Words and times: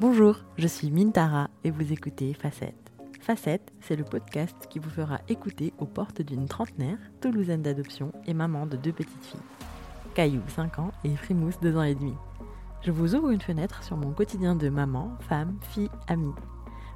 Bonjour, 0.00 0.40
je 0.58 0.66
suis 0.66 0.90
Mintara 0.90 1.48
et 1.62 1.70
vous 1.70 1.92
écoutez 1.92 2.34
Facette. 2.34 2.92
Facette, 3.20 3.72
c'est 3.80 3.94
le 3.94 4.02
podcast 4.02 4.56
qui 4.68 4.80
vous 4.80 4.90
fera 4.90 5.20
écouter 5.28 5.72
aux 5.78 5.86
portes 5.86 6.20
d'une 6.20 6.48
trentenaire, 6.48 6.98
toulousaine 7.20 7.62
d'adoption 7.62 8.10
et 8.26 8.34
maman 8.34 8.66
de 8.66 8.76
deux 8.76 8.90
petites 8.90 9.24
filles. 9.24 9.40
Caillou, 10.14 10.42
5 10.48 10.80
ans, 10.80 10.90
et 11.04 11.14
Frimousse, 11.14 11.60
2 11.60 11.76
ans 11.76 11.84
et 11.84 11.94
demi. 11.94 12.14
Je 12.82 12.90
vous 12.90 13.14
ouvre 13.14 13.30
une 13.30 13.40
fenêtre 13.40 13.84
sur 13.84 13.96
mon 13.96 14.10
quotidien 14.10 14.56
de 14.56 14.68
maman, 14.68 15.16
femme, 15.28 15.58
fille, 15.60 15.90
amie. 16.08 16.34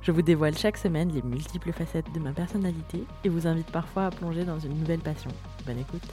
Je 0.03 0.11
vous 0.11 0.23
dévoile 0.23 0.59
chaque 0.59 0.77
semaine 0.77 1.13
les 1.13 1.23
multiples 1.23 1.73
facettes 1.73 2.13
de 2.13 2.21
ma 2.21 2.33
personnalité 2.33 3.05
et 3.23 3.29
vous 3.29 3.47
invite 3.47 3.71
parfois 3.71 4.07
à 4.07 4.11
plonger 4.11 4.45
dans 4.45 4.59
une 4.59 4.77
nouvelle 4.77 5.01
passion. 5.01 5.31
Bonne 5.65 5.79
écoute. 5.79 6.09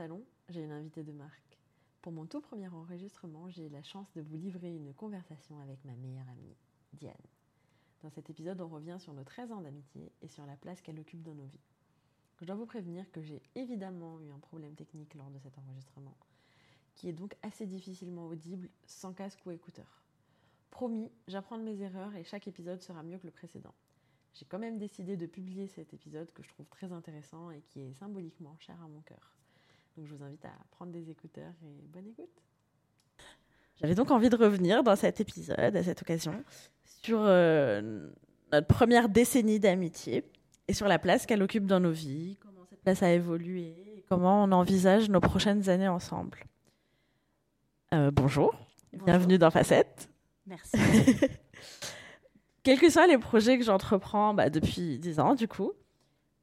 Salon, 0.00 0.24
j'ai 0.48 0.62
une 0.62 0.72
invitée 0.72 1.04
de 1.04 1.12
marque. 1.12 1.58
Pour 2.00 2.10
mon 2.10 2.24
tout 2.24 2.40
premier 2.40 2.68
enregistrement, 2.68 3.50
j'ai 3.50 3.66
eu 3.66 3.68
la 3.68 3.82
chance 3.82 4.10
de 4.14 4.22
vous 4.22 4.36
livrer 4.36 4.74
une 4.74 4.94
conversation 4.94 5.60
avec 5.60 5.84
ma 5.84 5.92
meilleure 5.92 6.26
amie, 6.30 6.56
Diane. 6.94 7.12
Dans 8.02 8.08
cet 8.08 8.30
épisode, 8.30 8.62
on 8.62 8.68
revient 8.68 8.96
sur 8.98 9.12
nos 9.12 9.24
13 9.24 9.52
ans 9.52 9.60
d'amitié 9.60 10.10
et 10.22 10.28
sur 10.28 10.46
la 10.46 10.56
place 10.56 10.80
qu'elle 10.80 10.98
occupe 10.98 11.22
dans 11.22 11.34
nos 11.34 11.44
vies. 11.44 11.60
Je 12.40 12.46
dois 12.46 12.54
vous 12.54 12.64
prévenir 12.64 13.10
que 13.12 13.20
j'ai 13.20 13.42
évidemment 13.54 14.18
eu 14.22 14.30
un 14.30 14.38
problème 14.38 14.74
technique 14.74 15.12
lors 15.12 15.28
de 15.28 15.38
cet 15.38 15.58
enregistrement, 15.58 16.16
qui 16.94 17.10
est 17.10 17.12
donc 17.12 17.36
assez 17.42 17.66
difficilement 17.66 18.26
audible 18.26 18.70
sans 18.86 19.12
casque 19.12 19.44
ou 19.44 19.50
écouteur. 19.50 20.02
Promis, 20.70 21.12
j'apprends 21.28 21.58
de 21.58 21.62
mes 21.62 21.82
erreurs 21.82 22.16
et 22.16 22.24
chaque 22.24 22.48
épisode 22.48 22.80
sera 22.80 23.02
mieux 23.02 23.18
que 23.18 23.26
le 23.26 23.32
précédent. 23.32 23.74
J'ai 24.32 24.46
quand 24.46 24.58
même 24.58 24.78
décidé 24.78 25.18
de 25.18 25.26
publier 25.26 25.66
cet 25.66 25.92
épisode 25.92 26.32
que 26.32 26.42
je 26.42 26.48
trouve 26.48 26.70
très 26.70 26.90
intéressant 26.90 27.50
et 27.50 27.60
qui 27.60 27.80
est 27.82 27.92
symboliquement 27.92 28.56
cher 28.60 28.82
à 28.82 28.88
mon 28.88 29.02
cœur. 29.02 29.36
Donc 30.00 30.08
je 30.08 30.14
vous 30.14 30.24
invite 30.24 30.46
à 30.46 30.52
prendre 30.70 30.92
des 30.92 31.10
écouteurs 31.10 31.52
et 31.62 31.86
bonne 31.88 32.06
écoute. 32.06 32.30
J'avais 33.76 33.94
donc 33.94 34.10
envie 34.10 34.30
de 34.30 34.36
revenir 34.36 34.82
dans 34.82 34.96
cet 34.96 35.20
épisode, 35.20 35.76
à 35.76 35.82
cette 35.82 36.00
occasion, 36.00 36.42
sur 37.02 37.18
euh, 37.20 38.08
notre 38.50 38.66
première 38.66 39.10
décennie 39.10 39.60
d'amitié 39.60 40.24
et 40.68 40.72
sur 40.72 40.88
la 40.88 40.98
place 40.98 41.26
qu'elle 41.26 41.42
occupe 41.42 41.66
dans 41.66 41.80
nos 41.80 41.90
vies, 41.90 42.38
comment 42.40 42.64
cette 42.70 42.80
place 42.80 43.02
a 43.02 43.12
évolué 43.12 43.74
et 43.98 44.04
comment 44.08 44.42
on 44.44 44.52
envisage 44.52 45.10
nos 45.10 45.20
prochaines 45.20 45.68
années 45.68 45.88
ensemble. 45.88 46.46
Euh, 47.92 48.10
bonjour, 48.10 48.54
Bonjour. 48.94 49.04
bienvenue 49.04 49.36
dans 49.36 49.50
Facette. 49.50 50.08
Merci. 50.46 50.78
Quels 52.62 52.80
que 52.80 52.88
soient 52.88 53.06
les 53.06 53.18
projets 53.18 53.58
que 53.58 53.64
j'entreprends 53.64 54.32
bah, 54.32 54.48
depuis 54.48 54.98
10 54.98 55.20
ans, 55.20 55.34
du 55.34 55.46
coup, 55.46 55.72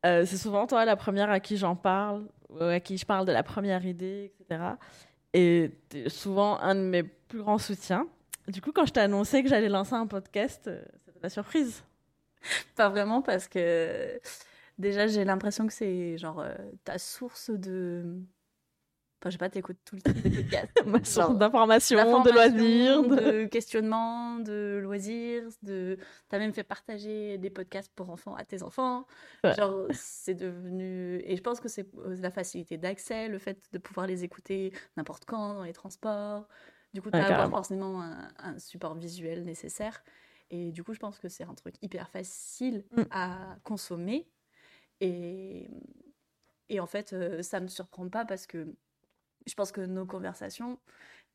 euh, 0.08 0.26
c'est 0.26 0.38
souvent 0.38 0.68
toi 0.68 0.86
la 0.86 0.96
première 0.96 1.30
à 1.30 1.40
qui 1.40 1.58
j'en 1.58 1.76
parle, 1.76 2.28
ou 2.50 2.64
à 2.64 2.80
qui 2.80 2.98
je 2.98 3.06
parle 3.06 3.26
de 3.26 3.32
la 3.32 3.44
première 3.44 3.86
idée, 3.86 4.32
etc. 4.40 4.62
Et 5.34 5.72
t'es 5.90 6.10
souvent 6.10 6.60
un 6.60 6.76
de 6.76 6.82
mes 6.82 7.04
plus 7.04 7.40
grands 7.40 7.58
soutiens. 7.58 8.08
Du 8.48 8.62
coup, 8.62 8.72
quand 8.72 8.86
je 8.86 8.94
t'ai 8.94 9.02
annoncé 9.02 9.44
que 9.44 9.50
j'allais 9.50 9.70
lancer 9.70 9.94
un 9.94 10.08
podcast, 10.08 10.68
euh, 10.68 10.82
c'était 11.06 11.20
la 11.22 11.30
surprise. 11.30 11.84
Pas 12.76 12.90
vraiment 12.90 13.22
parce 13.22 13.48
que 13.48 14.20
déjà 14.78 15.08
j'ai 15.08 15.26
l'impression 15.26 15.68
que 15.68 15.74
c'est 15.74 16.18
genre 16.18 16.40
euh, 16.40 16.56
ta 16.86 16.98
source 16.98 17.50
de. 17.50 18.22
Enfin, 19.20 19.30
je 19.30 19.32
sais 19.32 19.38
pas, 19.40 19.50
t'écoutes 19.50 19.80
tout 19.84 19.96
le 19.96 20.02
temps 20.04 20.12
des 20.12 20.30
podcasts. 20.30 20.72
Genre, 21.16 21.34
d'information, 21.34 22.22
de 22.22 22.30
loisirs. 22.32 23.02
de- 23.04 23.16
de 23.42 23.46
questionnement, 23.46 24.38
de 24.40 24.80
loisirs, 24.84 25.48
de. 25.64 25.98
T'as 26.30 26.38
même 26.38 26.54
fait 26.54 26.64
partager 26.64 27.40
des 27.40 27.50
podcasts 27.50 27.92
pour 27.96 28.12
enfants 28.12 28.36
à 28.36 28.46
tes 28.46 28.62
enfants. 28.62 29.08
Ouais. 29.44 29.56
Genre, 29.56 29.88
c'est 29.92 30.36
devenu. 30.36 31.20
Et 31.26 31.36
je 31.36 31.42
pense 31.42 31.60
que 31.60 31.68
c'est 31.68 31.88
la 32.22 32.30
facilité 32.30 32.78
d'accès, 32.78 33.28
le 33.28 33.40
fait 33.40 33.60
de 33.72 33.80
pouvoir 33.80 34.06
les 34.06 34.24
écouter 34.24 34.72
n'importe 34.98 35.26
quand, 35.26 35.56
dans 35.56 35.64
les 35.64 35.74
transports. 35.74 36.48
Du 36.94 37.02
coup, 37.02 37.10
Ouais, 37.12 37.20
t'as 37.20 37.36
pas 37.36 37.50
forcément 37.50 38.02
un, 38.04 38.30
un 38.38 38.60
support 38.60 38.94
visuel 38.96 39.44
nécessaire. 39.46 40.04
Et 40.52 40.72
du 40.72 40.84
coup, 40.84 40.94
je 40.94 41.00
pense 41.00 41.18
que 41.20 41.28
c'est 41.28 41.44
un 41.44 41.56
truc 41.56 41.74
hyper 41.82 42.08
facile 42.10 42.86
Mm. 42.96 43.02
à 43.10 43.58
consommer. 43.64 44.30
Et, 45.02 45.68
et 46.70 46.80
en 46.80 46.86
fait, 46.88 47.14
euh, 47.14 47.42
ça 47.42 47.60
me 47.60 47.68
surprend 47.68 48.08
pas 48.10 48.26
parce 48.26 48.46
que 48.48 48.76
je 49.48 49.54
pense 49.56 49.72
que 49.72 49.82
nos 49.82 50.06
conversations, 50.06 50.80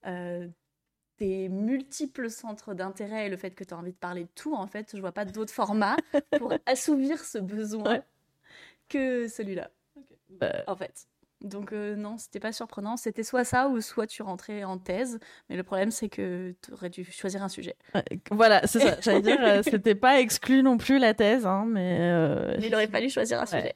euh, 0.07 0.49
tes 1.17 1.49
multiples 1.49 2.31
centres 2.31 2.75
d'intérêt 2.75 3.27
et 3.27 3.31
le 3.31 3.37
fait 3.37 3.53
que 3.53 3.65
tu 3.65 3.75
as 3.75 3.79
envie 3.79 3.93
de 3.93 3.99
parler 3.99 4.25
de 4.25 4.31
tout, 4.35 4.55
en 4.55 4.67
fait, 4.67 4.93
je 4.97 5.01
vois 5.01 5.13
pas 5.13 5.25
d'autre 5.25 5.53
format 5.53 5.97
pour 6.39 6.53
assouvir 6.67 7.21
ce 7.25 7.39
besoin 7.39 7.93
Ouais. 7.95 8.03
que 8.89 9.29
celui-là, 9.29 9.71
Bah, 10.31 10.65
en 10.67 10.77
fait. 10.77 11.07
Donc 11.43 11.73
euh, 11.73 11.97
non, 11.97 12.19
c'était 12.19 12.39
pas 12.39 12.53
surprenant. 12.53 12.97
C'était 12.97 13.25
soit 13.25 13.45
ça 13.45 13.69
ou 13.69 13.81
soit 13.81 14.07
tu 14.07 14.23
rentrais 14.23 14.63
en 14.63 14.79
thèse. 14.79 15.19
Mais 15.49 15.57
le 15.57 15.65
problème, 15.65 15.91
c'est 15.91 16.09
que 16.09 16.55
tu 16.63 16.73
aurais 16.73 16.89
dû 16.91 17.05
choisir 17.05 17.43
un 17.43 17.49
sujet. 17.49 17.75
voilà, 18.31 18.65
c'est 18.67 18.79
ça. 18.81 18.97
J'allais 19.01 19.23
dire, 19.23 19.39
euh, 19.41 19.63
c'était 19.65 19.97
pas 19.97 20.21
exclu 20.21 20.63
non 20.63 20.79
plus 20.79 20.99
la 21.01 21.15
thèse, 21.15 21.45
hein, 21.47 21.65
mais. 21.67 21.99
euh, 22.01 22.57
Mais 22.61 22.69
il 22.69 22.75
aurait 22.75 22.87
fallu 22.87 23.11
choisir 23.11 23.39
un 23.39 23.43
Ouais. 23.43 23.49
sujet. 23.49 23.75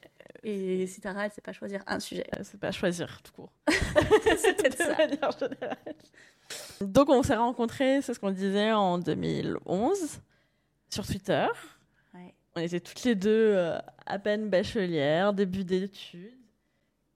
Et 0.48 0.86
Citara, 0.86 1.24
elle 1.26 1.32
sait 1.32 1.40
pas 1.40 1.52
choisir 1.52 1.82
un 1.88 1.98
sujet. 1.98 2.24
Euh, 2.36 2.42
C'est 2.44 2.60
pas 2.60 2.70
choisir, 2.70 3.20
tout 3.22 3.32
court. 3.32 3.52
c'est 3.68 4.56
peut-être 4.56 4.78
De 4.78 4.84
ça. 4.84 4.96
manière 4.96 5.30
générale. 5.32 5.76
Donc, 6.80 7.08
on 7.08 7.22
s'est 7.24 7.34
rencontrés, 7.34 8.00
c'est 8.00 8.14
ce 8.14 8.20
qu'on 8.20 8.30
disait, 8.30 8.70
en 8.70 8.98
2011, 8.98 10.20
sur 10.88 11.04
Twitter. 11.04 11.46
Ouais. 12.14 12.32
On 12.54 12.60
était 12.60 12.78
toutes 12.78 13.02
les 13.02 13.16
deux 13.16 13.54
euh, 13.56 13.76
à 14.06 14.20
peine 14.20 14.48
bachelières, 14.48 15.32
début 15.32 15.64
d'études. 15.64 16.30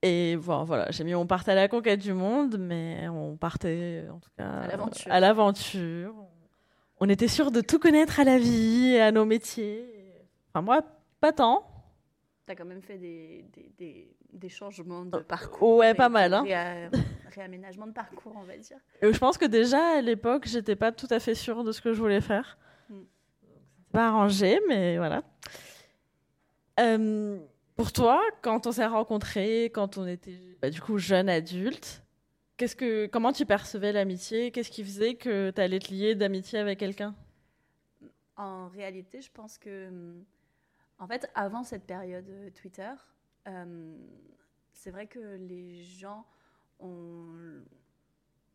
Et 0.02 0.36
bon, 0.36 0.64
voilà, 0.64 0.90
j'ai 0.90 1.04
mis 1.04 1.14
on 1.14 1.26
partait 1.26 1.52
à 1.52 1.54
la 1.54 1.68
conquête 1.68 2.00
du 2.00 2.12
monde, 2.14 2.56
mais 2.58 3.06
on 3.10 3.36
partait 3.36 4.06
en 4.10 4.18
tout 4.18 4.30
cas 4.36 4.48
À 4.48 4.66
l'aventure. 4.66 5.12
à 5.12 5.20
l'aventure. 5.20 6.14
On 6.98 7.08
était 7.08 7.28
sûr 7.28 7.50
de 7.52 7.60
tout 7.60 7.78
connaître 7.78 8.18
à 8.18 8.24
la 8.24 8.38
vie 8.38 8.94
et 8.94 9.00
à 9.00 9.12
nos 9.12 9.24
métiers. 9.26 9.84
Enfin, 10.52 10.62
moi, 10.64 10.82
pas 11.20 11.32
tant. 11.32 11.69
T'as 12.50 12.56
quand 12.56 12.64
même 12.64 12.82
fait 12.82 12.98
des, 12.98 13.44
des, 13.52 13.70
des, 13.78 14.16
des 14.32 14.48
changements 14.48 15.04
de 15.04 15.18
parcours. 15.20 15.74
Euh, 15.74 15.78
ouais, 15.78 15.94
pas 15.94 16.08
mal, 16.08 16.34
hein. 16.34 16.42
réa- 16.44 16.90
réaménagement 17.32 17.86
de 17.86 17.92
parcours, 17.92 18.32
on 18.34 18.42
va 18.42 18.56
dire. 18.56 18.76
Et 19.00 19.12
je 19.12 19.18
pense 19.20 19.38
que 19.38 19.44
déjà 19.44 19.98
à 19.98 20.00
l'époque, 20.00 20.48
j'étais 20.48 20.74
pas 20.74 20.90
tout 20.90 21.06
à 21.10 21.20
fait 21.20 21.36
sûre 21.36 21.62
de 21.62 21.70
ce 21.70 21.80
que 21.80 21.92
je 21.92 22.00
voulais 22.00 22.20
faire. 22.20 22.58
Mm. 22.88 23.02
Pas 23.92 24.08
arrangé, 24.08 24.58
mais 24.68 24.96
voilà. 24.98 25.22
Euh, 26.80 27.38
pour 27.76 27.92
toi, 27.92 28.20
quand 28.42 28.66
on 28.66 28.72
s'est 28.72 28.84
rencontrés, 28.86 29.66
quand 29.66 29.96
on 29.96 30.08
était 30.08 30.34
bah, 30.60 30.70
du 30.70 30.80
coup 30.80 30.98
jeune 30.98 31.28
adulte, 31.28 32.02
qu'est-ce 32.56 32.74
que, 32.74 33.06
comment 33.06 33.32
tu 33.32 33.46
percevais 33.46 33.92
l'amitié? 33.92 34.50
Qu'est-ce 34.50 34.72
qui 34.72 34.82
faisait 34.82 35.14
que 35.14 35.52
tu 35.52 35.60
allais 35.60 35.78
te 35.78 35.94
lier 35.94 36.16
d'amitié 36.16 36.58
avec 36.58 36.80
quelqu'un? 36.80 37.14
En 38.36 38.66
réalité, 38.66 39.20
je 39.20 39.30
pense 39.30 39.56
que, 39.56 39.86
hum, 39.86 40.24
en 41.00 41.06
fait, 41.08 41.28
avant 41.34 41.64
cette 41.64 41.84
période 41.86 42.28
euh, 42.28 42.50
Twitter, 42.50 42.92
euh, 43.48 43.96
c'est 44.74 44.90
vrai 44.90 45.06
que 45.06 45.18
les 45.36 45.82
gens, 45.82 46.26
on, 46.78 47.62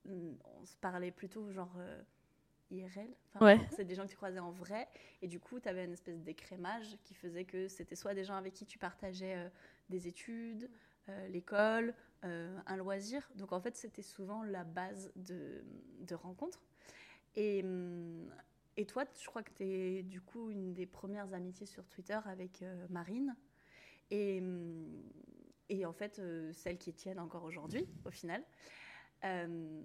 on 0.06 0.66
se 0.66 0.78
parlait 0.78 1.12
plutôt 1.12 1.52
genre 1.52 1.74
euh, 1.78 2.02
IRL. 2.70 3.10
Enfin, 3.34 3.46
Ouais. 3.46 3.60
C'est 3.76 3.84
des 3.84 3.96
gens 3.96 4.04
que 4.04 4.12
tu 4.12 4.16
croisais 4.16 4.40
en 4.40 4.52
vrai. 4.52 4.88
Et 5.24 5.28
du 5.28 5.40
coup, 5.40 5.60
tu 5.60 5.68
avais 5.68 5.86
une 5.86 5.94
espèce 5.94 6.22
d'écrémage 6.22 6.98
qui 7.04 7.16
faisait 7.16 7.46
que 7.46 7.68
c'était 7.68 7.96
soit 7.96 8.14
des 8.14 8.24
gens 8.24 8.36
avec 8.36 8.54
qui 8.54 8.68
tu 8.68 8.78
partageais 8.78 9.36
euh, 9.38 9.50
des 9.90 10.08
études, 10.08 10.70
l'école, 11.30 11.94
un 12.24 12.78
loisir. 12.78 13.30
Donc 13.36 13.54
en 13.54 13.62
fait, 13.62 13.76
c'était 13.76 14.02
souvent 14.02 14.44
la 14.44 14.64
base 14.64 15.12
de, 15.16 15.64
de 16.00 16.16
rencontres. 16.16 16.64
Et, 17.36 17.62
hum, 17.64 18.28
et 18.78 18.86
toi, 18.86 19.06
je 19.20 19.26
crois 19.28 19.44
que 19.44 19.52
tu 19.54 19.64
es 19.64 20.04
du 20.04 20.22
coup 20.22 20.50
une 20.50 20.74
des 20.74 20.86
premières 20.86 21.34
amitiés 21.34 21.66
sur 21.66 21.86
Twitter 21.88 22.20
avec 22.26 22.62
euh, 22.62 22.86
Marine. 22.90 23.36
Et, 24.12 24.40
hum, 24.42 25.02
et 25.70 25.86
en 25.86 25.94
fait, 25.94 26.20
euh, 26.20 26.52
celle 26.54 26.78
qui 26.78 26.94
tienne 26.94 27.20
encore 27.20 27.44
aujourd'hui, 27.44 27.88
au 28.06 28.12
final. 28.12 28.44
Euh, 29.24 29.82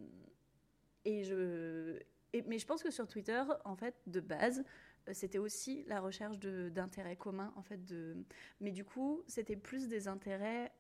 et 1.05 1.25
je, 1.25 1.99
et- 2.33 2.43
mais 2.43 2.59
je 2.59 2.67
pense 2.67 2.83
que 2.83 2.91
sur 2.91 3.09
Twitter, 3.09 3.43
en 3.65 3.77
fait, 3.77 3.95
de 4.07 4.21
base, 4.21 4.65
c'était 5.13 5.39
aussi 5.39 5.83
la 5.87 6.01
recherche 6.01 6.39
d'intérêts 6.39 7.17
communs, 7.17 7.53
en 7.57 7.63
fait. 7.63 7.83
De, 7.87 8.17
mais 8.61 8.71
du 8.71 8.85
coup, 8.85 9.23
c'était 9.27 9.57
plus 9.57 9.89
des 9.89 10.07
intérêts 10.09 10.71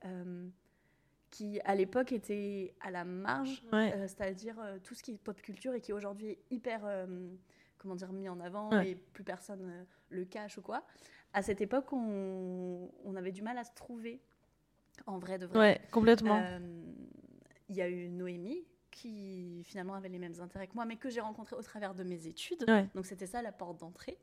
qui, 1.30 1.60
à 1.60 1.74
l'époque, 1.74 2.12
étaient 2.12 2.74
à 2.80 2.90
la 2.90 3.04
marge 3.04 3.62
Ouais. 3.72 3.92
euh, 3.94 4.06
c'est-à-dire 4.06 4.58
euh, 4.60 4.78
tout 4.82 4.94
ce 4.94 5.02
qui 5.02 5.12
est 5.12 5.16
pop 5.18 5.40
culture 5.40 5.72
et 5.74 5.80
qui 5.80 5.92
aujourd'hui 5.92 6.26
est 6.28 6.42
hyper 6.50 6.84
euh, 6.84 7.28
comment 7.80 7.96
dire 7.96 8.12
mis 8.12 8.28
en 8.28 8.38
avant 8.40 8.70
Ouais. 8.70 8.90
et 8.90 8.94
plus 8.94 9.24
personne 9.24 9.62
euh, 9.68 9.84
le 10.10 10.24
cache 10.24 10.58
ou 10.58 10.62
quoi. 10.62 10.84
À 11.32 11.42
cette 11.42 11.60
époque, 11.60 11.92
on, 11.92 12.90
on 13.04 13.16
avait 13.16 13.32
du 13.32 13.42
mal 13.42 13.56
à 13.58 13.64
se 13.64 13.72
trouver 13.74 14.20
en 15.06 15.18
vrai 15.18 15.38
de 15.38 15.46
vrai. 15.46 15.58
Ouais, 15.58 15.80
complètement. 15.90 16.40
Euh, 16.44 16.58
Il 17.68 17.76
y 17.76 17.82
a 17.82 17.88
eu 17.88 18.08
Noémie 18.08 18.64
qui 18.90 19.62
finalement 19.64 19.94
avait 19.94 20.08
les 20.08 20.18
mêmes 20.18 20.38
intérêts 20.40 20.66
que 20.66 20.74
moi, 20.74 20.84
mais 20.84 20.96
que 20.96 21.08
j'ai 21.08 21.20
rencontré 21.20 21.54
au 21.56 21.62
travers 21.62 21.94
de 21.94 22.02
mes 22.04 22.26
études. 22.26 22.64
Ouais. 22.68 22.88
Donc 22.94 23.06
c'était 23.06 23.26
ça 23.28 23.40
la 23.42 23.52
porte 23.52 23.78
d'entrée. 23.80 24.18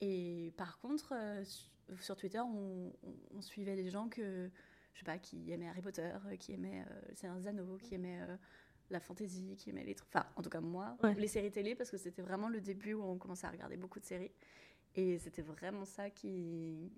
Et 0.00 0.52
par 0.56 0.78
contre, 0.80 1.12
euh, 1.14 1.44
su- 1.44 1.68
sur 2.00 2.16
Twitter, 2.16 2.40
on, 2.40 2.92
on- 3.02 3.36
on 3.36 3.42
suivait 3.42 3.74
des 3.76 3.90
gens 3.90 4.08
que, 4.08 4.48
je 4.94 4.98
sais 5.00 5.04
pas, 5.04 5.18
qui 5.18 5.50
aimait 5.52 5.68
Harry 5.68 5.82
Potter, 5.82 6.10
qui 6.38 6.52
aimait 6.52 6.84
le 7.08 7.14
Seigneur 7.16 7.36
des 7.36 7.46
Anneaux, 7.48 7.76
qui 7.78 7.94
aimait 7.96 8.20
la 8.90 9.00
fantasy, 9.00 9.56
qui 9.56 9.70
aimait 9.70 9.84
les 9.84 9.94
trucs. 9.94 10.08
Enfin, 10.14 10.26
en 10.36 10.42
tout 10.42 10.50
cas, 10.50 10.60
moi, 10.60 10.96
les 11.16 11.26
séries 11.26 11.50
télé, 11.50 11.74
parce 11.74 11.90
que 11.90 11.96
c'était 11.96 12.22
vraiment 12.22 12.48
le 12.48 12.60
début 12.60 12.94
où 12.94 13.02
on 13.02 13.16
commençait 13.16 13.46
à 13.46 13.50
regarder 13.50 13.76
beaucoup 13.76 14.00
de 14.00 14.04
séries. 14.04 14.30
Et 14.94 15.18
c'était 15.18 15.42
vraiment 15.42 15.84
ça 15.84 16.10
qui, 16.10 16.90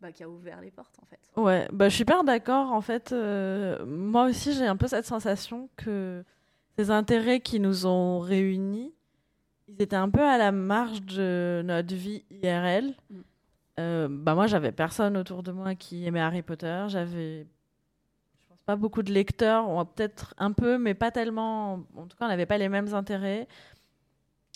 bah, 0.00 0.12
qui 0.12 0.22
a 0.22 0.28
ouvert 0.28 0.60
les 0.60 0.70
portes, 0.70 0.98
en 1.02 1.06
fait. 1.06 1.20
Ouais, 1.36 1.68
bah, 1.72 1.88
je 1.88 1.94
suis 1.94 1.98
super 1.98 2.24
d'accord. 2.24 2.72
En 2.72 2.80
fait, 2.80 3.12
euh, 3.12 3.84
moi 3.84 4.26
aussi, 4.26 4.54
j'ai 4.54 4.66
un 4.66 4.76
peu 4.76 4.86
cette 4.86 5.04
sensation 5.04 5.68
que 5.76 6.24
ces 6.78 6.90
intérêts 6.90 7.40
qui 7.40 7.60
nous 7.60 7.86
ont 7.86 8.20
réunis, 8.20 8.94
ils 9.68 9.82
étaient 9.82 9.96
un 9.96 10.10
peu 10.10 10.22
à 10.22 10.38
la 10.38 10.52
marge 10.52 11.02
de 11.02 11.62
notre 11.64 11.94
vie 11.94 12.24
IRL. 12.30 12.94
Mm. 13.10 13.16
Euh, 13.78 14.08
bah 14.10 14.34
moi, 14.34 14.46
j'avais 14.46 14.72
personne 14.72 15.16
autour 15.16 15.42
de 15.42 15.52
moi 15.52 15.74
qui 15.74 16.06
aimait 16.06 16.20
Harry 16.20 16.42
Potter. 16.42 16.86
J'avais 16.88 17.46
pas 18.66 18.76
beaucoup 18.76 19.02
de 19.02 19.12
lecteurs, 19.12 19.86
peut-être 19.94 20.34
un 20.38 20.52
peu, 20.52 20.76
mais 20.76 20.94
pas 20.94 21.12
tellement. 21.12 21.84
En 21.96 22.06
tout 22.06 22.16
cas, 22.16 22.26
on 22.26 22.28
n'avait 22.28 22.46
pas 22.46 22.58
les 22.58 22.68
mêmes 22.68 22.92
intérêts. 22.94 23.46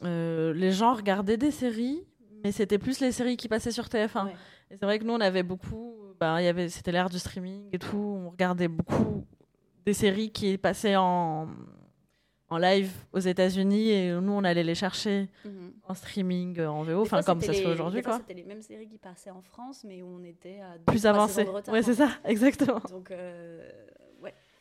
Euh, 0.04 0.52
les 0.52 0.72
gens 0.72 0.94
regardaient 0.94 1.36
des 1.36 1.52
séries, 1.52 2.02
mais 2.42 2.50
c'était 2.50 2.78
plus 2.78 3.00
les 3.00 3.12
séries 3.12 3.36
qui 3.36 3.48
passaient 3.48 3.70
sur 3.70 3.84
TF1. 3.84 4.28
Et 4.70 4.76
c'est 4.76 4.84
vrai 4.84 4.98
que 4.98 5.04
nous, 5.04 5.14
on 5.14 5.20
avait 5.20 5.44
beaucoup. 5.44 5.94
Bah, 6.18 6.42
y 6.42 6.48
avait, 6.48 6.68
c'était 6.68 6.92
l'ère 6.92 7.08
du 7.08 7.18
streaming 7.18 7.68
et 7.72 7.78
tout. 7.78 7.96
On 7.96 8.30
regardait 8.30 8.68
beaucoup 8.68 9.24
des 9.86 9.94
séries 9.94 10.30
qui 10.30 10.58
passaient 10.58 10.96
en, 10.96 11.48
en 12.50 12.58
live 12.58 12.92
aux 13.12 13.20
États-Unis 13.20 13.90
et 13.90 14.12
nous, 14.12 14.32
on 14.32 14.44
allait 14.44 14.64
les 14.64 14.74
chercher 14.74 15.28
mhm. 15.44 15.72
en 15.88 15.94
streaming, 15.94 16.60
en 16.62 16.82
VO, 16.82 17.02
enfin 17.02 17.22
comme 17.22 17.40
ça 17.40 17.52
se 17.52 17.62
fait 17.62 17.66
aujourd'hui. 17.66 18.02
C'était 18.04 18.34
les 18.34 18.44
mêmes 18.44 18.62
séries 18.62 18.88
qui 18.88 18.98
passaient 18.98 19.30
en 19.30 19.40
France, 19.40 19.84
mais 19.86 20.02
où 20.02 20.18
on 20.20 20.24
était 20.24 20.60
à 20.60 20.78
plus 20.84 21.06
avancé. 21.06 21.46
Ouais, 21.68 21.82
c'est 21.82 21.94
ça, 21.94 22.10
exactement. 22.24 22.82
Donc, 22.90 23.10
euh, 23.10 23.70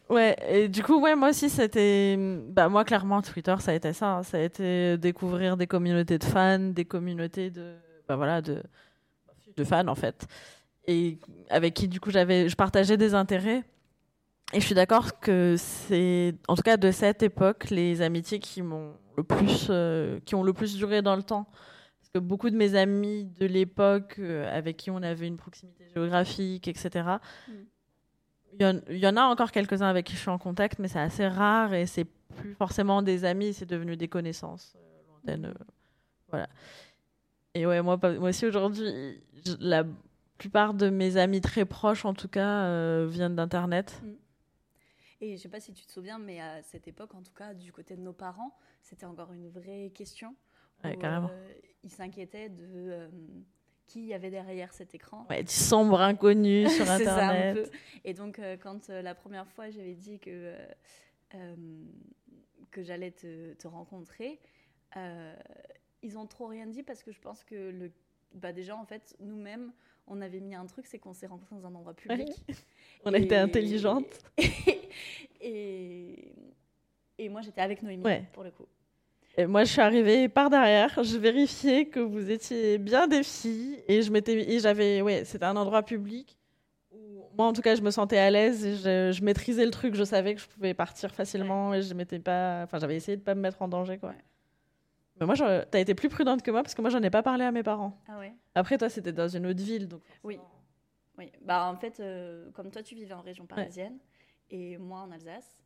Ouais, 0.10 0.36
et 0.50 0.68
du 0.68 0.82
coup, 0.82 1.00
ouais, 1.00 1.16
moi 1.16 1.30
aussi, 1.30 1.50
c'était. 1.50 2.18
Bah, 2.18 2.68
moi, 2.68 2.84
clairement, 2.84 3.22
Twitter, 3.22 3.56
ça 3.60 3.72
a 3.72 3.74
été 3.76 3.94
ça. 3.94 4.18
Hein. 4.18 4.24
Ça 4.24 4.38
a 4.38 4.42
été 4.42 4.98
découvrir 4.98 5.56
des 5.56 5.68
communautés 5.68 6.18
de 6.18 6.24
fans, 6.24 6.58
des 6.58 6.86
communautés 6.86 7.52
de. 7.52 7.76
Bah, 8.08 8.16
voilà, 8.16 8.42
de, 8.42 8.64
de 9.56 9.64
fans, 9.64 9.88
en 9.88 9.94
fait. 9.94 10.28
Et 10.88 11.20
avec 11.52 11.76
qui, 11.76 11.88
du 11.88 12.00
coup, 12.00 12.10
j'avais, 12.10 12.50
je 12.50 12.56
partageais 12.56 12.98
des 12.98 13.14
intérêts. 13.14 13.64
Et 14.54 14.60
je 14.60 14.66
suis 14.66 14.76
d'accord 14.76 15.20
que 15.20 15.56
c'est, 15.58 16.34
en 16.48 16.56
tout 16.56 16.64
cas, 16.64 16.78
de 16.78 16.90
cette 16.92 17.22
époque, 17.22 17.70
les 17.70 18.02
amitiés 18.02 18.40
qui 18.40 18.64
m'ont 18.64 18.94
le 19.16 19.24
plus, 19.24 19.68
euh, 19.70 20.20
qui 20.26 20.34
ont 20.34 20.44
le 20.44 20.54
plus 20.54 20.76
duré 20.76 21.02
dans 21.02 21.16
le 21.16 21.22
temps. 21.22 21.46
Parce 22.00 22.10
que 22.14 22.20
beaucoup 22.20 22.50
de 22.50 22.56
mes 22.56 22.74
amis 22.74 23.26
de 23.40 23.46
l'époque, 23.46 24.16
euh, 24.18 24.50
avec 24.52 24.78
qui 24.78 24.90
on 24.90 25.04
avait 25.04 25.28
une 25.28 25.38
proximité 25.38 25.86
géographique, 25.94 26.68
etc., 26.68 27.18
il 28.60 28.98
y, 28.98 29.08
en 29.08 29.16
a 29.16 29.22
encore 29.22 29.52
quelques-uns 29.52 29.88
avec 29.88 30.08
qui 30.08 30.16
je 30.16 30.20
suis 30.20 30.30
en 30.30 30.40
contact, 30.40 30.80
mais 30.80 30.88
c'est 30.88 31.00
assez 31.00 31.28
rare 31.28 31.76
et 31.76 31.86
c'est 31.86 32.08
plus 32.36 32.56
forcément 32.56 33.04
des 33.04 33.24
amis, 33.24 33.54
c'est 33.54 33.68
devenu 33.68 33.96
des 33.96 34.08
connaissances 34.08 34.74
euh, 35.30 35.38
euh, 35.38 35.54
voilà. 36.30 36.50
Et 37.54 37.68
ouais, 37.68 37.82
moi, 37.84 37.98
moi 38.02 38.30
aussi 38.30 38.48
aujourd'hui, 38.48 39.22
la 39.60 39.84
plupart 40.40 40.74
de 40.74 40.90
mes 40.90 41.18
amis 41.18 41.42
très 41.42 41.66
proches, 41.66 42.06
en 42.06 42.14
tout 42.16 42.28
cas, 42.28 43.06
viennent 43.06 43.36
d'Internet. 43.36 44.02
Mm. 44.04 44.10
Et 45.22 45.36
je 45.36 45.42
sais 45.42 45.50
pas 45.50 45.60
si 45.60 45.74
tu 45.74 45.86
te 45.86 45.92
souviens, 45.92 46.18
mais 46.18 46.40
à 46.40 46.62
cette 46.64 46.88
époque, 46.88 47.14
en 47.14 47.22
tout 47.22 47.34
cas, 47.34 47.54
du 47.54 47.72
côté 47.72 47.96
de 47.96 48.02
nos 48.02 48.14
parents, 48.14 48.56
c'était 48.82 49.06
encore 49.06 49.34
une 49.34 49.50
vraie 49.50 49.92
question. 49.94 50.36
Ouais, 50.84 50.96
carrément. 50.98 51.30
ils 51.84 51.92
s'inquiétaient 51.92 52.48
de 52.48 53.10
qui 53.90 54.06
y 54.06 54.14
avait 54.14 54.30
derrière 54.30 54.72
cet 54.72 54.94
écran. 54.94 55.26
Ouais, 55.30 55.44
du 55.44 55.52
sombre 55.52 56.00
inconnu 56.00 56.70
sur 56.70 56.90
Internet. 56.90 57.06
ça, 57.06 57.30
un 57.30 57.54
peu. 57.54 57.72
Et 58.06 58.14
donc, 58.14 58.40
euh, 58.40 58.56
quand 58.56 58.90
euh, 58.90 59.02
la 59.02 59.16
première 59.16 59.48
fois, 59.48 59.70
j'avais 59.72 59.96
dit 59.96 60.20
que, 60.20 60.54
euh, 61.34 61.66
que 62.72 62.84
j'allais 62.84 63.12
te, 63.12 63.54
te, 63.54 63.68
rencontrer, 63.68 64.40
ils 66.02 66.18
ont 66.18 66.28
trop 66.28 66.48
rien 66.48 66.68
dit 66.68 66.84
parce 66.84 67.04
que 67.04 67.12
je 67.12 67.20
pense 67.20 67.44
que 67.44 67.56
le, 67.56 67.92
bah 68.36 68.54
déjà, 68.54 68.76
en 68.78 68.86
fait, 68.86 69.16
nous-mêmes, 69.20 69.74
on 70.10 70.22
avait 70.22 70.40
mis 70.40 70.56
un 70.56 70.66
truc, 70.66 70.86
c'est 70.88 71.00
qu'on 71.00 71.14
s'est 71.14 71.28
rencontrés 71.28 71.56
dans 71.56 71.68
un 71.68 71.76
endroit 71.76 71.94
public. 71.94 72.30
on 73.06 73.14
a 73.14 73.18
été 73.18 73.36
intelligente. 73.36 74.20
Et, 75.42 76.34
et, 77.18 77.30
moi, 77.30 77.40
j'étais 77.40 77.62
avec 77.62 77.82
Noémie, 77.82 78.04
pour 78.34 78.44
le 78.44 78.52
coup 78.52 78.66
moi, 79.48 79.64
je 79.64 79.72
suis 79.72 79.82
arrivée 79.82 80.28
par 80.28 80.50
derrière. 80.50 81.04
Je 81.04 81.18
vérifiais 81.18 81.86
que 81.86 82.00
vous 82.00 82.30
étiez 82.30 82.78
bien 82.78 83.08
des 83.08 83.24
filles. 83.24 83.82
Et 83.88 84.02
je 84.02 84.12
m'étais, 84.12 84.34
et 84.34 84.60
j'avais, 84.60 85.02
ouais, 85.02 85.24
c'était 85.26 85.46
un 85.46 85.56
endroit 85.56 85.84
public. 85.84 86.38
Où, 86.92 87.24
moi, 87.38 87.48
en 87.48 87.54
tout 87.54 87.62
cas, 87.62 87.76
je 87.76 87.82
me 87.82 87.92
sentais 87.92 88.18
à 88.18 88.30
l'aise. 88.30 88.66
Et 88.66 88.76
je, 89.14 89.24
maîtrisais 89.24 89.66
le 89.66 89.72
truc. 89.72 89.96
Je 89.96 90.04
savais 90.04 90.36
que 90.36 90.42
je 90.42 90.48
pouvais 90.48 90.74
partir 90.74 91.14
facilement. 91.14 91.74
Et 91.74 91.82
je 91.82 91.94
m'étais 91.94 92.20
pas, 92.20 92.64
enfin, 92.64 92.80
j'avais 92.80 92.96
essayé 92.96 93.18
de 93.18 93.22
pas 93.22 93.36
me 93.36 93.42
mettre 93.42 93.62
en 93.62 93.68
danger, 93.68 93.98
quoi. 93.98 94.14
Mais 95.20 95.26
moi, 95.26 95.36
t'as 95.66 95.80
été 95.80 95.96
plus 95.96 96.10
prudente 96.10 96.42
que 96.42 96.52
moi 96.52 96.64
parce 96.64 96.76
que 96.76 96.82
moi, 96.82 96.90
j'en 96.90 97.02
ai 97.04 97.10
pas 97.10 97.24
parlé 97.24 97.44
à 97.44 97.52
mes 97.52 97.64
parents. 97.64 98.00
Ah 98.08 98.20
ouais. 98.20 98.34
Après, 98.56 98.78
toi, 98.78 98.90
c'était 98.90 99.12
dans 99.12 99.28
une 99.28 99.46
autre 99.46 99.62
ville, 99.62 99.88
donc. 99.88 100.02
Oui. 100.24 100.40
Oui. 101.18 101.32
Bah, 101.42 101.70
en 101.70 101.76
fait, 101.76 102.00
euh, 102.00 102.50
comme 102.52 102.72
toi, 102.72 102.82
tu 102.82 102.96
vivais 102.96 103.14
en 103.14 103.22
région 103.22 103.46
parisienne 103.46 103.98
et 104.50 104.78
moi 104.78 105.02
en 105.02 105.12
Alsace. 105.12 105.60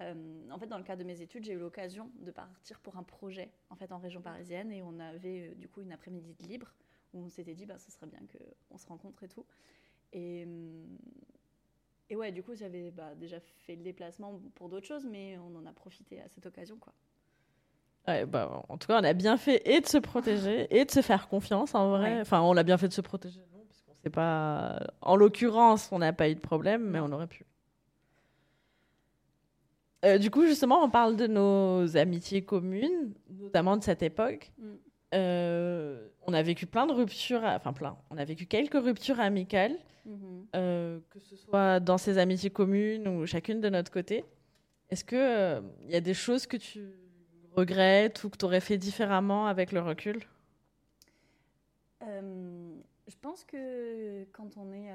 Euh, 0.00 0.50
en 0.50 0.58
fait, 0.58 0.66
dans 0.66 0.78
le 0.78 0.84
cadre 0.84 1.02
de 1.02 1.06
mes 1.06 1.22
études, 1.22 1.44
j'ai 1.44 1.52
eu 1.52 1.58
l'occasion 1.58 2.10
de 2.18 2.30
partir 2.30 2.80
pour 2.80 2.96
un 2.98 3.02
projet 3.02 3.50
en 3.70 3.76
fait 3.76 3.92
en 3.92 3.98
région 3.98 4.20
parisienne 4.20 4.70
et 4.70 4.82
on 4.82 4.98
avait 5.00 5.48
euh, 5.48 5.54
du 5.54 5.68
coup 5.68 5.80
une 5.80 5.92
après-midi 5.92 6.34
de 6.38 6.46
libre 6.46 6.74
où 7.14 7.20
on 7.20 7.28
s'était 7.30 7.54
dit 7.54 7.64
bah 7.64 7.78
ce 7.78 7.90
serait 7.90 8.06
bien 8.06 8.20
qu'on 8.68 8.76
se 8.76 8.86
rencontre 8.86 9.22
et 9.22 9.28
tout. 9.28 9.46
Et, 10.12 10.46
et 12.10 12.16
ouais, 12.16 12.30
du 12.30 12.42
coup, 12.42 12.54
j'avais 12.54 12.90
bah, 12.90 13.14
déjà 13.14 13.40
fait 13.40 13.76
le 13.76 13.82
déplacement 13.82 14.38
pour 14.54 14.68
d'autres 14.68 14.86
choses, 14.86 15.06
mais 15.06 15.38
on 15.38 15.54
en 15.56 15.64
a 15.64 15.72
profité 15.72 16.20
à 16.20 16.28
cette 16.28 16.44
occasion 16.44 16.76
quoi. 16.76 16.92
Ouais, 18.08 18.24
bah, 18.24 18.62
en 18.68 18.78
tout 18.78 18.86
cas, 18.86 19.00
on 19.00 19.04
a 19.04 19.12
bien 19.12 19.36
fait 19.36 19.62
et 19.68 19.80
de 19.80 19.86
se 19.86 19.98
protéger 19.98 20.66
et 20.70 20.84
de 20.84 20.90
se 20.90 21.02
faire 21.02 21.28
confiance 21.28 21.74
en 21.74 21.90
vrai. 21.90 22.20
Enfin, 22.20 22.40
on 22.40 22.56
a 22.56 22.62
bien 22.62 22.78
fait 22.78 22.88
de 22.88 22.92
se 22.92 23.00
protéger, 23.00 23.40
non, 23.52 23.64
parce 23.66 23.82
qu'on 23.82 23.94
sait 23.94 24.10
pas. 24.10 24.80
En 25.00 25.16
l'occurrence, 25.16 25.88
on 25.90 25.98
n'a 25.98 26.12
pas 26.12 26.28
eu 26.28 26.34
de 26.34 26.40
problème, 26.40 26.88
mais 26.88 27.00
on 27.00 27.10
aurait 27.10 27.26
pu. 27.26 27.44
Euh, 30.04 30.18
du 30.18 30.30
coup, 30.30 30.46
justement, 30.46 30.84
on 30.84 30.90
parle 30.90 31.16
de 31.16 31.26
nos 31.26 31.96
amitiés 31.96 32.42
communes, 32.42 33.12
notamment 33.28 33.76
de 33.76 33.82
cette 33.82 34.02
époque. 34.02 34.52
Mm. 34.58 34.64
Euh, 35.14 36.08
on 36.26 36.32
a 36.32 36.42
vécu 36.42 36.66
plein 36.66 36.86
de 36.86 36.92
ruptures, 36.92 37.42
enfin 37.44 37.72
plein, 37.72 37.96
on 38.10 38.18
a 38.18 38.24
vécu 38.24 38.46
quelques 38.46 38.74
ruptures 38.74 39.20
amicales, 39.20 39.76
mm-hmm. 40.06 40.44
euh, 40.56 40.98
que 41.10 41.20
ce 41.20 41.36
soit 41.36 41.78
dans 41.78 41.96
ces 41.96 42.18
amitiés 42.18 42.50
communes 42.50 43.06
ou 43.06 43.24
chacune 43.24 43.60
de 43.60 43.68
notre 43.68 43.90
côté. 43.90 44.24
Est-ce 44.90 45.04
qu'il 45.04 45.62
il 45.86 45.92
y 45.92 45.96
a 45.96 46.00
des 46.00 46.14
choses 46.14 46.46
que 46.46 46.56
tu 46.56 47.05
regrettes 47.56 48.22
ou 48.24 48.30
que 48.30 48.36
tu 48.36 48.44
aurais 48.44 48.60
fait 48.60 48.78
différemment 48.78 49.46
avec 49.46 49.72
le 49.72 49.80
recul? 49.80 50.22
Je 53.08 53.16
pense 53.20 53.44
que 53.44 54.24
quand 54.32 54.56
on 54.56 54.72
est 54.72 54.90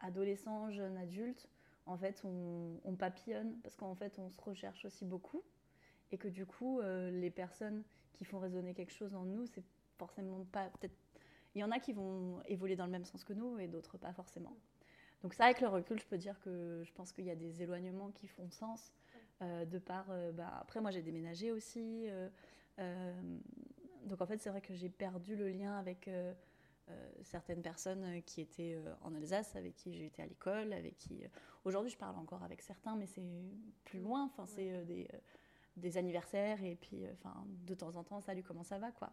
adolescent, 0.00 0.70
jeune 0.70 0.96
adulte, 0.96 1.48
en 1.88 1.96
fait, 1.96 2.22
on, 2.24 2.94
papillonne 2.96 3.56
parce 3.62 3.76
qu'en 3.76 3.94
fait, 3.94 4.18
on 4.18 4.28
se 4.28 4.40
recherche 4.40 4.84
aussi 4.84 5.04
beaucoup 5.04 5.42
et 6.12 6.18
que 6.18 6.28
du 6.28 6.46
coup, 6.46 6.80
euh, 6.80 7.10
les 7.10 7.30
personnes 7.30 7.82
qui 8.14 8.24
font 8.24 8.38
résonner 8.38 8.74
quelque 8.74 8.92
chose 8.92 9.14
en 9.14 9.24
nous, 9.24 9.46
c'est 9.46 9.64
forcément 9.98 10.44
pas 10.52 10.66
peut-être. 10.66 10.94
Il 11.54 11.60
y 11.60 11.64
en 11.64 11.70
a 11.70 11.78
qui 11.78 11.92
vont 11.92 12.40
évoluer 12.46 12.76
dans 12.76 12.84
le 12.84 12.92
même 12.92 13.04
sens 13.04 13.24
que 13.24 13.32
nous 13.32 13.58
et 13.58 13.68
d'autres 13.68 13.96
pas 13.96 14.12
forcément. 14.12 14.56
Donc 15.22 15.34
ça, 15.34 15.44
avec 15.44 15.60
le 15.60 15.68
recul, 15.68 15.98
je 15.98 16.06
peux 16.06 16.18
dire 16.18 16.38
que 16.40 16.82
je 16.84 16.92
pense 16.92 17.12
qu'il 17.12 17.24
y 17.24 17.30
a 17.30 17.36
des 17.36 17.62
éloignements 17.62 18.10
qui 18.10 18.28
font 18.28 18.50
sens 18.50 18.92
euh, 18.92 18.97
de 19.40 19.78
par. 19.78 20.06
Euh, 20.10 20.32
bah, 20.32 20.52
après, 20.60 20.80
moi, 20.80 20.90
j'ai 20.90 21.02
déménagé 21.02 21.52
aussi. 21.52 22.06
donc 22.78 24.20
en 24.20 24.26
fait, 24.26 24.38
c'est 24.38 24.50
vrai 24.50 24.60
que 24.60 24.74
j'ai 24.74 24.88
perdu 24.88 25.36
le 25.36 25.48
lien 25.48 25.76
avec 25.78 26.08
euh, 26.90 26.94
certaines 27.22 27.60
personnes 27.60 28.04
euh, 28.04 28.20
qui 28.24 28.40
étaient 28.40 28.74
euh, 28.74 28.94
en 29.02 29.14
Alsace, 29.14 29.54
avec 29.56 29.74
qui 29.74 29.92
j'ai 29.92 30.06
été 30.06 30.22
à 30.22 30.26
l'école, 30.26 30.72
avec 30.72 30.96
qui 30.96 31.22
aujourd'hui 31.64 31.90
je 31.90 31.98
parle 31.98 32.16
encore 32.16 32.42
avec 32.42 32.62
certains, 32.62 32.96
mais 32.96 33.06
c'est 33.06 33.22
plus 33.84 34.00
loin. 34.00 34.24
Enfin, 34.24 34.46
c'est 34.46 34.84
des, 34.86 35.06
des, 35.76 35.98
anniversaires 35.98 36.62
et 36.64 36.76
puis, 36.76 37.04
enfin, 37.12 37.44
de 37.66 37.74
temps 37.74 37.96
en 37.96 38.04
temps, 38.04 38.20
salut, 38.20 38.42
comment 38.42 38.62
ça 38.62 38.78
va, 38.78 38.90
quoi. 38.90 39.12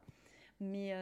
Mais 0.62 0.94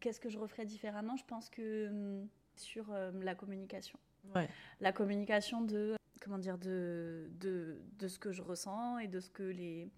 qu'est-ce 0.00 0.20
que 0.20 0.30
je 0.30 0.38
referais 0.38 0.64
différemment? 0.64 1.16
Je 1.16 1.24
pense 1.24 1.50
que 1.50 2.24
sur 2.56 2.86
la 2.90 3.34
communication. 3.34 3.98
Ouais. 4.34 4.48
La 4.80 4.92
communication 4.92 5.60
de 5.60 5.97
comment 6.28 6.38
dire 6.38 6.58
de, 6.58 7.30
ce 8.06 8.18
que 8.18 8.32
je 8.32 8.42
ressens 8.42 8.98
et 8.98 9.08
de 9.08 9.18
ce 9.18 9.30
que 9.30 9.42
les, 9.42 9.90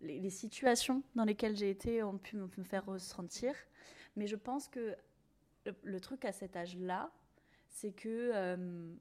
les, 0.00 0.30
situations 0.30 1.02
dans 1.14 1.24
lesquelles 1.24 1.56
j'ai 1.56 1.70
été 1.70 2.02
ont 2.02 2.18
pu 2.18 2.36
me 2.36 2.64
faire 2.64 2.84
ressentir. 2.84 3.54
Mais 4.16 4.26
je 4.26 4.36
pense 4.36 4.66
que 4.66 4.96
le, 5.82 6.00
truc 6.00 6.24
à 6.24 6.32
cet 6.32 6.56
âge-là, 6.56 7.12
c'est 7.68 7.92
que 7.92 8.32
euh, 8.34 8.92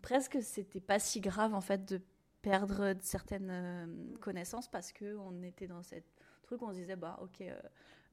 presque 0.00 0.42
c'était 0.42 0.80
pas 0.80 0.98
si 0.98 1.20
grave 1.20 1.52
en 1.52 1.60
fait 1.60 1.84
de 1.84 2.00
perdre 2.40 2.94
certaines 3.00 3.50
euh, 3.50 4.16
connaissances 4.20 4.68
parce 4.68 4.92
que 4.92 5.16
on 5.16 5.42
était 5.42 5.66
dans 5.66 5.82
cette 5.82 6.06
truc 6.42 6.62
où 6.62 6.66
on 6.66 6.72
se 6.72 6.78
disait 6.78 6.96
bah 6.96 7.18
ok 7.22 7.42
euh, 7.42 7.60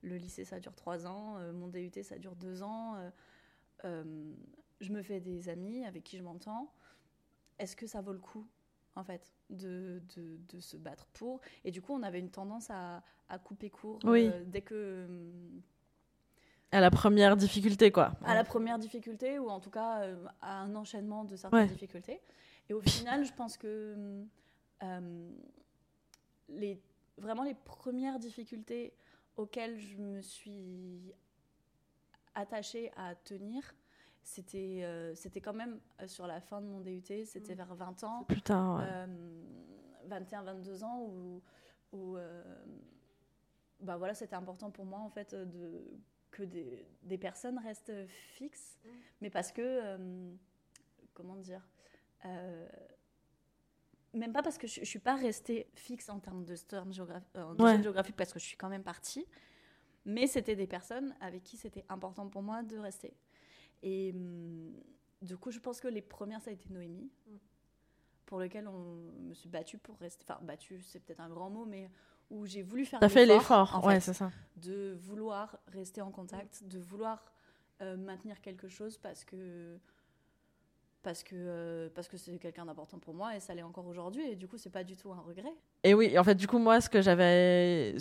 le 0.01 0.17
lycée 0.17 0.43
ça 0.43 0.59
dure 0.59 0.75
trois 0.75 1.07
ans, 1.07 1.39
mon 1.53 1.67
DUT 1.67 2.03
ça 2.03 2.17
dure 2.17 2.35
deux 2.35 2.61
ans. 2.61 2.97
je 3.83 4.91
me 4.91 5.01
fais 5.01 5.19
des 5.19 5.49
amis 5.49 5.85
avec 5.85 6.03
qui 6.03 6.17
je 6.17 6.23
m'entends. 6.23 6.71
Est-ce 7.59 7.75
que 7.75 7.87
ça 7.87 8.01
vaut 8.01 8.13
le 8.13 8.19
coup, 8.19 8.45
en 8.95 9.03
fait, 9.03 9.31
de, 9.49 10.01
de, 10.15 10.37
de, 10.49 10.59
se 10.59 10.77
battre 10.77 11.07
pour? 11.13 11.39
Et 11.63 11.71
du 11.71 11.81
coup, 11.81 11.93
on 11.93 12.03
avait 12.03 12.19
une 12.19 12.29
tendance 12.31 12.69
à, 12.69 13.03
à 13.29 13.39
couper 13.39 13.69
court 13.69 13.99
Oui. 14.03 14.27
euh, 14.27 14.43
dès 14.45 14.61
que. 14.61 15.05
hum, 15.07 15.61
À 16.71 16.79
la 16.81 16.91
première 16.91 17.35
difficulté, 17.37 17.91
quoi. 17.91 18.11
à 18.25 18.35
la 18.35 18.43
première 18.43 18.77
difficulté 18.77 19.39
ou 19.39 19.49
en 19.49 19.59
tout 19.59 19.69
cas 19.71 20.01
euh, 20.01 20.25
à 20.41 20.59
un 20.61 20.75
enchaînement 20.75 21.23
de 21.23 21.35
certaines 21.35 21.59
Ouais. 21.61 21.67
difficultés. 21.67 22.21
Et 22.69 22.73
au 22.73 22.81
final, 22.81 23.23
je 23.25 23.33
pense 23.33 23.57
que 23.57 23.93
hum, 23.95 24.27
euh, 24.83 25.31
les, 26.49 26.79
vraiment 27.17 27.43
les 27.43 27.55
premières 27.55 28.19
difficultés 28.19 28.93
auxquelles 29.37 29.79
je 29.79 29.97
me 29.97 30.21
suis 30.21 31.13
attachée 32.35 32.91
à 32.95 33.15
tenir, 33.15 33.63
c'était 34.27 34.81
euh, 34.83 35.15
c'était 35.15 35.39
quand 35.39 35.53
même 35.53 35.79
euh, 36.01 36.07
sur 36.07 36.27
la 36.27 36.41
fin 36.41 36.61
de 36.61 36.67
mon 36.67 36.81
DUT, 36.81 37.01
c'était 37.25 37.55
vers 37.55 37.73
20 37.73 38.03
ans. 38.03 38.25
Putain, 38.25 38.77
ouais. 38.77 38.83
Euh, 38.85 39.43
21, 40.07 40.43
22 40.43 40.83
ans 40.83 40.99
où, 41.01 41.41
où 41.93 42.17
euh, 42.17 42.43
bah 43.79 43.95
voilà, 43.95 44.13
c'était 44.13 44.35
important 44.35 44.69
pour 44.69 44.83
moi 44.85 44.99
en 44.99 45.09
fait 45.09 45.33
de, 45.33 45.81
que 46.31 46.43
des, 46.43 46.85
des 47.03 47.17
personnes 47.17 47.57
restent 47.59 47.93
fixes, 48.07 48.77
mais 49.21 49.29
parce 49.29 49.53
que, 49.53 49.61
euh, 49.63 50.33
comment 51.13 51.37
dire, 51.37 51.65
euh, 52.25 52.67
même 54.13 54.33
pas 54.33 54.43
parce 54.43 54.57
que 54.57 54.67
je, 54.67 54.81
je 54.81 54.85
suis 54.85 54.99
pas 54.99 55.15
restée 55.15 55.69
fixe 55.75 56.09
en 56.09 56.19
termes 56.19 56.43
de 56.43 56.55
storm 56.55 56.91
géographique, 56.91 57.29
Ouais. 57.59 57.81
géographique 57.81 58.15
parce 58.17 58.33
que 58.33 58.39
je 58.39 58.45
suis 58.45 58.57
quand 58.57 58.69
même 58.69 58.83
partie, 58.83 59.25
mais 60.03 60.27
c'était 60.27 60.55
des 60.57 60.67
personnes 60.67 61.15
avec 61.21 61.43
qui 61.43 61.55
c'était 61.55 61.85
important 61.87 62.27
pour 62.27 62.41
moi 62.41 62.61
de 62.63 62.77
rester. 62.77 63.13
Et 63.83 64.11
hum, 64.15 64.73
du 65.21 65.37
coup, 65.37 65.51
je 65.51 65.59
pense 65.59 65.79
que 65.79 65.87
les 65.87 66.01
premières, 66.01 66.41
ça 66.41 66.49
a 66.49 66.53
été 66.53 66.69
Noémie, 66.69 67.09
pour 68.25 68.39
lequel 68.39 68.67
on 68.67 69.11
me 69.21 69.33
suis 69.33 69.49
battue 69.49 69.77
pour 69.77 69.97
rester. 69.97 70.25
Enfin, 70.27 70.39
battue, 70.43 70.81
c'est 70.81 70.99
peut-être 70.99 71.21
un 71.21 71.29
grand 71.29 71.49
mot, 71.49 71.65
mais 71.65 71.89
où 72.29 72.45
j'ai 72.45 72.61
voulu 72.61 72.85
faire 72.85 72.99
T'as 72.99 73.09
fait 73.09 73.25
l'effort, 73.25 73.75
en 73.75 73.87
ouais, 73.87 73.95
fait, 73.95 73.99
c'est 74.01 74.13
ça. 74.13 74.31
de 74.57 74.97
vouloir 74.99 75.57
rester 75.67 76.01
en 76.01 76.11
contact, 76.11 76.63
de 76.65 76.77
vouloir 76.79 77.31
euh, 77.81 77.95
maintenir 77.95 78.41
quelque 78.41 78.67
chose 78.67 78.97
parce 78.97 79.23
que 79.23 79.77
parce 81.03 81.23
que 81.23 81.35
euh, 81.35 81.89
parce 81.95 82.07
que 82.09 82.17
c'est 82.17 82.37
quelqu'un 82.37 82.65
d'important 82.65 82.99
pour 82.99 83.13
moi 83.13 83.35
et 83.35 83.39
ça 83.39 83.53
l'est 83.53 83.61
encore 83.63 83.85
aujourd'hui 83.85 84.23
et 84.23 84.35
du 84.35 84.47
coup 84.47 84.57
c'est 84.57 84.71
pas 84.71 84.83
du 84.83 84.97
tout 84.97 85.13
un 85.13 85.21
regret. 85.21 85.53
Et 85.83 85.93
oui, 85.93 86.17
en 86.19 86.23
fait, 86.23 86.35
du 86.35 86.47
coup, 86.47 86.57
moi, 86.57 86.81
ce 86.81 86.89
que 86.89 87.01
j'avais. 87.01 87.95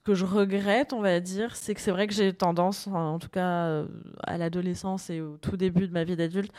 Ce 0.00 0.04
que 0.04 0.14
je 0.14 0.24
regrette, 0.24 0.94
on 0.94 1.02
va 1.02 1.20
dire, 1.20 1.54
c'est 1.56 1.74
que 1.74 1.80
c'est 1.80 1.90
vrai 1.90 2.06
que 2.06 2.14
j'ai 2.14 2.32
tendance, 2.32 2.86
en 2.86 3.18
tout 3.18 3.28
cas 3.28 3.66
euh, 3.66 3.86
à 4.22 4.38
l'adolescence 4.38 5.10
et 5.10 5.20
au 5.20 5.36
tout 5.36 5.58
début 5.58 5.86
de 5.86 5.92
ma 5.92 6.04
vie 6.04 6.16
d'adulte, 6.16 6.52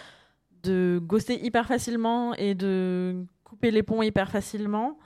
de 0.62 1.00
ghoster 1.02 1.44
hyper 1.44 1.66
facilement 1.66 2.36
et 2.36 2.54
de 2.54 3.26
couper 3.44 3.72
les 3.72 3.82
ponts 3.82 4.04
hyper 4.04 4.30
facilement. 4.30 5.00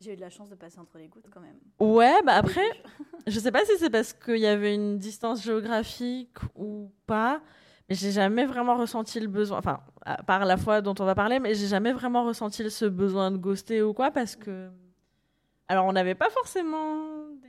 J'ai 0.00 0.12
eu 0.12 0.16
de 0.16 0.20
la 0.20 0.28
chance 0.28 0.50
de 0.50 0.54
passer 0.54 0.78
entre 0.78 0.98
les 0.98 1.08
gouttes 1.08 1.30
quand 1.32 1.40
même. 1.40 1.56
Ouais, 1.80 2.20
bah 2.26 2.34
après, 2.34 2.68
je 3.26 3.40
sais 3.40 3.50
pas 3.50 3.64
si 3.64 3.72
c'est 3.78 3.88
parce 3.88 4.12
qu'il 4.12 4.36
y 4.36 4.46
avait 4.46 4.74
une 4.74 4.98
distance 4.98 5.42
géographique 5.42 6.36
ou 6.56 6.92
pas, 7.06 7.40
mais 7.88 7.94
j'ai 7.94 8.12
jamais 8.12 8.44
vraiment 8.44 8.76
ressenti 8.76 9.18
le 9.18 9.28
besoin, 9.28 9.56
enfin, 9.56 9.80
à 10.04 10.22
part 10.22 10.44
la 10.44 10.58
fois 10.58 10.82
dont 10.82 10.94
on 11.00 11.06
va 11.06 11.14
parler, 11.14 11.38
mais 11.40 11.54
j'ai 11.54 11.68
jamais 11.68 11.94
vraiment 11.94 12.24
ressenti 12.26 12.70
ce 12.70 12.84
besoin 12.84 13.30
de 13.30 13.38
ghoster 13.38 13.80
ou 13.80 13.94
quoi, 13.94 14.10
parce 14.10 14.36
que. 14.36 14.68
Alors, 15.70 15.86
on 15.86 15.92
n'avait 15.92 16.14
pas 16.14 16.30
forcément 16.30 17.28
des 17.42 17.47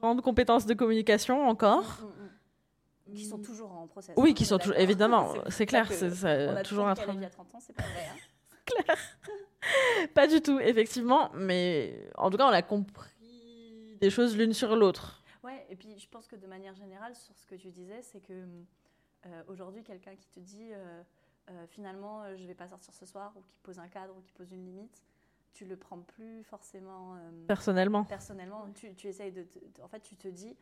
grandes 0.00 0.22
compétences 0.22 0.66
de 0.66 0.74
communication 0.74 1.48
encore. 1.48 2.00
Mm, 2.00 2.04
mm, 2.06 3.12
mm. 3.12 3.14
Qui 3.14 3.24
sont 3.24 3.38
toujours 3.38 3.72
en 3.72 3.86
process. 3.86 4.14
Oui, 4.16 4.30
hein, 4.30 4.34
qui 4.34 4.44
sont 4.44 4.58
toujours. 4.58 4.76
Évidemment, 4.78 5.34
c'est 5.48 5.66
clair, 5.66 5.90
c'est 5.92 6.24
a 6.24 6.62
toujours 6.62 6.86
un 6.86 6.94
travail. 6.94 7.16
avait 7.16 7.26
à 7.26 7.30
30 7.30 7.54
ans, 7.54 7.60
c'est 7.60 7.72
pas 7.72 7.82
vrai. 7.82 8.06
hein. 8.08 8.94
Pas 10.14 10.26
du 10.26 10.40
tout, 10.40 10.58
effectivement, 10.60 11.30
mais 11.34 12.08
en 12.16 12.30
tout 12.30 12.38
cas, 12.38 12.46
on 12.46 12.52
a 12.52 12.62
compris 12.62 13.10
des 14.00 14.10
choses 14.10 14.36
l'une 14.36 14.54
sur 14.54 14.74
l'autre. 14.74 15.22
Ouais, 15.42 15.66
et 15.68 15.76
puis 15.76 15.98
je 15.98 16.08
pense 16.08 16.26
que 16.26 16.36
de 16.36 16.46
manière 16.46 16.74
générale, 16.74 17.14
sur 17.14 17.36
ce 17.36 17.46
que 17.46 17.54
tu 17.54 17.68
disais, 17.70 18.00
c'est 18.02 18.20
que 18.20 18.32
euh, 19.26 19.42
aujourd'hui, 19.48 19.82
quelqu'un 19.82 20.14
qui 20.16 20.28
te 20.28 20.40
dit 20.40 20.70
euh, 20.72 21.02
euh, 21.50 21.66
finalement 21.66 22.22
euh, 22.22 22.36
je 22.36 22.46
vais 22.46 22.54
pas 22.54 22.68
sortir 22.68 22.94
ce 22.94 23.04
soir, 23.06 23.32
ou 23.36 23.42
qui 23.42 23.58
pose 23.62 23.78
un 23.78 23.88
cadre, 23.88 24.14
ou 24.16 24.20
qui 24.22 24.32
pose 24.32 24.50
une 24.52 24.64
limite, 24.64 25.02
tu 25.52 25.64
le 25.64 25.76
prends 25.76 26.00
plus 26.00 26.42
forcément 26.44 27.14
euh, 27.16 27.46
Personnellement. 27.46 28.04
personnellement. 28.04 28.70
Tu, 28.74 28.94
tu 28.94 29.06
essayes 29.08 29.32
de, 29.32 29.42
te- 29.42 29.58
de- 29.58 29.82
En 29.82 29.88
fait, 29.88 30.00
tu 30.00 30.16
te 30.16 30.28
dis 30.28 30.56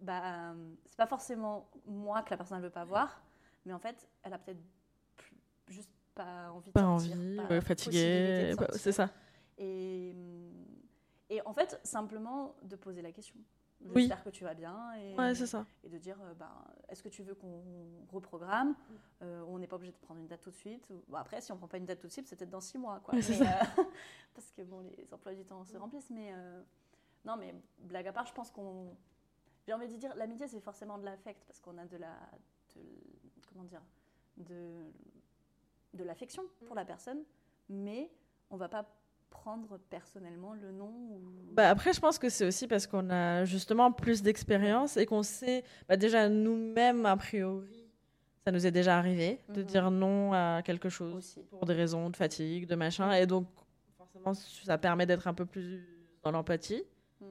bah, 0.00 0.50
euh, 0.52 0.74
c'est 0.86 0.96
pas 0.96 1.06
forcément 1.06 1.68
moi 1.86 2.22
que 2.22 2.30
la 2.30 2.36
personne 2.38 2.58
ne 2.58 2.62
veut 2.64 2.70
pas 2.70 2.84
voir, 2.84 3.22
mais 3.66 3.72
en 3.72 3.78
fait, 3.78 4.08
elle 4.22 4.32
a 4.32 4.38
peut-être 4.38 4.62
juste 5.68 5.90
pas 6.14 6.50
envie 6.50 6.68
de 6.70 6.72
Pas 6.72 6.80
sortir, 6.80 7.16
envie, 7.16 7.36
pas 7.36 7.42
ouais, 7.48 7.60
possibilité 7.60 7.74
fatigué, 7.74 8.50
de 8.52 8.56
bah, 8.56 8.66
c'est 8.72 8.92
ça. 8.92 9.10
Et, 9.58 10.14
et 11.28 11.42
en 11.46 11.52
fait, 11.52 11.78
simplement 11.84 12.56
de 12.62 12.76
poser 12.76 13.02
la 13.02 13.12
question. 13.12 13.38
Oui. 13.82 14.02
J'espère 14.02 14.22
que 14.22 14.30
tu 14.30 14.44
vas 14.44 14.54
bien. 14.54 14.92
Et, 14.98 15.16
Ouais, 15.16 15.34
c'est 15.34 15.46
ça. 15.46 15.64
et 15.84 15.88
de 15.88 15.96
dire 15.98 16.16
euh, 16.22 16.34
ben, 16.34 16.50
est-ce 16.88 17.02
que 17.02 17.08
tu 17.08 17.22
veux 17.22 17.34
qu'on 17.34 17.62
reprogramme? 18.12 18.74
Euh, 19.22 19.42
On 19.48 19.58
n'est 19.58 19.66
pas 19.66 19.76
obligé 19.76 19.92
de 19.92 19.96
prendre 19.98 20.20
une 20.20 20.26
date 20.26 20.42
tout 20.42 20.50
de 20.50 20.54
suite. 20.56 20.84
Bon, 21.08 21.16
après, 21.16 21.40
si 21.40 21.50
on 21.52 21.56
prend 21.56 21.66
pas 21.68 21.78
une 21.78 21.86
date 21.86 21.98
tout 22.00 22.06
de 22.06 22.12
suite, 22.12 22.26
c'est 22.28 22.36
peut-être 22.36 22.50
dans 22.50 22.60
six 22.60 22.76
mois. 22.78 23.00
Quoi. 23.00 23.14
Mais, 23.14 23.40
euh, 23.42 23.44
parce 24.34 24.50
que 24.52 24.62
bon, 24.62 24.80
les 24.80 25.12
emplois 25.14 25.34
du 25.34 25.44
temps 25.44 25.64
se 25.64 25.76
remplissent. 25.78 26.10
Mais 26.10 26.32
non, 27.24 27.36
mais 27.36 27.54
blague 27.78 28.06
à 28.08 28.12
part, 28.12 28.26
je 28.26 28.34
pense 28.34 28.50
qu'on. 28.50 28.94
J'ai 29.66 29.72
envie 29.74 29.88
de 29.88 29.96
dire, 29.96 30.14
l'amitié, 30.16 30.46
c'est 30.48 30.60
forcément 30.60 30.98
de 30.98 31.04
l'affect 31.04 31.42
parce 31.46 31.60
qu'on 31.60 31.76
a 31.78 31.84
de 31.86 31.96
la. 31.96 32.14
de- 32.74 32.82
comment 33.48 33.64
dire 33.64 33.82
De, 34.36 34.84
de 35.94 36.04
l'affection 36.04 36.42
pour 36.66 36.74
la 36.76 36.84
personne, 36.84 37.22
mais 37.68 38.10
on 38.50 38.56
va 38.56 38.68
pas 38.68 38.84
prendre 39.30 39.78
personnellement 39.88 40.52
le 40.54 40.70
nom 40.72 40.90
ou. 41.10 41.20
Bah 41.52 41.70
après, 41.70 41.92
je 41.92 42.00
pense 42.00 42.18
que 42.18 42.28
c'est 42.28 42.44
aussi 42.46 42.66
parce 42.66 42.86
qu'on 42.86 43.08
a 43.10 43.44
justement 43.44 43.90
plus 43.92 44.22
d'expérience 44.22 44.96
et 44.96 45.06
qu'on 45.06 45.22
sait, 45.22 45.64
bah 45.88 45.96
déjà 45.96 46.28
nous-mêmes, 46.28 47.06
a 47.06 47.16
priori, 47.16 47.86
ça 48.44 48.52
nous 48.52 48.66
est 48.66 48.70
déjà 48.70 48.98
arrivé 48.98 49.38
de 49.48 49.60
Mhm. 49.62 49.66
dire 49.66 49.90
non 49.90 50.32
à 50.32 50.62
quelque 50.64 50.88
chose 50.88 51.14
Aussi. 51.16 51.40
pour 51.50 51.64
des 51.66 51.74
raisons 51.74 52.10
de 52.10 52.16
fatigue, 52.16 52.66
de 52.66 52.74
machin. 52.74 53.12
Et 53.12 53.26
donc, 53.26 53.46
forcément, 53.96 54.34
ça 54.34 54.78
permet 54.78 55.06
d'être 55.06 55.26
un 55.28 55.34
peu 55.34 55.46
plus 55.46 55.86
dans 56.22 56.30
l'empathie. 56.32 56.82
Mm. 57.20 57.24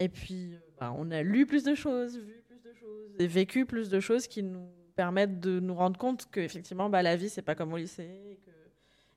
Et 0.00 0.08
puis, 0.08 0.54
euh, 0.54 0.58
bah, 0.78 0.92
on 0.96 1.10
a 1.10 1.22
lu 1.22 1.46
plus 1.46 1.62
de 1.64 1.74
choses, 1.74 2.18
vu 2.18 2.42
plus 2.46 2.60
de 2.62 2.72
choses 2.74 3.10
et 3.18 3.26
vécu 3.26 3.66
plus 3.66 3.88
de 3.88 4.00
choses 4.00 4.26
qui 4.26 4.42
nous 4.42 4.68
permettent 4.96 5.40
de 5.40 5.60
nous 5.60 5.74
rendre 5.74 5.98
compte 5.98 6.30
que 6.30 6.40
effectivement, 6.40 6.90
bah, 6.90 7.02
la 7.02 7.16
vie, 7.16 7.28
c'est 7.30 7.42
pas 7.42 7.54
comme 7.54 7.72
au 7.72 7.76
lycée. 7.78 8.02
Et 8.30 8.36
que, 8.36 8.50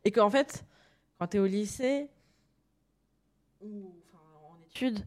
et 0.06 0.12
qu'en 0.12 0.30
fait, 0.30 0.64
quand 1.20 1.28
tu 1.28 1.38
es 1.38 1.40
au 1.40 1.46
lycée 1.46 2.10
ou 3.62 3.94
en 4.52 4.62
études, 4.62 5.06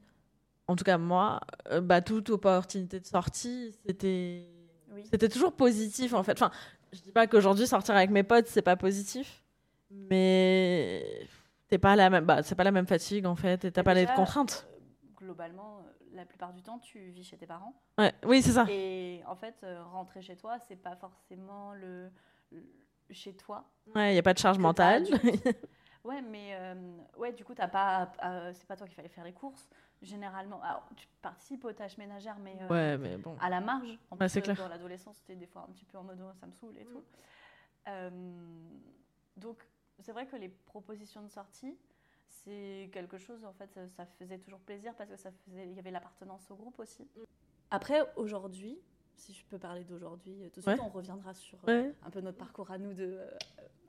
en 0.69 0.77
tout 0.77 0.85
cas 0.85 0.99
moi, 0.99 1.41
euh, 1.71 1.81
bah, 1.81 2.01
toute 2.01 2.31
opportunité 2.31 3.01
de 3.01 3.07
sortie, 3.07 3.75
c'était 3.87 4.49
Oui. 4.91 5.05
c'était 5.11 5.29
toujours 5.29 5.53
positif 5.55 6.15
en 6.15 6.23
fait. 6.23 6.33
Enfin, 6.33 6.51
je 6.93 7.01
dis 7.01 7.13
pas 7.13 7.27
qu'aujourd'hui 7.27 7.67
sortir 7.67 7.95
avec 7.97 8.11
mes 8.11 8.23
potes 8.23 8.47
c'est 8.47 8.63
pas 8.63 8.77
positif, 8.77 9.43
mais 9.91 11.27
t'es 11.69 11.79
pas 11.79 11.97
la 11.97 12.09
même, 12.11 12.25
bah, 12.25 12.43
c'est 12.43 12.55
pas 12.55 12.65
la 12.65 12.73
même 12.73 12.87
fatigue 12.87 13.27
en 13.27 13.37
fait, 13.37 13.65
et 13.65 13.73
t'as 13.73 13.83
pas 13.83 13.95
les 13.95 14.07
contraintes. 14.07 14.67
euh, 14.71 14.77
globalement, 15.19 15.81
euh, 15.81 15.83
la 16.15 16.25
plupart 16.25 16.53
du 16.55 16.63
temps, 16.63 16.79
tu 16.79 17.11
vis 17.11 17.25
chez 17.25 17.37
tes 17.37 17.47
parents. 17.47 17.75
Ouais, 17.99 18.13
oui 18.25 18.41
c'est 18.43 18.53
ça. 18.53 18.67
Et 18.71 19.23
en 19.27 19.37
fait, 19.37 19.57
euh, 19.65 19.83
rentrer 19.85 20.23
chez 20.23 20.37
toi, 20.37 20.59
c'est 20.69 20.77
pas 20.77 20.97
forcément 20.97 21.75
le, 21.75 22.11
le- 22.53 22.65
chez 23.11 23.35
toi. 23.37 23.69
Ouais, 23.95 24.15
y 24.15 24.19
a 24.19 24.23
pas 24.23 24.33
de 24.35 24.39
charge 24.39 24.59
mentale. 24.59 25.05
Ouais, 26.07 26.23
mais 26.23 26.55
euh, 26.55 26.75
ouais, 27.17 27.33
du 27.33 27.45
coup, 27.45 27.53
t'as 27.55 27.67
pas, 27.67 28.13
euh, 28.25 28.53
c'est 28.55 28.67
pas 28.67 28.77
toi 28.77 28.87
qui 28.87 28.95
fallait 28.95 29.09
faire 29.09 29.25
les 29.25 29.33
courses. 29.33 29.69
Généralement, 30.03 30.63
alors, 30.63 30.89
tu 30.95 31.09
participes 31.21 31.65
aux 31.65 31.73
tâches 31.73 31.99
ménagères, 31.99 32.39
mais 32.39 32.57
euh, 32.63 32.69
ouais, 32.69 32.97
mais 32.99 33.17
bon. 33.17 33.37
à 33.41 33.51
la 33.51 33.61
marge. 33.61 33.99
En 34.11 34.17
plus, 34.17 34.29
c'est 34.29 34.41
clair. 34.41 34.57
Dans 34.57 34.69
l'adolescence, 34.69 35.17
c'était 35.17 35.35
des 35.35 35.47
fois 35.47 35.63
un 35.69 35.73
petit 35.73 35.85
peu 35.85 35.99
en 35.99 36.05
mode 36.05 36.21
oh, 36.23 36.33
ça 36.39 36.47
me 36.47 36.53
saoule 36.53 36.79
et 36.79 36.85
tout. 36.85 37.03
Euh, 37.89 38.11
donc, 39.37 39.67
c'est 39.99 40.13
vrai 40.13 40.27
que 40.27 40.37
les 40.37 40.49
propositions 40.49 41.23
de 41.23 41.29
sortie, 41.29 41.77
c'est 42.29 42.89
quelque 42.93 43.19
chose, 43.19 43.45
en 43.45 43.53
fait, 43.53 43.73
ça, 43.75 43.89
ça 43.89 44.07
faisait 44.07 44.39
toujours 44.39 44.61
plaisir 44.61 44.95
parce 44.95 45.11
que 45.11 45.17
ça 45.17 45.31
faisait, 45.33 45.67
il 45.67 45.75
y 45.75 45.79
avait 45.81 45.91
l'appartenance 45.91 46.49
au 46.53 46.55
groupe 46.57 46.79
aussi. 46.79 47.09
Après, 47.71 48.01
aujourd'hui, 48.15 48.79
si 49.17 49.33
je 49.33 49.45
peux 49.47 49.59
parler 49.59 49.83
d'aujourd'hui, 49.83 50.37
tout 50.53 50.61
de 50.61 50.67
suite, 50.67 50.79
Ouais. 50.79 50.85
on 50.85 50.89
reviendra 50.89 51.35
sur 51.35 51.59
Ouais. 51.65 51.93
un 52.05 52.11
peu 52.11 52.21
notre 52.21 52.39
parcours 52.39 52.71
à 52.71 52.79
nous 52.79 52.95
de, 52.95 53.05
euh, 53.19 53.31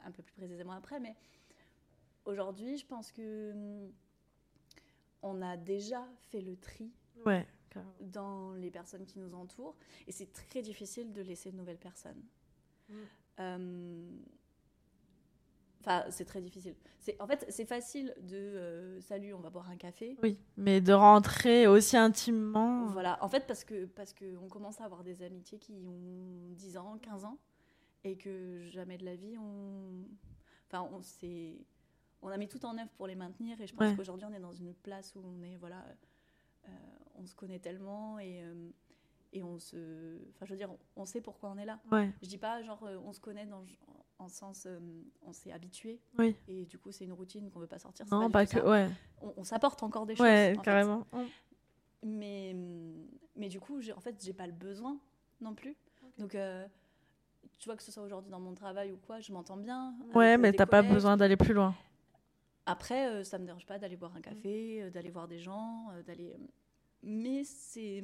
un 0.06 0.12
peu 0.12 0.24
plus 0.24 0.34
précisément 0.34 0.72
après, 0.74 1.00
mais 1.00 1.16
aujourd'hui, 2.28 2.78
je 2.78 2.86
pense 2.86 3.12
que 3.12 3.52
hum, 3.52 3.92
on 5.24 5.42
a 5.42 5.58
déjà 5.58 6.08
fait 6.30 6.42
le 6.42 6.56
tri 6.56 6.92
Ouais. 7.26 7.46
dans 8.02 8.54
les 8.54 8.70
personnes 8.72 9.06
qui 9.06 9.20
nous 9.20 9.34
entourent 9.34 9.76
et 10.08 10.12
c'est 10.12 10.32
très 10.32 10.62
difficile 10.62 11.12
de 11.14 11.22
laisser 11.22 11.52
de 11.52 11.58
nouvelles 11.58 11.80
personnes. 11.80 12.24
Mm. 12.90 12.94
Euh, 13.40 14.18
Enfin, 15.82 16.04
c'est 16.10 16.26
très 16.26 16.42
difficile. 16.42 16.76
C'est, 17.00 17.16
en 17.22 17.28
fait, 17.28 17.46
c'est 17.48 17.64
facile 17.66 18.14
de 18.22 18.36
euh, 18.36 19.00
salut, 19.00 19.34
on 19.34 19.40
va 19.40 19.50
boire 19.50 19.70
un 19.70 19.78
café. 19.78 20.18
Oui, 20.22 20.38
mais 20.58 20.82
de 20.82 20.92
rentrer 20.92 21.66
aussi 21.66 21.96
intimement. 21.96 22.88
Voilà, 22.88 23.18
en 23.24 23.30
fait, 23.30 23.48
parce 23.48 23.64
que 23.64 23.86
parce 23.86 24.12
que 24.12 24.36
on 24.38 24.50
commence 24.50 24.82
à 24.82 24.84
avoir 24.86 25.04
des 25.06 25.24
amitiés 25.24 25.60
qui 25.60 25.74
ont 25.86 26.52
10 26.56 26.78
ans, 26.78 26.98
15 27.02 27.24
ans. 27.24 27.38
et 28.04 28.18
que 28.18 28.66
jamais 28.70 28.98
de 28.98 29.06
la 29.06 29.16
vie 29.16 29.38
on. 29.38 30.04
Enfin, 30.70 30.90
on 30.92 31.02
s'est. 31.02 31.66
On 32.22 32.30
a 32.30 32.38
mis 32.38 32.48
tout 32.48 32.66
en 32.66 32.78
œuvre 32.78 32.90
pour 32.98 33.08
les 33.08 33.16
maintenir 33.16 33.60
et 33.62 33.68
je 33.68 33.74
pense 33.76 33.88
Ouais. 33.90 33.96
qu'aujourd'hui 33.96 34.26
on 34.30 34.34
est 34.34 34.40
dans 34.40 34.54
une 34.54 34.74
place 34.74 35.16
où 35.16 35.22
on 35.24 35.42
est 35.44 35.56
voilà, 35.56 35.86
euh, 36.68 36.70
on 37.16 37.26
se 37.26 37.36
connaît 37.36 37.60
tellement 37.60 38.18
et 38.20 38.42
euh, 38.44 38.70
et 39.34 39.44
on 39.44 39.60
se, 39.60 40.18
enfin 40.30 40.46
je 40.46 40.52
veux 40.52 40.58
dire, 40.58 40.70
on 40.96 41.06
sait 41.06 41.22
pourquoi 41.22 41.52
on 41.52 41.58
est 41.58 41.66
là. 41.66 41.80
Ouais. 41.92 42.12
Je 42.24 42.28
dis 42.28 42.38
pas 42.38 42.62
genre 42.64 42.82
euh, 42.84 42.98
on 43.06 43.14
se 43.14 43.20
connaît 43.20 43.46
dans 43.46 43.64
en 44.20 44.30
sens 44.30 44.66
euh, 44.66 44.80
on 45.22 45.32
s'est 45.32 45.52
habitué 45.52 46.00
Oui. 46.18 46.36
et 46.48 46.66
du 46.66 46.80
coup 46.80 46.92
c'est 46.92 47.04
une 47.06 47.14
routine 47.14 47.52
qu'on 47.52 47.60
veut 47.60 47.68
pas 47.68 47.78
sortir. 47.80 48.06
Non, 48.12 48.32
pas 48.32 48.46
que. 48.46 48.52
ça. 48.54 48.68
Ouais. 48.68 48.90
On, 49.22 49.34
on 49.38 49.44
s'apporte 49.44 49.84
encore 49.84 50.06
des 50.08 50.16
choses. 50.16 50.26
Ouais, 50.26 50.54
en 50.54 50.60
fait. 50.60 50.66
carrément. 50.66 51.06
Mais, 52.04 52.56
mais 53.36 53.50
du 53.50 53.60
coup, 53.60 53.82
j'ai- 53.82 53.94
en 53.94 54.00
fait, 54.00 54.16
j'ai 54.24 54.34
pas 54.34 54.46
le 54.48 54.54
besoin 54.54 54.98
non 55.42 55.54
plus. 55.56 55.76
Donc, 56.20 56.36
euh, 56.36 56.66
tu 57.58 57.68
vois, 57.68 57.76
que 57.76 57.84
ce 57.84 57.92
soit 57.92 58.04
aujourd'hui 58.04 58.30
dans 58.32 58.40
mon 58.40 58.54
travail 58.54 58.92
ou 58.92 58.98
quoi, 58.98 59.20
je 59.20 59.32
m'entends 59.34 59.58
bien. 59.58 59.96
Ouais, 60.14 60.36
euh, 60.36 60.38
mais 60.38 60.54
t'as 60.54 60.68
pas 60.68 60.84
besoin 60.84 61.18
d'aller 61.18 61.38
plus 61.38 61.54
loin. 61.54 61.76
Après, 62.68 63.08
euh, 63.08 63.24
ça 63.24 63.40
me 63.40 63.46
dérange 63.46 63.66
pas 63.66 63.80
d'aller 63.80 63.96
boire 63.96 64.14
un 64.16 64.22
café, 64.22 64.84
euh, 64.84 64.90
d'aller 64.92 65.10
voir 65.10 65.28
des 65.28 65.40
gens, 65.40 65.88
euh, 65.94 66.04
d'aller. 66.04 66.36
Mais 67.02 67.44
c'est. 67.44 68.04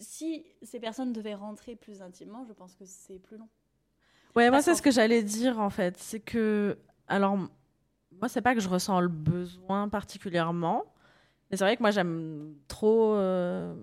Si 0.00 0.44
ces 0.62 0.80
personnes 0.80 1.12
devaient 1.12 1.34
rentrer 1.34 1.76
plus 1.76 2.02
intimement, 2.02 2.44
je 2.44 2.52
pense 2.52 2.74
que 2.74 2.84
c'est 2.84 3.18
plus 3.20 3.36
long. 3.36 3.48
Ouais, 4.34 4.50
moi, 4.50 4.60
c'est 4.62 4.74
ce 4.74 4.82
que 4.82 4.90
j'allais 4.90 5.22
dire, 5.22 5.60
en 5.60 5.70
fait. 5.70 5.96
C'est 5.98 6.20
que. 6.20 6.76
Alors, 7.06 7.36
moi, 7.36 8.28
c'est 8.28 8.40
pas 8.42 8.54
que 8.54 8.60
je 8.60 8.68
ressens 8.68 9.00
le 9.00 9.08
besoin 9.08 9.88
particulièrement. 9.88 10.84
Mais 11.50 11.56
c'est 11.56 11.64
vrai 11.64 11.76
que 11.76 11.82
moi, 11.82 11.90
j'aime 11.92 12.54
trop. 12.66 13.14
euh, 13.14 13.74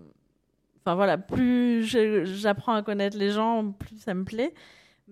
Enfin, 0.84 0.96
voilà, 0.96 1.20
plus 1.20 1.84
j'apprends 1.84 2.74
à 2.74 2.82
connaître 2.82 3.16
les 3.16 3.30
gens, 3.30 3.72
plus 3.72 3.98
ça 3.98 4.16
me 4.16 4.24
plaît. 4.24 4.52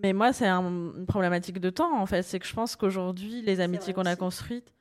Mais 0.01 0.13
moi, 0.13 0.33
c'est 0.33 0.47
un- 0.47 0.61
une 0.97 1.05
problématique 1.05 1.59
de 1.59 1.69
temps, 1.69 1.99
en 1.99 2.05
fait. 2.05 2.21
C'est 2.23 2.39
que 2.39 2.45
je 2.47 2.53
pense 2.53 2.75
qu'aujourd'hui, 2.75 3.41
les 3.41 3.59
amitiés 3.59 3.93
qu'on 3.93 4.05
a 4.05 4.15
construites, 4.15 4.71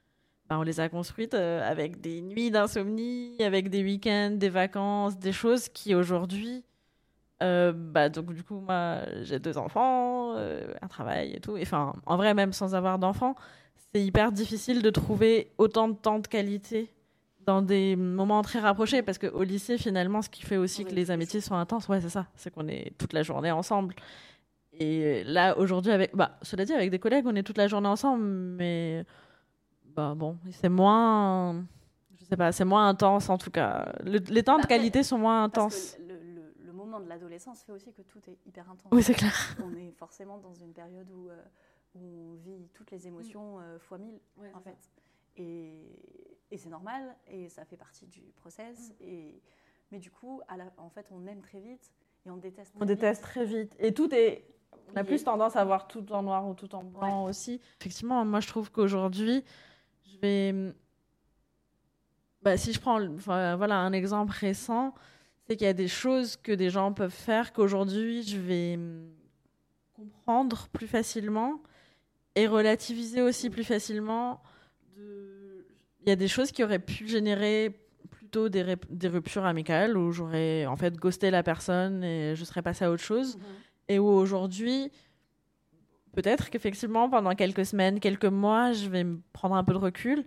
ben, 0.48 0.58
on 0.58 0.62
les 0.62 0.80
a 0.80 0.88
construites 0.88 1.34
euh, 1.34 1.68
avec 1.68 2.00
des 2.00 2.20
nuits 2.22 2.50
d'insomnie, 2.50 3.36
avec 3.40 3.68
des 3.68 3.82
week-ends, 3.82 4.30
des 4.34 4.48
vacances, 4.48 5.18
des 5.18 5.32
choses 5.32 5.68
qui 5.68 5.94
aujourd'hui. 5.94 6.64
euh, 7.42 7.72
bah, 7.72 8.08
donc, 8.08 8.32
du 8.34 8.42
coup, 8.42 8.58
moi, 8.60 8.98
j'ai 9.22 9.38
deux 9.38 9.58
enfants, 9.58 10.34
euh, 10.36 10.72
un 10.82 10.88
travail 10.88 11.34
et 11.34 11.40
tout. 11.40 11.56
Enfin, 11.60 11.92
en 12.06 12.16
vrai, 12.16 12.34
même 12.34 12.52
sans 12.52 12.74
avoir 12.74 12.98
d'enfants, 12.98 13.36
c'est 13.94 14.02
hyper 14.02 14.32
difficile 14.32 14.82
de 14.82 14.90
trouver 14.90 15.52
autant 15.58 15.88
de 15.88 15.94
temps 15.94 16.18
de 16.18 16.26
qualité 16.26 16.92
dans 17.46 17.62
des 17.62 17.94
moments 17.94 18.42
très 18.42 18.58
rapprochés. 18.58 19.02
Parce 19.02 19.18
qu'au 19.18 19.42
lycée, 19.44 19.78
finalement, 19.78 20.20
ce 20.20 20.28
qui 20.28 20.42
fait 20.42 20.56
aussi 20.56 20.84
que 20.84 20.94
les 20.94 21.10
amitiés 21.12 21.40
sont 21.40 21.54
intenses, 21.54 21.86
ouais, 21.88 22.00
c'est 22.00 22.08
ça. 22.08 22.26
C'est 22.34 22.52
qu'on 22.52 22.66
est 22.68 22.92
toute 22.98 23.12
la 23.12 23.22
journée 23.22 23.52
ensemble. 23.52 23.94
Et 24.80 25.24
là, 25.24 25.56
aujourd'hui, 25.58 25.92
avec, 25.92 26.14
bah, 26.14 26.38
cela 26.42 26.64
dit, 26.64 26.72
avec 26.72 26.90
des 26.90 26.98
collègues, 26.98 27.26
on 27.26 27.34
est 27.34 27.42
toute 27.42 27.58
la 27.58 27.66
journée 27.68 27.88
ensemble, 27.88 28.24
mais 28.24 29.04
bah 29.84 30.14
bon, 30.14 30.38
c'est 30.52 30.68
moins, 30.68 31.64
je 32.16 32.24
sais 32.24 32.36
pas, 32.36 32.52
c'est 32.52 32.64
moins 32.64 32.88
intense 32.88 33.28
en 33.30 33.38
tout 33.38 33.50
cas. 33.50 33.92
Le- 34.04 34.18
les 34.18 34.42
temps 34.44 34.58
de 34.58 34.66
qualité 34.66 35.02
sont 35.02 35.18
moins 35.18 35.42
intenses. 35.44 35.96
Le, 35.98 36.14
le- 36.14 36.54
le 36.64 36.72
moment 36.72 37.00
de 37.00 37.08
l'adolescence 37.08 37.62
fait 37.64 37.72
aussi 37.72 37.92
que 37.92 38.02
tout 38.02 38.20
est 38.28 38.38
hyper 38.46 38.70
intense. 38.70 38.92
Oui, 38.92 39.02
c'est 39.02 39.14
clair. 39.14 39.32
on 39.64 39.74
est 39.76 39.90
forcément 39.92 40.38
dans 40.38 40.54
une 40.54 40.72
période 40.72 41.10
où, 41.10 41.28
euh, 41.30 41.42
où 41.96 42.00
on 42.30 42.34
vit 42.34 42.68
toutes 42.74 42.90
les 42.92 43.06
émotions 43.08 43.58
euh, 43.60 43.78
fois 43.80 43.98
mille, 43.98 44.20
en 44.54 44.60
fait. 44.60 44.76
Et, 45.36 45.82
et 46.50 46.56
c'est 46.56 46.68
normal, 46.68 47.16
et 47.28 47.48
ça 47.48 47.64
fait 47.64 47.76
partie 47.76 48.06
du 48.06 48.20
process. 48.36 48.92
Et, 49.00 49.40
mais 49.90 49.98
du 49.98 50.10
coup, 50.12 50.40
à 50.48 50.56
la- 50.56 50.72
en 50.76 50.90
fait, 50.90 51.06
on 51.10 51.26
aime 51.26 51.40
très 51.40 51.60
vite 51.60 51.90
et 52.26 52.30
on 52.30 52.36
déteste 52.36 52.72
On 52.76 52.78
très 52.80 52.86
vite. 52.88 53.00
déteste 53.00 53.22
très 53.22 53.44
vite. 53.44 53.74
Et 53.80 53.92
tout 53.92 54.14
est. 54.14 54.44
On 54.92 54.96
a 54.96 55.04
plus 55.04 55.22
tendance 55.24 55.56
à 55.56 55.64
voir 55.64 55.86
tout 55.86 56.04
en 56.12 56.22
noir 56.22 56.46
ou 56.48 56.54
tout 56.54 56.74
en 56.74 56.82
blanc 56.82 57.24
aussi. 57.24 57.60
Effectivement, 57.80 58.24
moi 58.24 58.40
je 58.40 58.48
trouve 58.48 58.70
qu'aujourd'hui, 58.70 59.44
je 60.04 60.18
vais. 60.18 60.74
Bah, 62.42 62.56
si 62.56 62.72
je 62.72 62.80
prends 62.80 63.02
enfin, 63.14 63.56
voilà, 63.56 63.78
un 63.78 63.92
exemple 63.92 64.32
récent, 64.32 64.94
c'est 65.46 65.56
qu'il 65.56 65.66
y 65.66 65.70
a 65.70 65.74
des 65.74 65.88
choses 65.88 66.36
que 66.36 66.52
des 66.52 66.70
gens 66.70 66.92
peuvent 66.92 67.10
faire 67.10 67.52
qu'aujourd'hui 67.52 68.22
je 68.22 68.38
vais 68.38 68.78
comprendre 69.94 70.68
plus 70.72 70.86
facilement 70.86 71.60
et 72.34 72.46
relativiser 72.46 73.22
aussi 73.22 73.50
plus 73.50 73.64
facilement. 73.64 74.40
De... 74.96 75.66
Il 76.02 76.08
y 76.08 76.12
a 76.12 76.16
des 76.16 76.28
choses 76.28 76.52
qui 76.52 76.62
auraient 76.62 76.78
pu 76.78 77.08
générer 77.08 77.74
plutôt 78.10 78.48
des 78.48 79.08
ruptures 79.08 79.44
amicales 79.44 79.96
où 79.96 80.12
j'aurais 80.12 80.64
en 80.66 80.76
fait 80.76 80.96
ghosté 80.96 81.30
la 81.30 81.42
personne 81.42 82.04
et 82.04 82.36
je 82.36 82.44
serais 82.44 82.62
passée 82.62 82.84
à 82.84 82.90
autre 82.90 83.02
chose 83.02 83.36
Mhm. 83.36 83.42
Et 83.88 83.98
où 83.98 84.06
aujourd'hui, 84.06 84.90
peut-être 86.12 86.50
qu'effectivement, 86.50 87.08
pendant 87.08 87.34
quelques 87.34 87.64
semaines, 87.66 88.00
quelques 88.00 88.24
mois, 88.24 88.72
je 88.72 88.88
vais 88.88 89.04
me 89.04 89.20
prendre 89.32 89.54
un 89.54 89.64
peu 89.64 89.72
de 89.72 89.78
recul. 89.78 90.24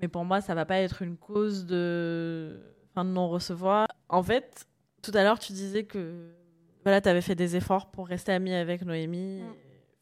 Mais 0.00 0.08
pour 0.08 0.24
moi, 0.24 0.40
ça 0.40 0.54
va 0.54 0.64
pas 0.64 0.78
être 0.78 1.02
une 1.02 1.16
cause 1.16 1.66
de, 1.66 2.60
enfin, 2.90 3.04
de 3.04 3.10
non-recevoir. 3.10 3.86
En 4.08 4.22
fait, 4.22 4.66
tout 5.02 5.12
à 5.14 5.22
l'heure, 5.22 5.38
tu 5.38 5.52
disais 5.52 5.84
que 5.84 6.32
voilà, 6.82 7.00
tu 7.00 7.08
avais 7.08 7.20
fait 7.22 7.34
des 7.36 7.56
efforts 7.56 7.90
pour 7.90 8.08
rester 8.08 8.32
amie 8.32 8.52
avec 8.54 8.82
Noémie. 8.84 9.42
Mm. 9.42 9.54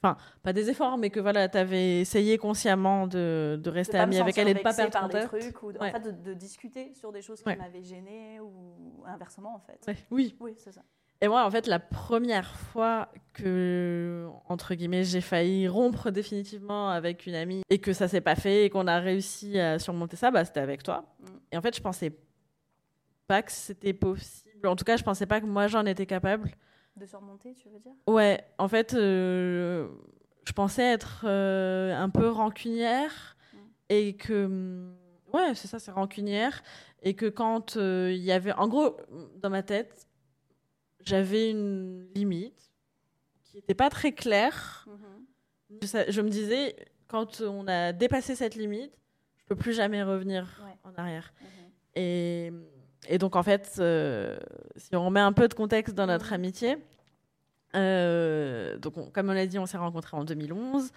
Enfin, 0.05 0.17
pas 0.43 0.53
des 0.53 0.69
efforts, 0.69 0.99
mais 0.99 1.11
que 1.11 1.21
voilà, 1.21 1.49
tu 1.49 1.57
avais 1.59 2.01
essayé 2.01 2.37
consciemment 2.37 3.07
de, 3.07 3.55
de 3.57 3.62
De 3.62 3.71
rester 3.71 3.93
pas 3.93 3.99
me 3.99 4.12
amie 4.12 4.19
avec 4.19 4.37
elle 4.37 4.49
et 4.49 4.55
de 4.55 4.59
pas 4.59 4.71
vexée 4.73 4.91
perdre 4.91 5.11
par 5.11 5.21
des 5.21 5.27
trucs 5.27 5.62
ou 5.62 5.73
de, 5.73 5.79
Ouais. 5.79 5.91
en 5.91 5.93
fait, 5.93 6.01
de, 6.01 6.11
de 6.11 6.35
discuter 6.35 6.93
sur 6.95 7.12
des 7.12 7.23
choses 7.23 7.41
qui 7.41 7.49
Ouais. 7.49 7.55
m'avaient 7.57 7.85
gênée 7.85 8.41
ou 8.41 9.05
inversement 9.07 9.55
en 9.55 9.61
fait. 9.61 9.79
Ouais, 9.87 9.97
oui, 10.11 10.37
Oui, 10.41 10.55
c'est 10.59 10.73
ça. 10.73 10.83
Et 11.23 11.29
moi, 11.29 11.47
en 11.47 11.51
fait, 11.53 11.69
la 11.69 11.79
première 11.79 12.57
fois 12.57 13.09
que, 13.33 14.27
entre 14.49 14.75
guillemets, 14.75 15.05
j'ai 15.05 15.21
failli 15.21 15.69
rompre 15.69 16.11
définitivement 16.11 16.91
avec 16.91 17.27
une 17.27 17.37
amie 17.37 17.63
et 17.71 17.79
que 17.79 17.93
ça 17.93 18.09
s'est 18.09 18.21
pas 18.21 18.35
fait 18.35 18.65
et 18.65 18.71
qu'on 18.71 18.89
a 18.89 18.99
réussi 18.99 19.57
à 19.61 19.79
surmonter 19.79 20.17
ça, 20.17 20.33
bah, 20.33 20.45
c'était 20.45 20.59
avec 20.59 20.83
toi. 20.83 21.05
Mm. 21.21 21.27
Et 21.53 21.57
en 21.57 21.63
fait, 21.63 21.77
je 21.77 21.81
pensais 21.81 22.13
pas 23.29 23.41
que 23.43 23.53
c'était 23.53 23.93
possible. 23.93 24.67
En 24.67 24.75
tout 24.75 24.85
cas, 24.85 24.97
je 24.97 25.05
pensais 25.05 25.27
pas 25.27 25.41
que 25.41 25.47
moi, 25.47 25.69
j'en 25.69 25.87
étais 25.87 26.07
capable. 26.07 26.51
De 26.97 27.07
surmonter, 27.07 27.55
tu 27.55 27.69
veux 27.69 27.79
dire? 27.79 27.93
Ouais, 28.09 28.45
en 28.59 28.67
fait, 28.67 28.93
euh, 28.95 29.87
je 30.45 30.53
pensais 30.53 30.83
être 30.83 31.23
euh, 31.25 31.95
un 31.95 32.11
peu 32.11 32.29
rancunière 32.31 33.37
Mm. 33.53 33.57
et 33.91 34.17
que. 34.17 34.91
Ouais, 35.33 35.55
c'est 35.55 35.69
ça, 35.69 35.79
c'est 35.79 35.93
rancunière. 35.93 36.65
Et 37.05 37.15
que 37.15 37.27
quand 37.27 37.77
euh, 37.77 38.11
il 38.13 38.23
y 38.23 38.33
avait. 38.33 38.53
En 38.55 38.67
gros, 38.67 38.97
dans 39.41 39.51
ma 39.51 39.63
tête, 39.63 40.09
j'avais 41.05 41.51
une 41.51 42.07
limite 42.15 42.71
qui 43.45 43.57
n'était 43.57 43.75
pas 43.75 43.91
très 43.91 44.12
claire. 44.12 44.87
Mhm. 44.88 45.79
Je, 46.09 46.21
me 46.21 46.29
disais, 46.29 46.77
quand 47.09 47.41
on 47.41 47.67
a 47.67 47.93
dépassé 47.93 48.35
cette 48.35 48.55
limite, 48.55 48.93
je 49.38 49.45
peux 49.47 49.57
plus 49.57 49.73
jamais 49.73 50.03
revenir 50.03 50.62
Ouais. 50.65 50.77
en 50.85 50.95
arrière. 51.01 51.33
Mhm. 51.41 51.47
Et, 51.97 52.53
et 53.09 53.19
donc, 53.19 53.37
en 53.37 53.43
fait, 53.43 53.75
euh, 53.79 54.38
si 54.77 54.95
on 54.97 55.11
met 55.11 55.21
un 55.21 55.33
peu 55.33 55.49
de 55.49 55.55
contexte 55.55 55.95
dans 55.95 56.07
notre 56.07 56.27
Mhm. 56.29 56.33
amitié, 56.35 56.77
euh, 57.75 58.77
donc 58.79 58.97
on- 58.99 59.11
comme 59.11 59.31
on 59.31 59.33
l'a 59.33 59.47
dit, 59.47 59.59
on 59.59 59.67
s'est 59.67 59.79
rencontrés 59.79 60.17
en 60.17 60.25
2011. 60.25 60.91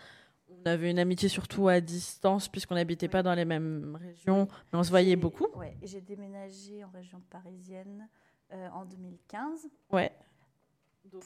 On 0.50 0.70
avait 0.70 0.92
une 0.92 1.00
amitié 1.00 1.28
surtout 1.30 1.68
à 1.68 1.80
distance, 1.82 2.48
puisqu'on 2.50 2.76
n'habitait 2.76 3.08
pas 3.08 3.24
dans 3.24 3.34
les 3.34 3.46
mêmes 3.46 3.98
régions, 4.00 4.48
mais 4.72 4.80
on 4.80 4.84
se 4.84 4.90
voyait 4.90 5.16
beaucoup. 5.16 5.48
Ouais, 5.56 5.76
j'ai 5.84 6.02
déménagé 6.02 6.84
en 6.84 6.90
région 6.90 7.22
parisienne 7.30 8.08
euh, 8.54 8.68
en 8.70 8.86
2015. 8.86 9.68
Ouais. 9.92 10.12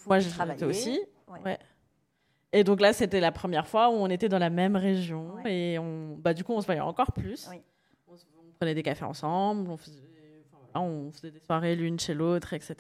Moi, 0.08 0.18
y 0.18 0.22
j'étais 0.22 0.36
travailler. 0.36 0.64
aussi. 0.66 1.00
Ouais. 1.28 1.42
Ouais. 1.44 1.58
Et 2.52 2.64
donc 2.64 2.82
là, 2.82 2.94
c'était 2.94 3.20
la 3.20 3.32
première 3.32 3.68
fois 3.68 3.90
où 3.90 3.94
on 3.94 4.08
était 4.10 4.30
dans 4.30 4.40
la 4.40 4.50
même 4.50 4.76
région. 4.76 5.36
Ouais. 5.36 5.54
Et 5.74 5.80
on, 5.80 6.16
bah, 6.18 6.34
du 6.34 6.44
coup, 6.44 6.54
on 6.54 6.62
se 6.62 6.66
voyait 6.66 6.82
encore 6.82 7.12
plus. 7.12 7.48
Oui. 7.52 7.62
On, 8.08 8.16
se- 8.18 8.26
on 8.40 8.52
prenait 8.60 8.74
des 8.76 8.84
cafés 8.84 9.06
ensemble, 9.06 9.70
on 9.70 9.78
faisait, 9.78 10.02
enfin, 10.52 10.58
voilà, 10.74 10.88
on 10.88 11.12
faisait 11.12 11.32
des 11.32 11.40
soirées 11.40 11.76
l'une 11.76 12.00
chez 12.00 12.14
l'autre, 12.14 12.54
etc. 12.54 12.76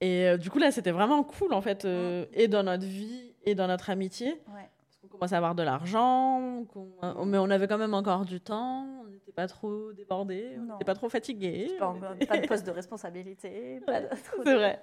Et 0.00 0.26
euh, 0.26 0.36
du 0.36 0.50
coup, 0.50 0.58
là, 0.58 0.70
c'était 0.70 0.90
vraiment 0.92 1.24
cool, 1.24 1.52
en 1.54 1.60
fait, 1.60 1.84
euh, 1.84 2.26
et 2.32 2.48
dans 2.48 2.62
notre 2.62 2.84
vie, 2.84 3.32
et 3.44 3.54
dans 3.54 3.66
notre 3.66 3.90
amitié. 3.90 4.40
Ouais. 4.54 4.68
Qu'on 5.10 5.18
commençait 5.18 5.34
à 5.34 5.38
avoir 5.38 5.54
de 5.54 5.62
l'argent, 5.62 6.64
euh, 7.02 7.24
mais 7.24 7.38
on 7.38 7.50
avait 7.50 7.66
quand 7.68 7.78
même 7.78 7.94
encore 7.94 8.24
du 8.24 8.40
temps, 8.40 8.86
on 9.02 9.08
n'était 9.08 9.32
pas 9.32 9.46
trop 9.46 9.92
débordés, 9.92 10.56
on 10.58 10.72
n'était 10.72 10.84
pas 10.84 10.94
trop 10.94 11.08
fatigués. 11.08 11.70
Pas, 11.78 11.88
on 11.90 11.94
de 12.40 12.46
poste 12.46 12.66
de 12.66 12.70
responsabilité. 12.72 13.80
pas 13.86 14.00
de- 14.00 14.08
C'est 14.44 14.54
vrai. 14.54 14.82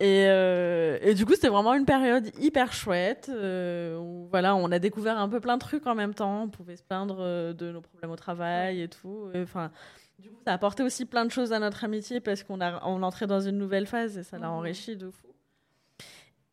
Et, 0.00 0.26
euh, 0.28 0.96
et 1.02 1.14
du 1.14 1.26
coup, 1.26 1.34
c'était 1.34 1.48
vraiment 1.48 1.74
une 1.74 1.84
période 1.84 2.30
hyper 2.38 2.72
chouette. 2.72 3.28
euh, 3.32 3.98
où, 3.98 4.28
voilà, 4.30 4.54
on 4.54 4.70
a 4.70 4.78
découvert 4.78 5.18
un 5.18 5.28
peu 5.28 5.40
plein 5.40 5.56
de 5.56 5.60
trucs 5.62 5.86
en 5.88 5.94
même 5.96 6.14
temps. 6.14 6.42
On 6.44 6.48
pouvait 6.48 6.76
se 6.76 6.84
plaindre 6.84 7.52
de 7.52 7.72
nos 7.72 7.80
problèmes 7.80 8.10
au 8.12 8.16
travail 8.16 8.80
et 8.82 8.88
tout. 8.88 9.28
Enfin, 9.34 9.72
du 10.20 10.30
coup, 10.30 10.36
ça 10.44 10.52
a 10.52 10.54
apporté 10.54 10.84
aussi 10.84 11.04
plein 11.04 11.24
de 11.24 11.30
choses 11.32 11.52
à 11.52 11.58
notre 11.58 11.82
amitié 11.84 12.20
parce 12.20 12.44
qu'on 12.44 12.60
a, 12.60 12.80
on 12.86 13.02
entrait 13.02 13.26
dans 13.26 13.40
une 13.40 13.58
nouvelle 13.58 13.86
phase 13.86 14.18
et 14.18 14.22
ça 14.22 14.38
l'a 14.38 14.50
enrichi 14.52 14.96
de 14.96 15.10
fou. 15.10 15.26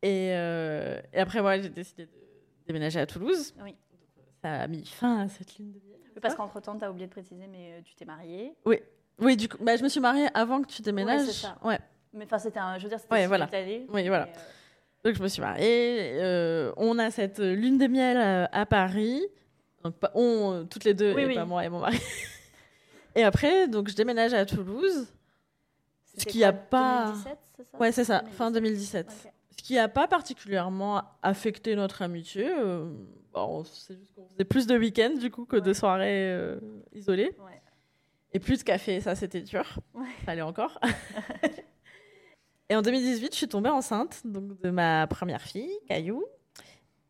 Et, 0.01 0.31
euh, 0.33 0.99
et 1.13 1.19
après, 1.19 1.41
moi, 1.41 1.59
j'ai 1.59 1.69
décidé 1.69 2.05
de 2.05 2.11
déménager 2.67 2.99
à 2.99 3.05
Toulouse. 3.05 3.53
Oui. 3.63 3.75
Ça 4.41 4.61
a 4.61 4.67
mis 4.67 4.85
fin 4.85 5.21
à 5.21 5.27
cette 5.27 5.55
ligne 5.57 5.71
de 5.71 5.79
miel. 5.79 5.99
Oui, 6.15 6.19
Parce 6.21 6.35
qu'entre-temps, 6.35 6.77
tu 6.77 6.85
as 6.85 6.91
oublié 6.91 7.07
de 7.07 7.11
préciser, 7.11 7.47
mais 7.47 7.73
euh, 7.73 7.81
tu 7.83 7.95
t'es 7.95 8.05
mariée. 8.05 8.53
Oui, 9.19 9.37
du 9.37 9.47
coup, 9.49 9.57
bah, 9.61 9.75
je 9.77 9.83
me 9.83 9.89
suis 9.89 9.99
mariée 9.99 10.27
avant 10.33 10.61
que 10.61 10.67
tu 10.67 10.81
déménages. 10.81 11.25
c'est 11.27 11.31
ça. 11.47 11.57
Ouais. 11.63 11.79
Mais 12.13 12.25
enfin, 12.25 12.37
c'était 12.37 12.59
un. 12.59 12.77
Je 12.77 12.83
veux 12.83 12.89
dire, 12.89 12.99
c'était 12.99 13.13
Ouais, 13.13 13.27
voilà. 13.27 13.45
décalé, 13.45 13.85
Oui, 13.91 14.07
voilà. 14.07 14.25
euh, 14.27 14.31
Donc 15.03 15.15
je 15.15 15.21
me 15.23 15.27
suis 15.27 15.41
mariée. 15.41 16.11
euh, 16.21 16.71
on 16.77 16.97
a 16.99 17.11
cette 17.11 17.39
lune 17.39 17.77
de 17.77 17.87
miel 17.87 18.17
à, 18.17 18.45
à 18.51 18.65
Paris. 18.65 19.21
Donc 19.83 19.95
on, 20.13 20.51
euh, 20.53 20.63
toutes 20.63 20.83
les 20.83 20.93
deux, 20.93 21.13
Oui, 21.13 21.21
et 21.23 21.25
oui. 21.27 21.35
pas 21.35 21.45
moi 21.45 21.63
et 21.65 21.69
mon 21.69 21.79
mari. 21.79 21.99
et 23.15 23.23
après, 23.23 23.67
donc 23.67 23.89
je 23.89 23.95
déménage 23.95 24.33
à 24.33 24.45
Toulouse. 24.45 25.07
Qu'il 26.27 26.39
y 26.39 26.43
a 26.45 26.53
pas- 26.53 27.07
2017, 27.07 27.37
c'est 27.57 27.63
ça? 27.71 27.77
Ouais, 27.77 27.91
c'est 27.91 28.03
ça, 28.05 28.23
fin 28.31 28.49
2017. 28.51 29.05
2017. 29.07 29.33
Ce 29.57 29.63
qui 29.63 29.75
n'a 29.75 29.87
pas 29.87 30.07
particulièrement 30.07 31.03
affecté 31.23 31.75
notre 31.75 32.01
amitié. 32.01 32.49
euh, 32.49 32.89
bon, 33.33 33.63
c'est 33.63 33.97
juste 33.97 34.13
qu'on 34.15 34.27
faisait 34.27 34.43
plus 34.45 34.67
de 34.67 34.77
week-ends 34.77 35.15
du 35.17 35.31
coup 35.31 35.45
que 35.45 35.57
de 35.57 35.73
soirées 35.73 36.31
euh, 36.33 36.59
isolées. 36.93 37.35
Ouais. 37.43 37.61
Et 38.33 38.39
plus 38.39 38.59
de 38.59 38.63
café, 38.63 38.99
ça 38.99 39.15
c'était 39.15 39.41
dur. 39.41 39.79
Ouais. 39.93 40.05
Fallait 40.25 40.41
encore. 40.41 40.79
et 42.69 42.75
en 42.75 42.81
2018, 42.81 43.31
je 43.31 43.37
suis 43.37 43.47
tombée 43.47 43.69
enceinte 43.69 44.21
donc 44.25 44.59
de 44.59 44.69
ma 44.69 45.07
première 45.07 45.41
fille, 45.41 45.71
Caillou. 45.87 46.23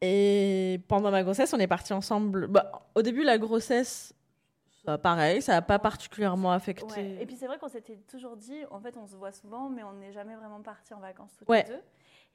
Et 0.01 0.81
pendant 0.87 1.09
ma 1.09 1.23
grossesse, 1.23 1.53
on 1.53 1.59
est 1.59 1.67
partis 1.67 1.93
ensemble. 1.93 2.47
Bah, 2.47 2.87
au 2.93 3.01
début, 3.01 3.23
la 3.23 3.37
grossesse, 3.39 4.13
ça, 4.85 4.97
pareil, 4.99 5.41
ça 5.41 5.53
n'a 5.53 5.61
pas 5.63 5.79
particulièrement 5.79 6.51
affecté. 6.51 6.85
Ouais. 7.01 7.17
Et 7.21 7.25
puis 7.25 7.35
c'est 7.37 7.47
vrai 7.47 7.57
qu'on 7.57 7.69
s'était 7.69 7.97
toujours 8.07 8.35
dit, 8.37 8.59
en 8.69 8.79
fait, 8.79 8.95
on 8.97 9.07
se 9.07 9.15
voit 9.15 9.31
souvent, 9.31 9.69
mais 9.69 9.81
on 9.83 9.93
n'est 9.93 10.11
jamais 10.11 10.35
vraiment 10.35 10.61
partis 10.61 10.93
en 10.93 10.99
vacances 10.99 11.31
toutes 11.39 11.49
Ouais. 11.49 11.63
les 11.63 11.75
deux. 11.75 11.81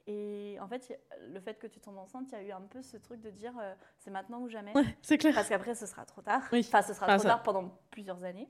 Et 0.07 0.57
en 0.59 0.67
fait, 0.67 0.99
le 1.29 1.39
fait 1.39 1.55
que 1.59 1.67
tu 1.67 1.79
tombes 1.79 1.97
enceinte, 1.97 2.27
il 2.31 2.33
y 2.33 2.41
a 2.41 2.43
eu 2.43 2.51
un 2.51 2.61
peu 2.61 2.81
ce 2.81 2.97
truc 2.97 3.21
de 3.21 3.29
dire 3.29 3.53
euh, 3.61 3.73
c'est 3.99 4.09
maintenant 4.11 4.39
ou 4.41 4.49
jamais. 4.49 4.75
Ouais, 4.75 4.97
c'est 5.01 5.17
clair. 5.17 5.33
Parce 5.35 5.47
qu'après, 5.49 5.75
ce 5.75 5.85
sera 5.85 6.05
trop 6.05 6.21
tard. 6.21 6.41
Oui. 6.51 6.65
Enfin, 6.67 6.81
ce 6.81 6.93
sera 6.93 7.05
Enfin, 7.05 7.17
trop 7.17 7.23
ça- 7.23 7.29
tard 7.29 7.43
pendant 7.43 7.71
plusieurs 7.91 8.23
années. 8.23 8.49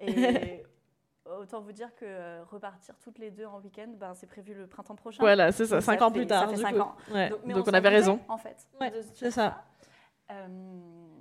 Et 0.00 0.62
autant 1.40 1.60
vous 1.60 1.72
dire 1.72 1.94
que 1.96 2.04
euh, 2.04 2.44
repartir 2.44 2.96
toutes 3.00 3.18
les 3.18 3.30
deux 3.30 3.46
en 3.46 3.60
week-end, 3.60 3.92
ben, 3.96 4.14
c'est 4.14 4.26
prévu 4.26 4.54
le 4.54 4.66
printemps 4.66 4.94
prochain. 4.96 5.18
Voilà, 5.20 5.50
c'est 5.52 5.66
ça, 5.66 5.76
Donc, 5.76 5.82
ça 5.82 5.92
cinq 5.92 6.02
ans 6.02 6.08
fait- 6.12 6.20
plus 6.20 6.28
ça 6.28 6.40
tard. 6.40 6.50
fait 6.50 6.56
du 6.56 6.62
cinq 6.62 6.72
coup. 6.74 6.80
ans. 6.80 6.96
Ouais. 7.10 7.30
Donc, 7.30 7.66
on 7.66 7.74
avait 7.74 7.88
raison. 7.88 8.20
En 8.28 8.38
fait. 8.38 8.68
Ouais, 8.80 8.92
c'est 9.14 9.30
ça. 9.30 9.64
Euh, 10.30 10.48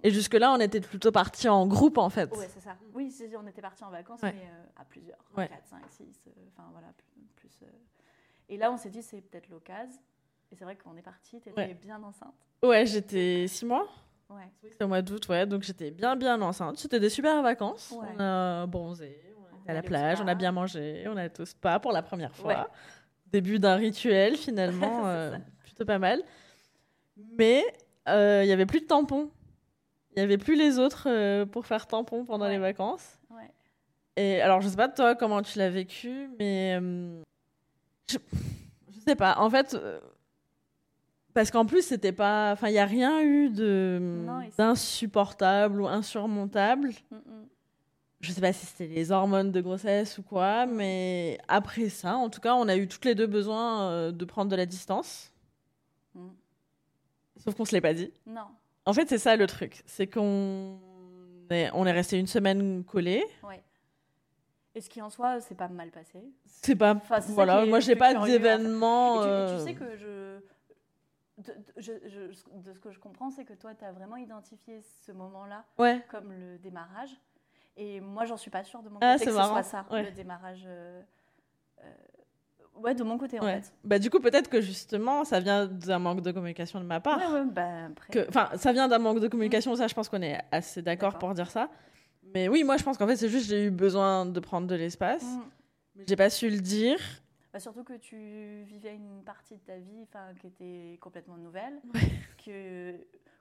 Et 0.03 0.11
jusque-là, 0.11 0.53
on 0.53 0.59
était 0.59 0.79
plutôt 0.79 1.11
partis 1.11 1.49
en 1.49 1.67
groupe 1.67 1.97
en 1.97 2.09
fait. 2.09 2.31
Ouais, 2.37 2.47
c'est 2.53 2.61
ça. 2.61 2.75
Oui, 2.93 3.11
c'est- 3.11 3.35
on 3.35 3.45
était 3.47 3.61
partis 3.61 3.83
en 3.83 3.89
vacances, 3.89 4.21
mais 4.23 4.29
euh, 4.29 4.63
à 4.81 4.85
plusieurs. 4.85 5.17
Ouais. 5.35 5.47
4, 5.49 5.65
5, 5.65 5.81
6, 5.89 6.23
enfin 6.53 6.69
voilà, 6.71 6.87
plus. 6.97 7.21
plus. 7.35 7.67
Et 8.51 8.57
là, 8.57 8.71
on 8.71 8.77
s'est 8.77 8.89
dit, 8.89 9.01
c'est 9.01 9.21
peut-être 9.21 9.49
l'occasion. 9.49 9.99
Et 10.51 10.55
c'est 10.55 10.65
vrai 10.65 10.75
qu'on 10.75 10.95
est 10.97 11.01
parti, 11.01 11.39
t'étais 11.39 11.57
Ouais. 11.57 11.73
bien 11.73 12.03
enceinte. 12.03 12.35
Ouais, 12.61 12.85
j'étais 12.85 13.47
six 13.47 13.65
mois. 13.65 13.87
Ouais. 14.29 14.51
C'était 14.69 14.83
au 14.83 14.87
mois 14.89 15.01
d'août, 15.01 15.27
ouais. 15.29 15.45
Donc 15.45 15.63
j'étais 15.63 15.89
bien, 15.91 16.15
bien 16.15 16.39
enceinte. 16.41 16.77
C'était 16.77 16.99
des 16.99 17.09
super 17.09 17.41
vacances. 17.41 17.91
Ouais. 17.97 18.07
On 18.15 18.19
a 18.19 18.65
bronzé, 18.67 19.17
on 19.53 19.61
était 19.61 19.71
à 19.71 19.73
la 19.73 19.81
plage, 19.81 20.19
on 20.21 20.27
a 20.27 20.35
bien 20.35 20.51
mangé, 20.51 21.05
on 21.07 21.15
a 21.17 21.25
été 21.25 21.41
au 21.41 21.45
spa 21.45 21.79
pour 21.79 21.91
la 21.93 22.01
première 22.01 22.35
fois. 22.35 22.47
Ouais. 22.53 22.67
Début 23.27 23.59
d'un 23.59 23.75
rituel 23.75 24.35
finalement, 24.35 25.03
euh, 25.07 25.37
plutôt 25.63 25.85
pas 25.85 25.99
mal. 25.99 26.21
Mais 27.37 27.63
euh, 28.09 28.41
il 28.43 28.49
y 28.49 28.51
avait 28.53 28.65
plus 28.65 28.81
de 28.81 28.85
tampons. 28.87 29.29
Il 30.15 30.19
y 30.19 30.21
avait 30.21 30.37
plus 30.37 30.55
les 30.55 30.77
autres 30.79 31.07
euh, 31.07 31.45
pour 31.45 31.65
faire 31.65 31.87
tampon 31.87 32.25
pendant 32.25 32.47
les 32.49 32.57
vacances. 32.57 33.17
Ouais. 33.29 33.49
Et 34.17 34.41
alors, 34.41 34.59
je 34.59 34.67
sais 34.67 34.75
pas 34.75 34.89
toi 34.89 35.15
comment 35.15 35.41
tu 35.41 35.57
l'as 35.57 35.69
vécu, 35.69 36.29
mais 36.37 36.77
euh, 36.81 37.21
je, 38.11 38.17
je 38.93 38.99
sais 38.99 39.15
pas. 39.15 39.37
En 39.39 39.49
fait, 39.49 39.73
euh, 39.73 39.99
parce 41.33 41.51
qu'en 41.51 41.65
plus, 41.65 41.85
c'était 41.85 42.11
pas. 42.11 42.51
Enfin, 42.51 42.69
il 42.69 42.73
y 42.73 42.79
a 42.79 42.85
rien 42.85 43.21
eu 43.21 43.49
de 43.49 44.25
d'insupportable 44.57 45.81
ou 45.81 45.87
insurmontable. 45.87 46.89
Mm, 47.09 47.15
mm. 47.15 47.47
Je 48.21 48.31
sais 48.31 48.41
pas 48.41 48.53
si 48.53 48.65
c'était 48.67 48.87
les 48.87 49.11
hormones 49.11 49.51
de 49.51 49.61
grossesse 49.61 50.19
ou 50.19 50.23
quoi, 50.23 50.67
mais 50.67 51.39
après 51.47 51.89
ça, 51.89 52.15
en 52.17 52.29
tout 52.29 52.39
cas, 52.39 52.53
on 52.53 52.67
a 52.67 52.75
eu 52.75 52.87
toutes 52.87 53.05
les 53.05 53.15
deux 53.15 53.25
besoin 53.25 53.89
euh, 53.89 54.11
de 54.11 54.25
prendre 54.25 54.51
de 54.51 54.55
la 54.55 54.65
distance. 54.65 55.31
Mm. 56.13 56.27
Sauf 57.37 57.55
qu'on 57.55 57.65
se 57.65 57.71
l'est 57.71 57.81
pas 57.81 57.93
dit. 57.93 58.11
Non. 58.27 58.45
En 58.85 58.93
fait, 58.93 59.09
c'est 59.09 59.17
ça 59.17 59.35
le 59.35 59.47
truc, 59.47 59.83
c'est 59.85 60.07
qu'on 60.07 60.79
est, 61.49 61.69
on 61.73 61.85
est 61.85 61.91
resté 61.91 62.19
une 62.19 62.27
semaine 62.27 62.83
collés. 62.83 63.23
Ouais. 63.43 63.63
Et 64.73 64.81
ce 64.81 64.89
qui 64.89 65.01
en 65.01 65.09
soi, 65.09 65.41
c'est 65.41 65.55
pas 65.55 65.67
mal 65.67 65.89
passé. 65.91 66.23
C'est 66.45 66.75
pas. 66.75 66.93
Enfin, 66.95 67.19
voilà, 67.29 67.65
moi 67.65 67.79
j'ai 67.81 67.95
pas 67.95 68.13
d'événement. 68.25 69.21
Tu, 69.21 69.27
euh, 69.27 69.57
sais 69.59 69.73
que 69.73 69.95
je. 69.97 70.39
De, 71.37 71.53
je- 71.77 72.07
je- 72.07 72.59
de 72.59 72.73
ce 72.73 72.79
que 72.79 72.91
je 72.91 72.99
comprends, 72.99 73.31
c'est 73.31 73.43
que 73.45 73.53
toi, 73.53 73.73
tu 73.73 73.83
as 73.83 73.91
vraiment 73.91 74.15
identifié 74.15 74.81
ce 75.05 75.11
moment-là 75.11 75.65
Ouais. 75.79 76.05
comme 76.09 76.31
le 76.31 76.57
démarrage. 76.59 77.09
Et 77.77 77.99
moi, 77.99 78.25
j'en 78.25 78.37
suis 78.37 78.51
pas 78.51 78.63
sûre 78.63 78.83
de 78.83 78.89
mon 78.89 78.99
Ah, 79.01 79.13
côté 79.13 79.25
que 79.25 79.31
ce 79.31 79.35
marrant. 79.35 79.53
soit 79.53 79.63
ça, 79.63 79.85
Ouais. 79.91 80.03
le 80.03 80.11
démarrage. 80.11 80.63
euh, 80.67 81.01
euh, 81.83 81.93
ouais, 82.75 82.93
de 82.93 83.03
mon 83.03 83.17
côté, 83.17 83.39
en 83.39 83.43
ouais. 83.45 83.61
fait. 83.61 83.73
Bah 83.83 83.97
du 83.97 84.09
coup 84.09 84.19
peut-être 84.19 84.49
que 84.49 84.61
justement 84.61 85.23
ça 85.23 85.39
vient 85.39 85.65
d'un 85.65 85.99
manque 85.99 86.21
de 86.21 86.31
communication 86.31 86.79
de 86.79 86.85
ma 86.85 86.99
part. 86.99 87.19
Bah, 87.47 87.87
Enfin 88.29 88.49
ça 88.55 88.71
vient 88.71 88.87
d'un 88.87 88.99
manque 88.99 89.19
de 89.19 89.27
communication, 89.27 89.75
ça 89.75 89.87
je 89.87 89.95
pense 89.95 90.09
qu'on 90.09 90.21
est 90.21 90.39
assez 90.51 90.81
D'accord. 90.81 91.17
pour 91.17 91.33
dire 91.33 91.49
ça. 91.49 91.69
Mais 92.33 92.47
oui 92.47 92.63
moi 92.63 92.77
je 92.77 92.83
pense 92.83 92.97
qu'en 92.97 93.07
fait 93.07 93.15
c'est 93.15 93.29
juste 93.29 93.47
j'ai 93.47 93.65
eu 93.65 93.71
besoin 93.71 94.25
de 94.25 94.39
prendre 94.39 94.67
de 94.67 94.75
l'espace. 94.75 95.23
Mm. 95.23 95.41
Mais 95.95 96.03
j'ai 96.07 96.15
pas 96.15 96.29
su 96.29 96.49
le 96.49 96.59
dire. 96.59 96.99
Bah, 97.53 97.59
surtout 97.59 97.83
que 97.83 97.93
tu 97.97 98.63
vivais 98.63 98.95
une 98.95 99.23
partie 99.25 99.55
de 99.55 99.59
ta 99.59 99.75
vie 99.77 100.07
qui 100.39 100.47
était 100.47 100.97
complètement 101.01 101.35
nouvelle, 101.37 101.81
que 102.45 102.95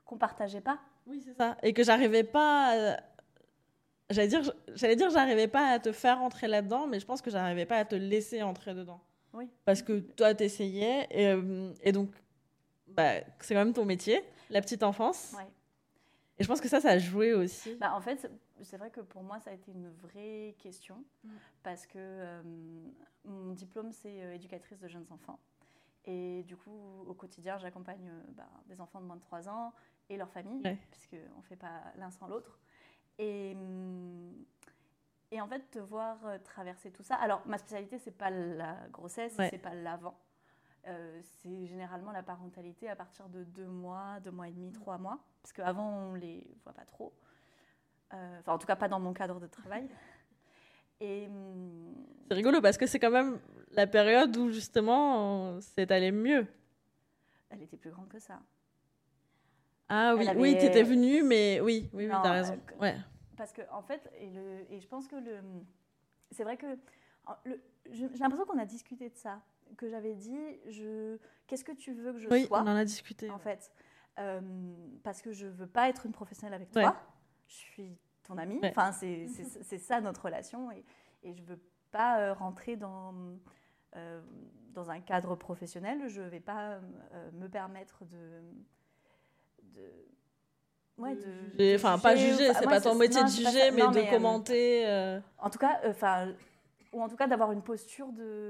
qu'on 0.05 0.17
partageait 0.17 0.59
pas. 0.61 0.79
Oui 1.07 1.21
c'est 1.25 1.33
ça. 1.33 1.57
Et 1.63 1.73
que 1.73 1.83
j'arrivais 1.83 2.23
pas. 2.23 2.93
à- 2.95 2.99
J'allais 4.09 4.27
dire 4.27 4.41
j'allais 4.73 4.97
dire 4.97 5.09
j'arrivais 5.09 5.47
pas 5.47 5.69
à 5.69 5.79
te 5.79 5.93
faire 5.93 6.21
entrer 6.21 6.47
là-dedans, 6.49 6.85
mais 6.87 6.99
je 6.99 7.05
pense 7.05 7.21
que 7.21 7.31
j'arrivais 7.31 7.65
pas 7.65 7.77
à 7.77 7.85
te 7.85 7.95
laisser 7.95 8.41
entrer 8.41 8.73
dedans. 8.73 8.99
Oui. 9.33 9.49
Parce 9.63 9.81
que 9.81 9.99
toi 9.99 10.33
t'essayais 10.35 11.07
et, 11.11 11.27
euh, 11.27 11.71
et 11.81 11.93
donc 11.93 12.09
bah, 12.87 13.21
c'est 13.39 13.53
quand 13.53 13.63
même 13.63 13.73
ton 13.73 13.85
métier, 13.85 14.21
la 14.49 14.59
petite 14.59 14.83
enfance. 14.83 15.33
Ouais. 15.37 15.47
Et 16.37 16.43
je 16.43 16.47
pense 16.47 16.59
que 16.59 16.67
ça, 16.67 16.81
ça 16.81 16.89
a 16.89 16.97
joué 16.97 17.33
aussi. 17.33 17.75
Bah, 17.75 17.93
en 17.95 18.01
fait, 18.01 18.29
c'est 18.63 18.77
vrai 18.77 18.89
que 18.91 19.01
pour 19.01 19.23
moi, 19.23 19.39
ça 19.39 19.49
a 19.51 19.53
été 19.53 19.71
une 19.71 19.89
vraie 19.89 20.55
question 20.59 21.03
Mm. 21.23 21.29
parce 21.63 21.85
que 21.87 21.97
euh, 21.99 22.41
mon 23.25 23.53
diplôme, 23.53 23.91
c'est 23.91 24.21
euh, 24.23 24.33
éducatrice 24.35 24.79
de 24.79 24.87
jeunes 24.87 25.05
enfants. 25.11 25.39
Et 26.05 26.43
du 26.43 26.57
coup, 26.57 27.03
au 27.07 27.13
quotidien, 27.13 27.57
j'accompagne 27.59 28.09
euh, 28.09 28.21
bah, 28.33 28.49
des 28.67 28.81
enfants 28.81 28.99
de 29.01 29.05
moins 29.05 29.17
de 29.17 29.21
3 29.21 29.47
ans 29.49 29.73
et 30.09 30.17
leurs 30.17 30.31
familles, 30.31 30.61
Ouais. 30.63 30.77
puisqu'on 30.89 31.37
ne 31.37 31.43
fait 31.43 31.55
pas 31.55 31.81
l'un 31.97 32.09
sans 32.11 32.27
l'autre. 32.27 32.59
Et, 33.19 33.55
et 35.31 35.39
en 35.41 35.47
fait, 35.47 35.69
te 35.71 35.79
voir 35.79 36.17
traverser 36.43 36.91
tout 36.91 37.03
ça. 37.03 37.15
Alors, 37.15 37.45
ma 37.45 37.57
spécialité, 37.57 37.97
c'est 37.99 38.11
pas 38.11 38.29
la 38.29 38.75
grossesse, 38.89 39.37
Ouais. 39.37 39.49
c'est 39.51 39.57
pas 39.59 39.73
l'avant. 39.73 40.17
Euh, 40.87 41.21
c'est 41.23 41.67
généralement 41.67 42.11
la 42.11 42.23
parentalité 42.23 42.89
à 42.89 42.95
partir 42.95 43.29
de 43.29 43.43
deux 43.43 43.67
mois, 43.67 44.19
deux 44.21 44.31
mois 44.31 44.47
et 44.47 44.51
demi, 44.51 44.71
trois 44.71 44.97
mois, 44.97 45.19
parce 45.43 45.53
qu'avant 45.53 45.87
on 46.07 46.13
les 46.15 46.51
voit 46.63 46.73
pas 46.73 46.85
trop. 46.85 47.13
Euh, 48.13 48.39
Enfin, 48.39 48.53
en 48.53 48.57
tout 48.57 48.67
cas, 48.67 48.75
pas 48.75 48.87
dans 48.87 48.99
mon 48.99 49.13
cadre 49.13 49.39
de 49.39 49.47
travail. 49.47 49.87
Et 50.99 51.27
hum, 51.27 51.95
C'est 52.27 52.35
rigolo 52.35 52.61
parce 52.61 52.77
que 52.77 52.85
c'est 52.85 52.99
quand 52.99 53.09
même 53.11 53.39
la 53.71 53.87
période 53.87 54.35
où 54.37 54.49
justement 54.51 55.59
c'est 55.61 55.89
allé 55.91 56.11
mieux. 56.11 56.45
elle 57.49 57.61
était 57.63 57.77
plus 57.77 57.89
grande 57.91 58.07
que 58.09 58.19
ça. 58.19 58.39
Ah 59.89 60.15
oui, 60.15 60.25
Elle 60.29 60.37
oui, 60.37 60.51
avait- 60.51 60.59
t'étais 60.59 60.83
venue, 60.83 61.21
mais 61.23 61.59
oui, 61.61 61.89
oui, 61.93 62.05
oui, 62.05 62.11
t'as 62.23 62.31
raison. 62.31 62.53
euh, 62.73 62.79
Ouais. 62.81 62.95
Parce 63.35 63.51
que, 63.51 63.61
en 63.71 63.81
fait, 63.81 64.09
et, 64.19 64.29
le, 64.29 64.65
et 64.71 64.79
je 64.79 64.87
pense 64.87 65.07
que 65.07 65.15
le. 65.15 65.39
C'est 66.31 66.43
vrai 66.43 66.55
que. 66.57 66.77
J'ai 67.91 68.07
l'impression 68.07 68.45
qu'on 68.45 68.59
a 68.59 68.65
discuté 68.65 69.09
de 69.09 69.17
ça. 69.17 69.41
Que 69.77 69.89
j'avais 69.89 70.13
dit, 70.15 70.37
je, 70.69 71.17
qu'est-ce 71.47 71.63
que 71.63 71.71
tu 71.71 71.93
veux 71.93 72.13
que 72.13 72.19
je 72.19 72.27
Oui, 72.29 72.45
sois 72.45 72.59
on 72.61 72.67
en 72.67 72.75
a 72.75 72.85
discuté. 72.85 73.29
en 73.29 73.39
fait. 73.39 73.71
Euh, 74.19 74.39
parce 75.03 75.21
que 75.21 75.31
je 75.31 75.47
veux 75.47 75.67
pas 75.67 75.89
être 75.89 76.05
une 76.05 76.11
professionnelle 76.11 76.53
avec 76.53 76.73
Ouais. 76.75 76.83
toi. 76.83 76.95
Je 77.51 77.55
suis 77.57 77.97
ton 78.23 78.37
amie. 78.37 78.59
Ouais. 78.59 78.69
Enfin, 78.75 78.91
c'est 79.61 79.77
ça 79.77 79.99
notre 80.01 80.23
relation. 80.25 80.71
Et, 80.71 80.83
et 81.23 81.33
je 81.33 81.43
veux 81.43 81.59
pas 81.91 82.19
euh, 82.19 82.33
rentrer 82.33 82.77
dans, 82.77 83.13
euh, 83.97 84.21
dans 84.73 84.89
un 84.89 85.01
cadre 85.01 85.35
professionnel. 85.35 86.07
Je 86.07 86.21
vais 86.21 86.39
pas 86.39 86.79
euh, 87.13 87.31
me 87.33 87.47
permettre 87.49 88.05
de. 88.05 88.41
de 89.75 89.91
ouais, 90.97 91.15
de, 91.15 91.75
Enfin, 91.75 91.99
pas 91.99 92.15
juger. 92.15 92.53
c'est 92.53 92.63
pas 92.65 92.79
ton 92.81 92.95
métier 92.95 93.21
de 93.23 93.27
juger, 93.29 93.71
mais 93.71 93.81
de 93.81 94.09
commenter. 94.09 94.87
euh, 94.87 95.19
en 95.37 95.49
tout 95.49 95.59
cas, 95.59 95.81
enfin, 95.85 96.33
ou 96.93 97.01
en 97.03 97.09
tout 97.09 97.17
cas 97.17 97.27
d'avoir 97.27 97.51
une 97.51 97.61
posture 97.63 98.07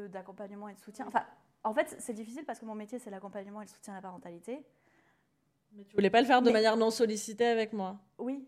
d'accompagnement 0.09 0.69
et 0.69 0.75
de 0.75 0.79
soutien. 0.79 1.05
Enfin, 1.07 1.25
en 1.63 1.73
fait, 1.73 1.95
c'est 1.99 2.13
difficile 2.13 2.43
parce 2.45 2.59
que 2.59 2.65
mon 2.65 2.75
métier, 2.75 2.99
c'est 2.99 3.09
l'accompagnement 3.09 3.61
et 3.61 3.65
le 3.65 3.69
soutien 3.69 3.93
à 3.93 3.97
la 3.97 4.01
parentalité. 4.01 4.63
Mais 5.73 5.85
tu 5.85 5.95
voulais 5.95 6.09
pas 6.09 6.19
le 6.21 6.27
faire 6.27 6.41
de 6.41 6.47
Mais- 6.47 6.53
manière 6.53 6.75
non 6.77 6.91
sollicitée 6.91 7.45
avec 7.47 7.71
moi? 7.73 7.97
Oui, 8.17 8.45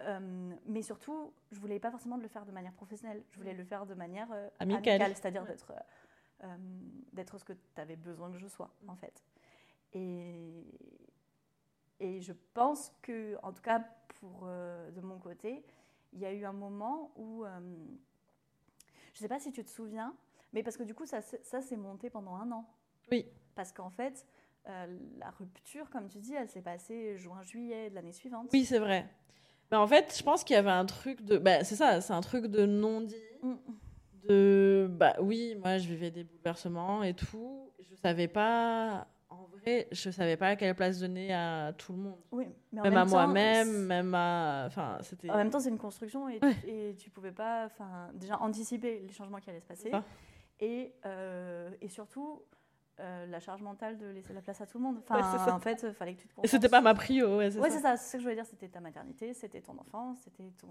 Euh, 0.00 0.54
mais 0.66 0.82
surtout, 0.82 1.32
je 1.50 1.58
voulais 1.58 1.80
pas 1.80 1.90
forcément 1.90 2.16
de 2.18 2.22
le 2.22 2.28
faire 2.28 2.46
de 2.46 2.52
manière 2.52 2.72
professionnelle. 2.72 3.22
Je 3.30 3.38
voulais 3.38 3.54
le 3.54 3.64
faire 3.64 3.84
de 3.86 3.94
manière 3.94 4.28
euh, 4.32 4.48
Amicale. 4.60 4.92
amicale, 5.02 5.16
c'est-à-dire 5.16 5.42
Ouais. 5.42 5.48
d'être 5.48 5.72
euh, 5.72 6.44
euh, 6.44 6.56
d'être 7.12 7.38
ce 7.38 7.44
que 7.44 7.52
tu 7.52 7.80
avais 7.80 7.96
besoin 7.96 8.30
que 8.30 8.38
je 8.38 8.46
sois, 8.46 8.70
en 8.86 8.94
fait. 8.94 9.24
Et, 9.92 10.62
et 11.98 12.20
je 12.20 12.32
pense 12.54 12.92
que, 13.02 13.36
en 13.42 13.52
tout 13.52 13.62
cas, 13.62 13.80
pour, 14.20 14.46
de 14.46 15.00
mon 15.00 15.18
côté, 15.18 15.64
il 16.12 16.20
y 16.20 16.26
a 16.26 16.32
eu 16.32 16.44
un 16.44 16.52
moment 16.52 17.10
où, 17.16 17.44
je 19.14 19.18
sais 19.18 19.28
pas 19.28 19.40
si 19.40 19.50
tu 19.50 19.64
te 19.64 19.70
souviens, 19.70 20.14
mais 20.52 20.62
parce 20.62 20.76
que 20.76 20.82
du 20.84 20.94
coup, 20.94 21.06
ça, 21.06 21.20
s'est- 21.22 21.42
ça 21.42 21.60
s'est 21.60 21.76
monté 21.76 22.08
pendant 22.10 22.36
un 22.36 22.50
an. 22.52 22.68
Oui. 23.10 23.26
Parce 23.56 23.72
qu'en 23.72 23.90
fait, 23.90 24.26
la 24.66 25.30
rupture, 25.30 25.90
comme 25.90 26.08
tu 26.08 26.18
dis, 26.18 26.34
elle 26.34 26.48
s'est 26.48 26.62
passée 26.62 27.16
juin-juillet 27.16 27.90
de 27.90 27.94
l'année 27.96 28.12
suivante. 28.12 28.50
Oui, 28.52 28.64
c'est 28.64 28.78
vrai. 28.78 29.08
Mais 29.70 29.76
en 29.76 29.86
fait, 29.86 30.14
je 30.16 30.22
pense 30.22 30.44
qu'il 30.44 30.54
y 30.54 30.58
avait 30.58 30.70
un 30.70 30.86
truc 30.86 31.22
de. 31.24 31.38
Bah, 31.38 31.62
c'est 31.64 31.76
ça, 31.76 32.00
c'est 32.00 32.12
un 32.12 32.20
truc 32.20 32.46
de 32.46 32.64
non-dit. 32.66 33.14
Mm. 33.42 33.54
De. 34.28 34.88
Bah 34.90 35.14
oui, 35.20 35.56
moi, 35.62 35.78
je 35.78 35.88
vivais 35.88 36.10
des 36.10 36.24
bouleversements 36.24 37.02
et 37.02 37.14
tout. 37.14 37.70
Je 37.90 37.94
savais 37.96 38.28
pas. 38.28 39.06
En 39.30 39.44
vrai, 39.46 39.88
je 39.92 40.10
savais 40.10 40.36
pas 40.36 40.56
quelle 40.56 40.74
place 40.74 41.00
donner 41.00 41.32
à 41.34 41.72
tout 41.76 41.92
le 41.92 41.98
monde. 41.98 42.18
Oui, 42.32 42.46
mais 42.72 42.80
en 42.80 42.84
Même, 42.84 42.92
même 42.94 43.02
à 43.02 43.04
moi-même, 43.04 43.86
même 43.86 44.14
à. 44.14 44.64
Enfin, 44.66 44.98
c'était. 45.02 45.30
En 45.30 45.36
même 45.36 45.50
temps, 45.50 45.60
c'est 45.60 45.68
une 45.68 45.78
construction 45.78 46.28
et, 46.28 46.38
Ouais. 46.42 46.56
et 46.66 46.94
tu 46.96 47.10
pouvais 47.10 47.32
pas, 47.32 47.66
enfin, 47.66 48.08
déjà 48.14 48.38
anticiper 48.40 49.00
les 49.06 49.12
changements 49.12 49.38
qui 49.38 49.50
allaient 49.50 49.60
se 49.60 49.66
passer. 49.66 49.92
Et, 50.60 50.92
euh, 51.06 51.70
et 51.80 51.88
surtout, 51.88 52.42
euh, 53.00 53.26
la 53.26 53.40
charge 53.40 53.62
mentale 53.62 53.96
de 53.98 54.06
laisser 54.06 54.32
la 54.32 54.40
place 54.40 54.60
à 54.60 54.66
tout 54.66 54.78
le 54.78 54.84
monde. 54.84 54.96
Ouais, 54.96 55.02
Enfin, 55.10 55.38
ça. 55.44 55.54
en 55.54 55.60
fait, 55.60 55.84
il 55.86 55.92
fallait 55.94 56.14
que 56.14 56.20
tu 56.22 56.28
te 56.28 56.34
concentres. 56.34 56.50
c'était 56.50 56.68
pas 56.68 56.80
ma 56.80 56.94
prio, 56.94 57.38
ouais, 57.38 57.50
c'est 57.50 57.58
Ouais, 57.60 57.70
ça. 57.70 57.76
c'est 57.76 57.82
ça. 57.82 57.96
Ce 57.96 58.12
que 58.12 58.18
je 58.18 58.22
voulais 58.24 58.34
dire. 58.34 58.46
C'était 58.46 58.68
ta 58.68 58.80
maternité, 58.80 59.32
c'était 59.34 59.60
ton 59.60 59.78
enfance, 59.78 60.18
c'était 60.24 60.50
ton 60.60 60.68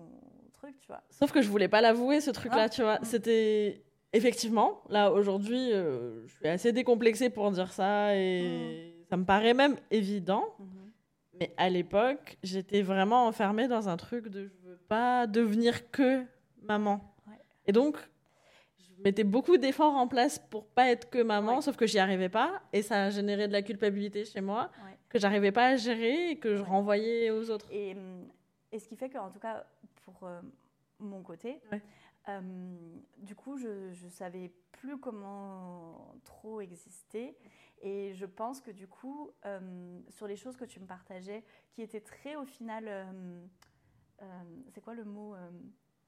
truc, 0.54 0.78
tu 0.80 0.88
vois. 0.88 1.02
Sauf 1.10 1.32
que 1.32 1.42
je 1.42 1.50
voulais 1.50 1.68
pas 1.68 1.82
l'avouer, 1.82 2.20
ce 2.22 2.32
truc-là, 2.32 2.64
Ah. 2.64 2.70
tu 2.70 2.82
vois. 2.84 3.00
Mm. 3.00 3.04
C'était. 3.06 3.84
Effectivement, 4.14 4.82
là, 4.90 5.12
aujourd'hui, 5.12 5.72
euh, 5.74 6.26
je 6.28 6.34
suis 6.36 6.48
assez 6.48 6.72
décomplexée 6.72 7.30
pour 7.30 7.52
dire 7.52 7.72
ça 7.74 8.16
et 8.16 8.94
Mm. 9.02 9.04
ça 9.10 9.18
me 9.18 9.26
paraît 9.26 9.54
même 9.54 9.76
évident. 9.92 10.44
Mais 11.40 11.54
à 11.58 11.70
l'époque, 11.70 12.38
j'étais 12.42 12.82
vraiment 12.82 13.28
enfermée 13.28 13.68
dans 13.68 13.90
un 13.90 13.98
truc 13.98 14.30
de 14.30 14.48
je 14.48 14.68
veux 14.70 14.78
pas 14.88 15.28
devenir 15.28 15.92
que 15.92 16.24
maman. 16.64 17.00
Ouais. 17.28 17.36
Et 17.68 17.72
donc, 17.72 17.98
mettais 19.04 19.24
beaucoup 19.24 19.58
d'efforts 19.58 19.96
en 19.96 20.08
place 20.08 20.40
pour 20.40 20.66
pas 20.66 20.90
être 20.90 21.10
que 21.10 21.22
maman, 21.22 21.56
Ouais. 21.56 21.62
sauf 21.62 21.76
que 21.78 21.86
j'y 21.86 22.00
arrivais 22.00 22.30
pas. 22.30 22.62
Et 22.74 22.82
ça 22.82 23.06
a 23.06 23.10
généré 23.10 23.48
de 23.48 23.54
la 23.54 23.62
culpabilité 23.62 24.26
chez 24.26 24.42
moi 24.42 24.70
Ouais. 24.86 24.98
que 25.10 25.20
j'arrivais 25.20 25.52
pas 25.52 25.68
à 25.68 25.76
gérer 25.76 26.32
et 26.32 26.40
que 26.40 26.56
je 26.56 26.62
Ouais. 26.62 26.68
renvoyais 26.68 27.32
aux 27.32 27.50
autres. 27.50 27.68
Et, 27.72 27.94
hum, 27.96 28.28
et 28.72 28.80
ce 28.80 28.88
qui 28.88 28.96
fait 28.96 29.10
qu'en 29.10 29.30
tout 29.30 29.40
cas, 29.40 29.66
pour 30.04 30.24
euh, 30.24 30.42
mon 31.00 31.22
côté, 31.22 31.62
euh, 32.28 32.42
du 33.18 33.36
coup, 33.36 33.58
je 33.58 33.90
ne 34.04 34.10
savais 34.10 34.52
plus 34.72 34.98
comment 34.98 36.16
trop 36.24 36.60
exister. 36.62 37.38
Et 37.82 38.14
je 38.16 38.26
pense 38.26 38.60
que 38.60 38.72
du 38.72 38.88
coup, 38.88 39.30
euh, 39.46 40.00
sur 40.10 40.28
les 40.28 40.36
choses 40.36 40.58
que 40.58 40.66
tu 40.66 40.80
me 40.80 40.88
partageais, 40.88 41.44
qui 41.72 41.82
étaient 41.84 42.02
très 42.02 42.36
au 42.36 42.46
final, 42.46 42.90
c'est 44.74 44.82
quoi 44.82 44.96
le 44.96 45.06
mot 45.06 45.36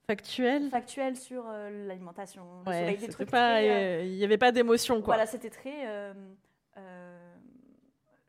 Factuel. 0.09 0.69
Factuel 0.71 1.15
sur 1.15 1.45
euh, 1.47 1.87
l'alimentation, 1.87 2.41
Ouais, 2.65 2.97
euh, 2.97 3.31
euh, 3.35 4.01
il 4.05 4.15
y 4.15 4.23
avait 4.23 4.39
pas 4.39 4.51
d'émotion, 4.51 4.95
quoi. 5.03 5.13
voilà, 5.13 5.27
c'était 5.27 5.51
très. 5.51 5.85
euh, 5.85 6.13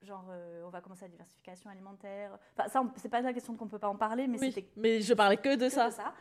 genre, 0.02 0.26
on 0.66 0.68
va 0.68 0.82
commencer 0.82 1.06
la 1.06 1.08
diversification 1.08 1.70
alimentaire. 1.70 2.36
Enfin, 2.58 2.68
ça, 2.68 2.82
c'est 2.96 3.08
pas 3.08 3.22
la 3.22 3.32
question 3.32 3.56
qu'on 3.56 3.66
peut 3.66 3.78
pas 3.78 3.88
en 3.88 3.96
parler, 3.96 4.26
mais 4.26 4.38
Oui, 4.38 4.52
c'était 4.52 4.68
mais 4.76 5.00
je 5.00 5.14
parlais 5.14 5.38
que 5.38 5.54
de 5.56 5.64
que 5.64 5.68
ça. 5.70 5.86
de 5.88 5.92
ça. 5.94 6.12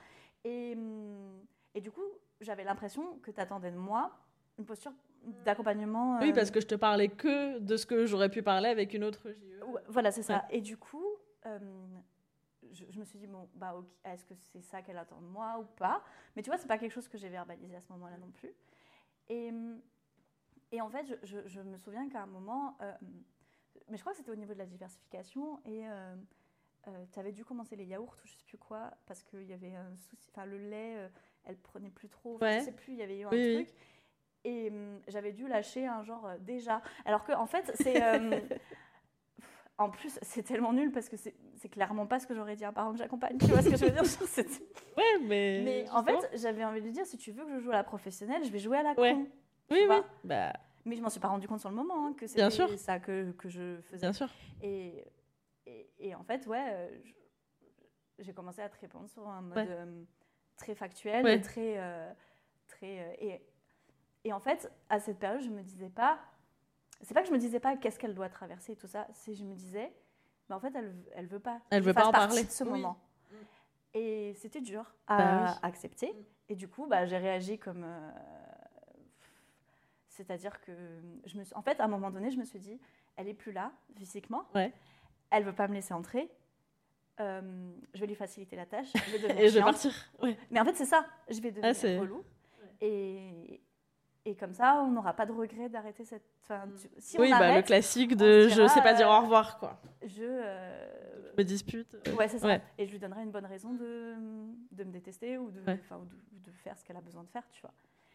Et, 0.45 0.75
hum, 0.77 1.41
et 1.75 1.81
du 1.81 1.91
coup, 1.91 2.05
j'avais 2.39 2.63
l'impression 2.63 3.17
que 3.21 3.29
tu 3.31 3.41
attendais 3.41 3.71
de 3.71 3.77
moi 3.77 4.11
une 4.57 4.65
posture 4.65 4.93
d'accompagnement. 5.43 6.19
Oui, 6.21 6.31
parce 6.31 6.51
que 6.51 6.61
je 6.61 6.67
te 6.67 6.75
parlais 6.75 7.09
que 7.09 7.59
de 7.59 7.75
ce 7.75 7.85
que 7.85 8.05
j'aurais 8.05 8.29
pu 8.29 8.43
parler 8.43 8.69
avec 8.69 8.93
une 8.93 9.03
autre 9.03 9.29
JE. 9.29 9.61
Ouais, 9.65 9.81
Voilà, 9.89 10.11
c'est 10.11 10.23
ça. 10.23 10.45
Et 10.51 10.61
du 10.61 10.77
coup, 10.77 11.05
euh, 11.45 11.59
je, 12.71 12.85
je 12.89 12.99
me 12.99 13.05
suis 13.05 13.19
dit, 13.19 13.27
bon, 13.27 13.49
bah, 13.55 13.75
est-ce 14.03 14.25
que 14.25 14.33
c'est 14.35 14.61
ça 14.61 14.81
qu'elle 14.81 14.97
attend 14.97 15.19
de 15.21 15.27
moi 15.27 15.57
ou 15.59 15.65
pas? 15.65 16.03
Mais 16.35 16.41
tu 16.41 16.49
vois, 16.49 16.57
c'est 16.57 16.67
pas 16.67 16.77
quelque 16.77 16.91
chose 16.93 17.07
que 17.07 17.17
j'ai 17.17 17.29
verbalisé 17.29 17.75
à 17.75 17.81
ce 17.81 17.91
moment-là 17.93 18.17
non 18.17 18.31
plus. 18.31 18.53
Et, 19.29 19.49
hum, 19.49 19.81
et 20.71 20.81
en 20.81 20.89
fait, 20.89 21.05
je, 21.05 21.15
je- 21.23 21.47
je 21.47 21.61
me 21.61 21.77
souviens 21.77 22.07
qu'à 22.09 22.21
un 22.23 22.27
moment, 22.27 22.77
euh, 22.81 22.93
mais 23.89 23.97
je 23.97 24.01
crois 24.01 24.11
que 24.13 24.17
c'était 24.19 24.31
au 24.31 24.35
niveau 24.35 24.53
de 24.53 24.59
la 24.59 24.65
diversification, 24.67 25.59
et 25.65 25.83
tu 27.11 27.19
avais 27.19 27.31
dû 27.31 27.45
commencer 27.45 27.75
les 27.75 27.85
yaourts 27.85 28.15
ou 28.23 28.27
je 28.27 28.33
sais 28.33 28.43
plus 28.45 28.57
quoi, 28.57 28.91
parce 29.05 29.23
qu'il 29.23 29.43
y 29.43 29.53
avait 29.53 29.75
un 29.75 29.95
souci, 29.97 30.27
enfin, 30.31 30.45
le 30.45 30.57
lait, 30.57 30.95
euh, 30.97 31.09
elle 31.43 31.57
prenait 31.57 31.89
plus 31.91 32.09
trop, 32.09 32.35
enfin, 32.35 32.45
Ouais. 32.47 32.59
je 32.59 32.65
sais 32.65 32.71
plus, 32.71 32.93
il 32.93 32.99
y 32.99 33.03
avait 33.03 33.19
eu 33.19 33.25
un 33.25 33.29
Oui, 33.31 33.55
oui. 33.57 33.65
truc. 33.65 33.75
Et 34.45 34.69
hum, 34.69 35.01
j'avais 35.07 35.33
dû 35.33 35.47
lâcher 35.47 35.85
un 35.85 36.01
genre 36.03 36.25
euh, 36.25 36.37
déjà. 36.39 36.81
Alors 37.05 37.23
que, 37.23 37.31
en 37.33 37.45
fait, 37.45 37.71
c'est. 37.75 38.01
en 39.79 39.89
plus, 39.89 40.19
c'est 40.21 40.43
tellement 40.43 40.73
nul 40.73 40.91
parce 40.91 41.09
que 41.09 41.15
c'est 41.17 41.69
clairement 41.69 42.05
pas 42.05 42.19
ce 42.19 42.27
que 42.27 42.35
j'aurais 42.35 42.55
dit 42.55 42.65
à 42.65 42.69
un 42.69 42.73
parent 42.73 42.91
que 42.91 42.97
j'accompagne. 42.99 43.37
Tu 43.39 43.47
vois 43.47 43.61
ce 43.61 43.69
que 43.69 43.77
je 43.77 43.85
veux 43.85 43.91
dire? 43.91 44.03
Ouais, 44.97 45.19
mais. 45.23 45.61
Mais 45.63 45.89
en 45.91 46.03
fait, 46.03 46.29
j'avais 46.35 46.63
envie 46.65 46.81
de 46.81 46.85
lui 46.85 46.91
dire 46.91 47.05
si 47.05 47.17
tu 47.17 47.31
veux 47.31 47.45
que 47.45 47.53
je 47.53 47.59
joue 47.59 47.71
à 47.71 47.75
la 47.75 47.83
professionnelle, 47.83 48.43
je 48.43 48.49
vais 48.51 48.59
jouer 48.59 48.77
à 48.77 48.83
la 48.83 48.91
Ouais. 48.99 49.13
con. 49.13 49.27
oui, 49.71 49.79
oui. 49.89 49.95
Bah, 50.25 50.53
Mais 50.85 50.95
je 50.97 51.01
m'en 51.01 51.09
suis 51.09 51.19
pas 51.21 51.29
rendu 51.29 51.47
compte 51.47 51.59
sur 51.61 51.69
le 51.69 51.75
moment 51.75 52.07
hein, 52.07 52.13
que 52.13 52.27
c'était 52.27 52.77
ça 52.77 52.99
que, 52.99 53.31
que 53.31 53.47
je 53.49 53.79
faisais. 53.83 54.01
bien 54.01 54.13
sûr. 54.13 54.27
Et, 54.61 55.05
et, 55.65 55.89
et 55.99 56.15
en 56.15 56.23
fait, 56.23 56.45
ouais, 56.47 56.65
euh, 56.71 56.89
j'ai 58.19 58.33
commencé 58.33 58.61
à 58.61 58.67
te 58.69 58.77
répondre 58.81 59.07
sur 59.09 59.27
un 59.27 59.41
mode 59.41 59.57
Ouais. 59.57 59.67
euh, 59.69 60.03
très 60.57 60.75
factuel 60.75 61.23
Ouais. 61.23 61.37
et 61.37 61.41
très. 61.41 61.75
euh, 61.77 62.11
très 62.67 62.99
euh, 62.99 63.13
et, 63.19 63.41
et 64.25 64.33
en 64.33 64.39
fait, 64.41 64.69
à 64.89 64.99
cette 64.99 65.19
période, 65.19 65.41
je 65.41 65.49
me 65.49 65.61
disais 65.63 65.89
pas. 65.89 66.19
C'est 67.01 67.13
pas 67.13 67.21
que 67.21 67.27
je 67.27 67.33
me 67.33 67.37
disais 67.37 67.59
pas 67.59 67.77
qu'est-ce 67.77 67.97
qu'elle 67.99 68.13
doit 68.15 68.29
traverser 68.29 68.73
et 68.73 68.75
tout 68.75 68.87
ça, 68.87 69.07
c'est 69.13 69.33
je 69.33 69.43
me 69.43 69.53
disais, 69.55 69.91
mais 70.49 70.55
en 70.55 70.59
fait, 70.59 70.73
elle, 70.75 70.93
elle 71.13 71.27
veut 71.27 71.39
pas. 71.39 71.61
Elle 71.69 71.83
veut 71.83 71.93
pas 71.93 72.07
en 72.07 72.11
parler. 72.11 72.43
de 72.43 72.49
ce 72.49 72.63
Oui. 72.63 72.69
moment. 72.71 72.99
Mm. 73.31 73.35
Et 73.93 74.33
c'était 74.35 74.61
dur 74.61 74.93
à 75.07 75.17
Bah 75.17 75.45
oui. 75.53 75.59
accepter. 75.63 76.11
Mm. 76.13 76.23
Et 76.49 76.55
du 76.55 76.67
coup, 76.67 76.87
bah, 76.87 77.05
j'ai 77.05 77.17
réagi 77.17 77.57
comme. 77.57 77.83
euh, 77.85 78.11
C'est-à-dire 80.07 80.59
que. 80.61 80.71
Je 81.25 81.37
me 81.37 81.43
suis... 81.43 81.55
En 81.55 81.61
fait, 81.61 81.79
à 81.79 81.85
un 81.85 81.87
moment 81.87 82.11
donné, 82.11 82.31
je 82.31 82.37
me 82.37 82.43
suis 82.43 82.59
dit, 82.59 82.79
elle 83.15 83.27
est 83.27 83.33
plus 83.33 83.51
là, 83.51 83.71
physiquement. 83.97 84.43
Ouais. 84.53 84.73
Elle 85.29 85.43
veut 85.43 85.53
pas 85.55 85.67
me 85.67 85.73
laisser 85.73 85.93
entrer. 85.93 86.29
Euh, 87.19 87.71
je 87.93 87.99
vais 87.99 88.07
lui 88.07 88.15
faciliter 88.15 88.55
la 88.55 88.65
tâche. 88.65 88.91
Je 88.93 89.11
vais 89.11 89.19
devenir 89.27 89.37
Et 89.43 89.49
je 89.49 89.53
vais 89.55 89.59
chiante. 89.61 89.65
partir. 89.73 89.93
Ouais. 90.21 90.37
Mais 90.51 90.59
en 90.59 90.65
fait, 90.65 90.73
c'est 90.75 90.85
ça. 90.85 91.05
Je 91.29 91.39
vais 91.39 91.51
devenir 91.51 91.69
Ah, 91.69 91.73
c'est- 91.73 91.97
relou. 91.99 92.23
Et, 92.81 93.61
et 94.25 94.35
comme 94.35 94.53
ça, 94.53 94.81
on 94.83 94.91
n'aura 94.91 95.13
pas 95.13 95.25
de 95.25 95.31
regret 95.31 95.69
d'arrêter 95.69 96.03
cette. 96.05 96.23
Enfin, 96.43 96.63
tu- 96.79 96.89
Si 96.99 97.19
oui, 97.19 97.31
on 97.33 97.39
bah, 97.39 97.55
le 97.55 97.61
classique 97.61 98.15
de 98.15 98.47
se 98.49 98.61
je 98.61 98.67
sais 98.67 98.81
pas 98.81 98.93
dira, 98.93 98.95
dire 98.95 99.07
au 99.09 99.13
euh, 99.13 99.19
revoir, 99.19 99.59
quoi. 99.59 99.79
je. 100.03 100.23
euh, 100.23 101.31
Je 101.31 101.37
me 101.37 101.43
dispute. 101.43 101.87
Ouais, 102.17 102.27
c'est 102.27 102.39
ça. 102.39 102.47
Ouais. 102.47 102.61
Et 102.77 102.85
je 102.85 102.91
lui 102.91 102.99
donnerai 102.99 103.23
une 103.23 103.31
bonne 103.31 103.45
raison 103.45 103.73
de, 103.73 104.15
de 104.71 104.83
me 104.83 104.91
détester 104.91 105.37
ou 105.37 105.49
de, 105.51 105.61
Ouais. 105.61 105.75
de, 105.77 106.51
de 106.51 106.57
faire 106.57 106.77
ce 106.77 106.83
qu'elle 106.83 106.97
a 106.97 107.01
besoin 107.01 107.23
de 107.23 107.29
faire, 107.29 107.43
tu 107.51 107.61
vois. 107.61 107.71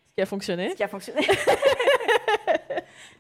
Ce 0.09 0.15
qui 0.15 0.21
a 0.21 0.27
fonctionné. 0.27 0.71
Ce 0.71 0.77
qui 0.77 0.83
a 0.85 0.89
fonctionné. 0.89 1.23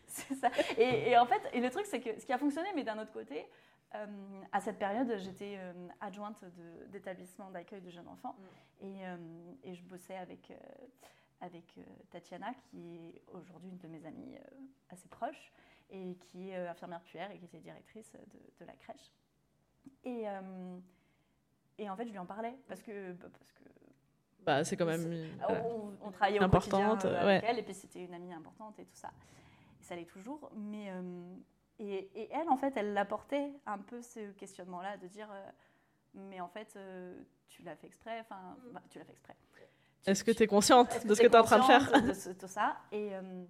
c'est 0.06 0.34
ça. 0.34 0.50
Et, 0.78 1.10
et 1.10 1.18
en 1.18 1.26
fait, 1.26 1.40
et 1.52 1.60
le 1.60 1.70
truc, 1.70 1.86
c'est 1.86 2.00
que 2.00 2.18
ce 2.20 2.26
qui 2.26 2.32
a 2.32 2.38
fonctionné, 2.38 2.68
mais 2.74 2.84
d'un 2.84 2.98
autre 2.98 3.12
côté, 3.12 3.46
euh, 3.94 4.06
à 4.52 4.60
cette 4.60 4.78
période, 4.78 5.12
j'étais 5.18 5.56
euh, 5.58 5.72
adjointe 6.00 6.44
d'établissement 6.88 7.50
d'accueil 7.50 7.80
de 7.80 7.90
jeunes 7.90 8.08
enfants 8.08 8.36
et, 8.80 9.06
euh, 9.06 9.16
et 9.62 9.74
je 9.74 9.82
bossais 9.84 10.16
avec, 10.16 10.52
avec 11.44 11.76
euh, 11.78 11.82
Tatiana, 12.10 12.52
qui 12.54 12.96
est 12.96 13.22
aujourd'hui 13.32 13.68
une 13.70 13.78
de 13.78 13.88
mes 13.88 14.04
amies 14.06 14.36
euh, 14.36 14.40
assez 14.90 15.08
proches 15.08 15.52
et 15.90 16.16
qui 16.16 16.50
est 16.50 16.56
euh, 16.56 16.70
infirmière 16.70 17.02
puère 17.02 17.30
et 17.30 17.38
qui 17.38 17.44
était 17.44 17.60
directrice 17.60 18.12
de, 18.12 18.40
de 18.60 18.64
la 18.64 18.72
crèche. 18.74 19.12
Et, 20.04 20.28
euh, 20.28 20.78
et 21.78 21.88
en 21.90 21.96
fait, 21.96 22.06
je 22.06 22.12
lui 22.12 22.18
en 22.18 22.26
parlais 22.26 22.54
parce 22.66 22.82
que, 22.82 23.12
bah, 23.12 23.28
parce 23.38 23.52
que 23.52 23.64
Bah, 24.44 24.64
c'est 24.64 24.76
quand 24.76 24.86
même. 24.86 25.04
euh, 25.06 25.60
on, 26.02 26.06
on 26.06 26.10
travaillait 26.10 26.40
au 26.40 26.44
Importante, 26.44 27.02
quotidien 27.02 27.12
euh, 27.12 27.20
avec 27.22 27.42
ouais. 27.42 27.50
elle, 27.50 27.58
et 27.58 27.62
puis 27.62 27.74
c'était 27.74 28.04
une 28.04 28.14
amie 28.14 28.32
importante 28.32 28.78
et 28.78 28.84
tout 28.86 28.96
ça. 28.96 29.10
Et 29.80 29.84
ça 29.84 29.94
l'est 29.96 30.06
toujours. 30.06 30.50
Mais, 30.56 30.86
euh, 30.90 31.34
et, 31.78 32.08
et 32.22 32.28
elle, 32.32 32.48
en 32.48 32.56
fait, 32.56 32.74
elle 32.76 32.94
l'apportait 32.94 33.52
un 33.66 33.78
peu 33.78 34.00
ce 34.00 34.32
questionnement-là, 34.32 34.96
de 34.96 35.06
dire, 35.08 35.28
euh, 35.30 35.50
mais 36.14 36.40
en 36.40 36.48
fait, 36.48 36.74
euh, 36.76 37.20
tu 37.48 37.62
l'as 37.62 37.76
fait 37.76 37.88
exprès, 37.88 38.20
enfin, 38.20 38.56
bah, 38.72 38.80
tu 38.88 38.98
l'as 38.98 39.04
fait 39.04 39.12
exprès. 39.12 39.36
Est-ce 40.06 40.24
que 40.24 40.30
tu- 40.30 40.42
es 40.42 40.46
consciente 40.46 41.06
de 41.06 41.14
ce 41.14 41.20
que 41.22 41.26
tu 41.26 41.32
es 41.32 41.36
en 41.38 41.42
train 41.44 41.58
de 41.58 41.64
faire 41.64 42.02
de 42.02 42.12
ce- 42.12 42.30
tout 42.30 42.46
ça 42.48 42.76
et, 42.92 43.14
euh, 43.14 43.44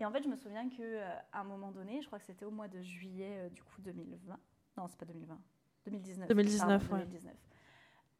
et 0.00 0.04
en 0.04 0.10
fait, 0.12 0.22
je 0.22 0.28
me 0.28 0.36
souviens 0.36 0.68
qu'à 0.68 1.24
un 1.32 1.44
moment 1.44 1.70
donné, 1.70 2.00
je 2.02 2.06
crois 2.06 2.18
que 2.18 2.24
c'était 2.24 2.44
au 2.44 2.50
mois 2.50 2.68
de 2.68 2.80
juillet 2.82 3.36
euh, 3.38 3.48
du 3.50 3.62
coup 3.62 3.80
2020. 3.82 4.38
Non, 4.76 4.86
c'est 4.88 4.98
pas 4.98 5.04
2020. 5.06 5.38
2019. 5.86 6.28
2019, 6.28 6.88
pardon, 6.88 6.94
ouais. 6.94 7.00
2019. 7.10 7.34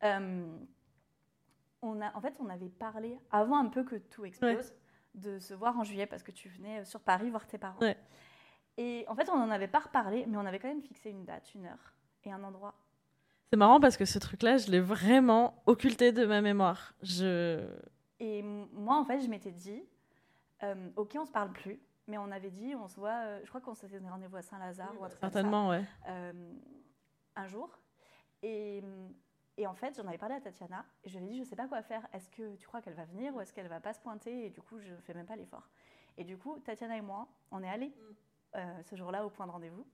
Euh, 0.04 0.58
on 1.82 2.00
a, 2.00 2.16
en 2.16 2.20
fait, 2.20 2.34
on 2.40 2.48
avait 2.48 2.68
parlé, 2.68 3.18
avant 3.30 3.58
un 3.58 3.66
peu 3.68 3.84
que 3.84 3.96
tout 3.96 4.24
explose, 4.24 4.72
de 5.14 5.38
se 5.38 5.54
voir 5.54 5.78
en 5.78 5.84
juillet 5.84 6.06
parce 6.06 6.22
que 6.22 6.30
tu 6.32 6.48
venais 6.48 6.80
euh, 6.80 6.84
sur 6.84 7.00
Paris 7.00 7.30
voir 7.30 7.46
tes 7.46 7.58
parents. 7.58 7.78
Ouais. 7.80 7.96
Et 8.78 9.04
en 9.08 9.14
fait, 9.14 9.28
on 9.28 9.36
n'en 9.36 9.50
avait 9.50 9.68
pas 9.68 9.80
reparlé, 9.80 10.24
mais 10.26 10.36
on 10.38 10.46
avait 10.46 10.58
quand 10.58 10.68
même 10.68 10.82
fixé 10.82 11.10
une 11.10 11.24
date, 11.24 11.54
une 11.54 11.66
heure 11.66 11.94
et 12.24 12.32
un 12.32 12.42
endroit. 12.42 12.74
C'est 13.52 13.58
marrant 13.58 13.80
parce 13.80 13.98
que 13.98 14.06
ce 14.06 14.18
truc-là, 14.18 14.56
je 14.56 14.70
l'ai 14.70 14.80
vraiment 14.80 15.62
occulté 15.66 16.10
de 16.10 16.24
ma 16.24 16.40
mémoire. 16.40 16.94
Je. 17.02 17.62
Et 18.18 18.40
moi, 18.40 18.96
en 18.96 19.04
fait, 19.04 19.20
je 19.20 19.28
m'étais 19.28 19.50
dit, 19.50 19.84
euh, 20.62 20.88
ok, 20.96 21.18
on 21.20 21.26
se 21.26 21.32
parle 21.32 21.52
plus, 21.52 21.78
mais 22.06 22.16
on 22.16 22.30
avait 22.30 22.50
dit, 22.50 22.74
on 22.74 22.88
se 22.88 22.96
voit, 22.98 23.10
euh, 23.10 23.40
je 23.44 23.48
crois 23.50 23.60
qu'on 23.60 23.74
s'était 23.74 23.98
donné 23.98 24.08
rendez-vous 24.08 24.36
à 24.36 24.40
Saint-Lazare 24.40 24.94
ou 24.98 25.04
un 25.04 25.08
truc 25.08 25.20
comme 25.20 25.28
ça, 25.28 25.34
Certainement, 25.34 25.68
ouais. 25.68 25.84
euh, 26.08 26.32
un 27.36 27.46
jour. 27.46 27.68
Et, 28.42 28.82
et 29.58 29.66
en 29.66 29.74
fait, 29.74 29.94
j'en 29.98 30.08
avais 30.08 30.16
parlé 30.16 30.36
à 30.36 30.40
Tatiana 30.40 30.86
et 31.04 31.10
je 31.10 31.18
lui 31.18 31.26
ai 31.26 31.28
dit, 31.28 31.38
je 31.40 31.44
sais 31.44 31.54
pas 31.54 31.68
quoi 31.68 31.82
faire. 31.82 32.08
Est-ce 32.14 32.30
que 32.30 32.56
tu 32.56 32.66
crois 32.66 32.80
qu'elle 32.80 32.94
va 32.94 33.04
venir 33.04 33.36
ou 33.36 33.42
est-ce 33.42 33.52
qu'elle 33.52 33.68
va 33.68 33.80
pas 33.80 33.92
se 33.92 34.00
pointer? 34.00 34.46
Et 34.46 34.48
du 34.48 34.62
coup, 34.62 34.78
je 34.78 34.94
fais 35.02 35.12
même 35.12 35.26
pas 35.26 35.36
l'effort. 35.36 35.68
Et 36.16 36.24
du 36.24 36.38
coup, 36.38 36.58
Tatiana 36.64 36.96
et 36.96 37.02
moi, 37.02 37.28
on 37.50 37.62
est 37.62 37.68
allés 37.68 37.92
euh, 38.56 38.82
ce 38.82 38.96
jour-là 38.96 39.26
au 39.26 39.28
point 39.28 39.46
de 39.46 39.52
rendez-vous. 39.52 39.86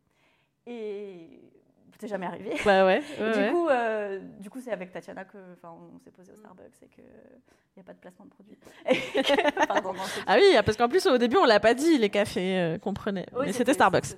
Et 0.65 1.51
c'est 1.99 2.09
jamais 2.09 2.27
arrivé. 2.27 2.55
Bah 2.65 2.85
ouais. 2.85 3.01
du, 3.17 3.53
Coup, 3.53 3.69
euh, 3.69 4.19
du 4.39 4.51
coup, 4.51 4.61
c'est 4.61 4.73
avec 4.73 4.93
Tatiana 4.93 5.25
que, 5.25 5.39
on 5.63 5.99
s'est 5.99 6.11
posé 6.11 6.33
au 6.33 6.37
Starbucks 6.37 6.83
et 6.83 6.89
qu'il 6.89 7.05
n'y 7.77 7.81
a 7.81 7.85
pas 7.85 7.95
de 7.95 7.99
placement 7.99 8.27
de 8.27 8.31
produit. 8.31 8.59
Pardon, 9.69 9.93
ah 10.27 10.37
oui, 10.37 10.57
parce 10.65 10.77
qu'en 10.77 10.89
plus, 10.89 11.07
au 11.07 11.19
début, 11.19 11.37
on 11.37 11.45
l'a 11.45 11.61
pas 11.61 11.75
dit, 11.75 11.99
les 11.99 12.11
cafés 12.11 12.59
euh, 12.59 12.79
qu'on 12.79 12.95
prenait. 12.95 13.27
mais 13.41 13.53
c'était 13.53 13.75
Starbucks. 13.75 14.15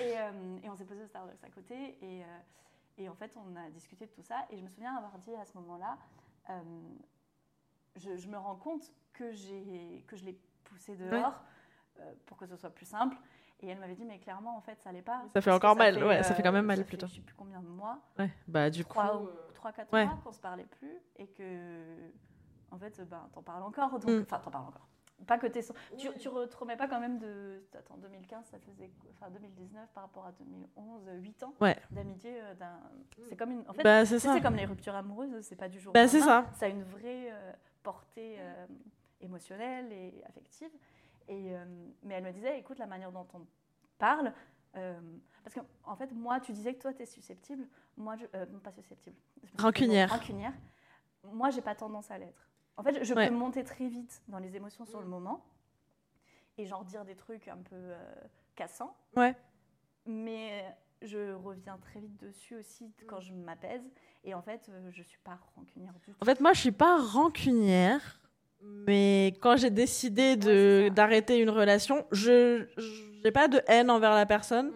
et, 0.00 0.64
et, 0.64 0.70
on 0.70 0.76
s'est 0.76 0.84
posé 0.84 1.02
au 1.02 1.06
Starbucks 1.06 1.44
à 1.44 1.50
côté. 1.50 1.98
Et, 2.02 2.22
et, 2.98 3.08
en 3.08 3.14
fait, 3.14 3.32
on 3.36 3.56
a 3.56 3.70
discuté 3.70 4.06
de 4.06 4.10
tout 4.10 4.22
ça. 4.22 4.46
Et 4.50 4.56
je 4.56 4.62
me 4.62 4.68
souviens 4.68 4.96
avoir 4.96 5.18
dit 5.18 5.34
à 5.34 5.44
ce 5.44 5.56
moment-là, 5.58 5.98
je, 7.96 8.16
je, 8.16 8.28
me 8.28 8.38
rends 8.38 8.56
compte 8.56 8.90
que, 9.12 9.30
que 10.06 10.16
je 10.16 10.24
l'ai 10.24 10.38
poussé 10.64 10.96
dehors 10.96 11.42
pour 12.26 12.36
que 12.36 12.46
ce 12.46 12.56
soit 12.56 12.70
plus 12.70 12.86
simple. 12.86 13.16
Et 13.60 13.68
elle 13.68 13.78
m'avait 13.78 13.94
dit, 13.94 14.04
mais 14.04 14.18
clairement, 14.18 14.56
en 14.56 14.60
fait, 14.60 14.78
ça 14.82 14.90
allait 14.90 15.02
pas. 15.02 15.24
Ça 15.32 15.40
fait 15.40 15.50
encore 15.50 15.76
mal, 15.76 16.02
ouais, 16.04 16.22
ça 16.22 16.34
fait 16.34 16.42
quand 16.42 16.52
même 16.52 16.66
mal 16.66 16.84
plutôt. 16.84 17.06
je 17.06 17.14
sais 17.14 17.20
plus 17.20 17.34
combien 17.34 17.60
de 17.60 17.68
mois. 17.68 17.98
Ouais, 18.18 18.30
bah 18.46 18.70
du 18.70 18.84
coup. 18.84 18.98
3-4 18.98 19.86
mois 19.90 20.18
qu'on 20.22 20.32
se 20.32 20.38
parlait 20.38 20.66
plus 20.78 20.96
et 21.16 21.26
que, 21.26 21.96
en 22.70 22.78
fait, 22.78 23.00
ben, 23.08 23.28
t'en 23.32 23.42
parles 23.42 23.64
encore. 23.64 23.92
Mm. 23.94 24.22
Enfin, 24.22 24.38
t'en 24.38 24.50
parles 24.50 24.66
encore. 24.66 24.88
Pas 25.26 25.36
que 25.36 25.48
t'es. 25.48 25.62
Tu, 25.96 26.08
tu 26.18 26.28
te 26.28 26.56
remets 26.56 26.76
pas 26.76 26.86
quand 26.86 27.00
même 27.00 27.18
de. 27.18 27.64
Attends, 27.76 27.96
2015, 27.96 28.44
ça 28.50 28.58
faisait. 28.58 28.90
Enfin, 29.10 29.30
2019 29.30 29.88
par 29.92 30.04
rapport 30.04 30.26
à 30.26 30.32
2011, 30.32 31.02
8 31.16 31.42
ans 31.42 31.54
ouais. 31.60 31.76
d'amitié. 31.90 32.40
Euh, 32.40 32.54
c'est 33.28 33.36
comme 33.36 33.50
une. 33.50 33.64
En 33.68 33.72
fait, 33.72 33.82
bah, 33.82 34.06
c'est 34.06 34.40
comme 34.40 34.54
les 34.54 34.64
ruptures 34.64 34.94
amoureuses, 34.94 35.40
c'est 35.42 35.56
pas 35.56 35.68
du 35.68 35.80
jour 35.80 35.92
bah, 35.92 36.04
au 36.04 36.06
lendemain. 36.06 36.20
Ça. 36.24 36.46
ça 36.54 36.66
a 36.66 36.68
une 36.68 36.84
vraie 36.84 37.32
euh, 37.32 37.52
portée 37.82 38.36
euh, 38.38 38.66
émotionnelle 39.20 39.92
et 39.92 40.22
affective. 40.24 40.70
Et, 41.28 41.54
euh, 41.54 41.64
mais 42.02 42.14
elle 42.14 42.24
me 42.24 42.32
disait, 42.32 42.58
écoute, 42.58 42.78
la 42.78 42.86
manière 42.86 43.12
dont 43.12 43.26
on 43.34 43.46
parle, 43.98 44.32
euh, 44.76 44.98
parce 45.44 45.54
qu'en 45.54 45.66
en 45.84 45.96
fait, 45.96 46.12
moi, 46.12 46.40
tu 46.40 46.52
disais 46.52 46.74
que 46.74 46.80
toi, 46.80 46.92
tu 46.92 47.02
es 47.02 47.06
susceptible. 47.06 47.68
Moi, 47.96 48.16
je, 48.16 48.24
euh, 48.34 48.46
pas 48.62 48.72
susceptible. 48.72 49.16
Rancunière. 49.58 50.10
Rancunière. 50.10 50.54
Moi, 51.24 51.50
j'ai 51.50 51.60
pas 51.60 51.74
tendance 51.74 52.10
à 52.10 52.18
l'être. 52.18 52.48
En 52.76 52.82
fait, 52.82 53.04
je 53.04 53.12
peux 53.12 53.30
monter 53.30 53.64
très 53.64 53.88
vite 53.88 54.22
dans 54.28 54.38
les 54.38 54.56
émotions 54.56 54.84
sur 54.84 55.00
le 55.00 55.06
moment 55.06 55.44
et 56.56 56.64
genre 56.64 56.84
dire 56.84 57.04
des 57.04 57.16
trucs 57.16 57.48
un 57.48 57.56
peu 57.56 57.92
cassants. 58.54 58.94
Ouais. 59.16 59.34
Mais 60.06 60.64
je 61.02 61.34
reviens 61.34 61.76
très 61.78 61.98
vite 61.98 62.16
dessus 62.18 62.54
aussi 62.54 62.92
quand 63.08 63.20
je 63.20 63.32
m'apaise. 63.32 63.90
Et 64.22 64.32
en 64.32 64.42
fait, 64.42 64.70
je 64.90 65.02
suis 65.02 65.18
pas 65.18 65.40
rancunière 65.56 65.92
du 65.94 66.12
tout. 66.12 66.18
En 66.20 66.24
fait, 66.24 66.40
moi, 66.40 66.52
je 66.52 66.60
suis 66.60 66.72
pas 66.72 66.98
rancunière. 66.98 68.20
Mais 68.60 69.34
quand 69.40 69.56
j'ai 69.56 69.70
décidé 69.70 70.36
de 70.36 70.88
d'arrêter 70.88 71.38
une 71.38 71.50
relation, 71.50 72.04
je 72.10 72.66
n'ai 73.24 73.30
pas 73.30 73.48
de 73.48 73.62
haine 73.66 73.90
envers 73.90 74.14
la 74.14 74.26
personne, 74.26 74.68
mm. 74.68 74.74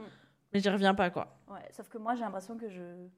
mais 0.53 0.61
j'y 0.61 0.69
reviens 0.69 0.95
pas 0.95 1.11
quoi. 1.11 1.37
Ouais, 1.51 1.67
sauf 1.71 1.89
que 1.89 1.99
moi 1.99 2.15
j'ai 2.15 2.21
l'impression 2.21 2.57
que 2.57 2.69
je 2.69 3.09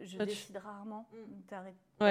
je 0.00 0.18
décide 0.18 0.56
rarement 0.56 1.08
mm. 1.12 2.06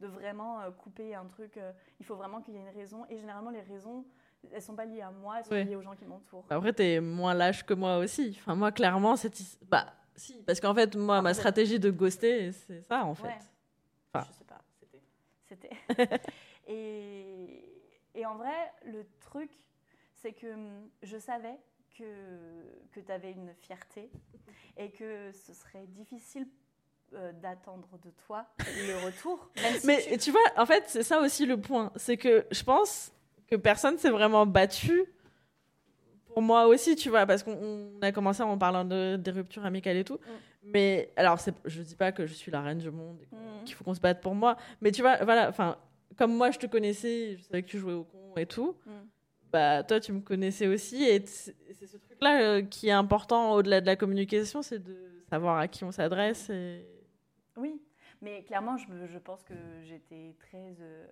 de 0.00 0.06
vraiment 0.06 0.60
euh, 0.60 0.70
couper 0.70 1.14
un 1.14 1.26
truc. 1.26 1.56
Euh, 1.56 1.72
il 2.00 2.06
faut 2.06 2.16
vraiment 2.16 2.40
qu'il 2.40 2.54
y 2.54 2.56
ait 2.56 2.60
une 2.60 2.74
raison 2.74 3.04
et 3.10 3.18
généralement 3.18 3.50
les 3.50 3.60
raisons 3.60 4.04
elles 4.52 4.62
sont 4.62 4.76
pas 4.76 4.84
liées 4.84 5.00
à 5.00 5.10
moi, 5.10 5.38
elles 5.38 5.44
sont 5.44 5.68
liées 5.68 5.76
aux 5.76 5.82
gens 5.82 5.96
qui 5.96 6.04
m'entourent. 6.04 6.44
Après 6.48 6.72
tu 6.72 6.82
es 6.82 7.00
moins 7.00 7.34
lâche 7.34 7.64
que 7.64 7.74
moi 7.74 7.98
aussi. 7.98 8.36
Enfin 8.40 8.54
moi 8.54 8.72
clairement 8.72 9.16
c'est 9.16 9.32
bah 9.68 9.86
si 10.14 10.42
parce 10.46 10.60
qu'en 10.60 10.74
fait 10.74 10.96
moi 10.96 11.20
ma 11.20 11.34
stratégie 11.34 11.78
de 11.78 11.90
ghoster 11.90 12.52
c'est 12.52 12.80
ça 12.82 13.04
en 13.04 13.14
fait. 13.14 13.28
Enfin. 14.14 14.26
Je 14.30 14.38
sais 14.38 14.44
pas, 14.44 14.62
c'était 14.80 15.02
c'était 15.88 16.20
Et, 16.66 17.15
et, 18.16 18.26
en 18.26 18.36
vrai, 18.36 18.72
le 18.84 19.06
truc, 19.20 19.50
c'est 20.14 20.32
que 20.32 20.52
hum, 20.52 20.88
je 21.02 21.18
savais 21.18 21.58
que, 21.96 22.04
que 22.92 23.00
tu 23.00 23.12
avais 23.12 23.32
une 23.32 23.54
fierté 23.54 24.10
et 24.76 24.90
que 24.90 25.30
ce 25.32 25.54
serait 25.54 25.86
difficile 25.86 26.46
euh, 27.14 27.32
d'attendre 27.32 27.88
de 28.04 28.10
toi 28.26 28.46
le 28.58 29.06
retour. 29.06 29.48
Mais 29.84 30.18
tu... 30.18 30.32
vois, 30.32 30.40
en 30.56 30.66
fait, 30.66 30.84
c'est 30.88 31.04
ça 31.04 31.20
aussi 31.20 31.46
le 31.46 31.60
point. 31.60 31.92
C'est 31.96 32.16
que 32.16 32.46
je 32.50 32.62
pense 32.64 33.12
que 33.46 33.56
personne 33.56 33.96
s'est 33.96 34.10
vraiment 34.10 34.44
battu 34.44 35.04
pour 36.26 36.42
moi 36.42 36.66
aussi, 36.66 36.96
tu 36.96 37.08
vois, 37.08 37.24
parce 37.24 37.42
qu'on 37.42 37.92
a 38.02 38.12
commencé 38.12 38.42
en 38.42 38.58
parlant 38.58 38.84
de, 38.84 39.16
des 39.16 39.30
ruptures 39.30 39.64
amicales 39.64 39.96
et 39.96 40.04
tout. 40.04 40.16
Mm. 40.16 40.70
Mais 40.74 41.12
alors, 41.16 41.38
je 41.64 41.80
dis 41.80 41.94
pas 41.94 42.12
que 42.12 42.26
je 42.26 42.34
suis 42.34 42.50
la 42.50 42.60
reine 42.60 42.78
du 42.78 42.90
monde, 42.90 43.18
mm. 43.30 43.64
qu'il 43.64 43.74
faut 43.74 43.84
qu'on 43.84 43.94
se 43.94 44.00
batte 44.00 44.20
pour 44.20 44.34
moi. 44.34 44.56
Mais 44.80 44.90
tu 44.90 45.00
vois, 45.00 45.16
voilà, 45.24 45.48
enfin, 45.48 45.78
comme 46.16 46.34
moi 46.34 46.50
je 46.50 46.58
te 46.58 46.66
connaissais, 46.66 47.36
je 47.36 47.42
savais 47.42 47.62
que 47.62 47.68
tu 47.68 47.78
jouais 47.78 47.92
au 47.92 48.04
con 48.04 48.34
et 48.36 48.46
tout, 48.46 48.76
mm. 48.86 48.90
bah 49.52 49.82
toi 49.82 50.00
tu 50.00 50.12
me 50.12 50.20
connaissais 50.20 50.66
aussi 50.66 51.02
et 51.04 51.24
c'est 51.26 51.86
ce 51.86 51.96
truc 51.96 52.18
là 52.20 52.40
euh, 52.40 52.62
qui 52.62 52.88
est 52.88 52.92
important 52.92 53.52
au-delà 53.52 53.80
de 53.80 53.86
la 53.86 53.96
communication, 53.96 54.62
c'est 54.62 54.78
de 54.78 54.96
savoir 55.28 55.58
à 55.58 55.68
qui 55.68 55.84
on 55.84 55.92
s'adresse. 55.92 56.50
Et... 56.50 56.86
Oui, 57.56 57.80
mais 58.22 58.44
clairement 58.44 58.76
je, 58.76 58.86
je 59.06 59.18
pense 59.18 59.42
que 59.42 59.54
j'étais 59.82 60.34
très 60.38 60.76
euh, 60.80 61.06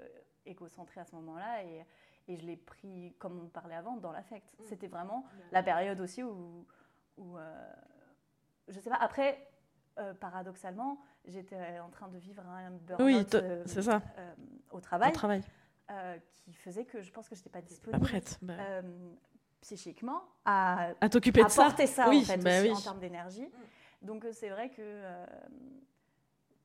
égocentrée 0.46 1.00
à 1.00 1.04
ce 1.04 1.14
moment-là 1.16 1.64
et, 1.64 1.84
et 2.32 2.36
je 2.36 2.46
l'ai 2.46 2.56
pris 2.56 3.14
comme 3.18 3.40
on 3.40 3.48
parlait 3.48 3.76
avant 3.76 3.96
dans 3.96 4.12
l'affect. 4.12 4.46
Mm. 4.58 4.64
C'était 4.64 4.88
vraiment 4.88 5.24
la 5.52 5.62
période 5.62 6.00
aussi 6.00 6.22
où, 6.22 6.66
où 7.16 7.38
euh, 7.38 7.72
je 8.68 8.80
sais 8.80 8.90
pas, 8.90 8.96
après 8.96 9.46
euh, 9.98 10.12
paradoxalement, 10.14 10.98
j'étais 11.24 11.78
en 11.78 11.88
train 11.88 12.08
de 12.08 12.18
vivre 12.18 12.42
un 12.46 12.70
burn-out 12.70 13.34
euh. 13.34 13.64
Euh, 13.66 14.34
au 14.72 14.80
travail, 14.80 15.10
au 15.10 15.14
travail. 15.14 15.42
qui 16.34 16.52
faisait 16.52 16.84
que 16.84 17.00
je 17.00 17.12
pense 17.12 17.28
que 17.28 17.34
je 17.34 17.40
n'étais 17.40 17.50
pas 17.50 17.62
disponible 17.62 18.02
prête, 18.04 18.38
bah. 18.42 18.54
psychiquement 19.60 20.22
à, 20.44 20.90
à 21.00 21.08
t'occuper 21.08 21.44
de 21.44 21.48
ça, 21.48 21.70
ça 21.86 22.08
en, 22.08 22.20
fait, 22.22 22.36
bah 22.38 22.74
en 22.74 22.80
termes 22.80 22.98
d'énergie. 22.98 23.48
Donc 24.02 24.26
c'est 24.32 24.48
vrai 24.48 24.70
que, 24.70 25.00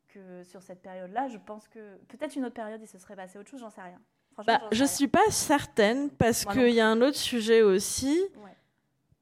que 0.07 0.43
sur 0.43 0.63
cette 0.63 0.81
période-là, 0.81 1.27
je 1.27 1.37
pense 1.37 1.67
que 1.67 1.97
peut-être 2.07 2.35
une 2.35 2.45
autre 2.45 2.55
période, 2.55 2.81
il 2.81 2.87
se 2.87 2.97
serait 2.97 3.15
passé 3.15 3.37
autre 3.37 3.49
chose, 3.49 3.59
j'en 3.61 3.69
sais 3.69 3.81
rien. 3.81 4.01
Bah, 4.45 4.61
je 4.71 4.83
ne 4.83 4.87
suis 4.87 5.07
pas 5.07 5.29
certaine 5.29 6.09
parce 6.09 6.45
qu'il 6.45 6.69
y 6.69 6.79
a 6.79 6.87
un 6.87 7.01
autre 7.01 7.17
sujet 7.17 7.61
aussi 7.61 8.19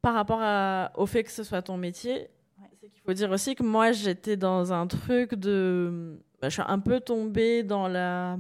par 0.02 0.14
rapport 0.14 0.40
à, 0.42 0.92
au 0.96 1.06
fait 1.06 1.24
que 1.24 1.32
ce 1.32 1.44
soit 1.44 1.62
ton 1.62 1.76
métier 1.76 2.30
il 2.84 3.02
faut 3.06 3.14
dire 3.14 3.32
aussi 3.32 3.56
que 3.56 3.64
moi, 3.64 3.92
j'étais 3.92 4.38
dans 4.38 4.74
un 4.74 4.88
truc 4.88 5.36
de. 5.36 6.20
Bah, 6.42 6.50
je 6.50 6.54
suis 6.54 6.64
un 6.66 6.80
peu 6.80 7.00
tombée 7.00 7.64
dans 7.64 7.88
la, 7.88 8.38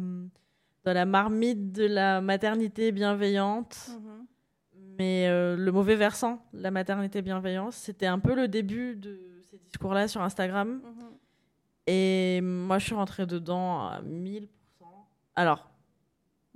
dans 0.84 0.94
la 0.94 1.06
marmite 1.06 1.72
de 1.72 1.86
la 1.86 2.22
maternité 2.22 2.92
bienveillante. 2.92 3.90
Mhm. 3.90 4.26
Mais 5.00 5.28
euh, 5.28 5.56
le 5.56 5.72
mauvais 5.72 5.96
versant, 5.96 6.44
la 6.54 6.72
maternité 6.72 7.22
bienveillante, 7.22 7.74
c'était 7.74 8.08
un 8.08 8.20
peu 8.20 8.36
le 8.36 8.48
début 8.48 8.96
de 8.96 9.20
ces 9.50 9.58
discours-là 9.60 10.08
sur 10.08 10.22
Instagram. 10.22 10.82
Mhm. 10.84 11.08
Et 11.88 12.42
moi, 12.42 12.80
je 12.80 12.86
suis 12.86 12.96
rentrée 12.96 13.26
dedans 13.26 13.88
à 13.88 14.02
1000%. 14.02 14.48
Alors, 15.36 15.70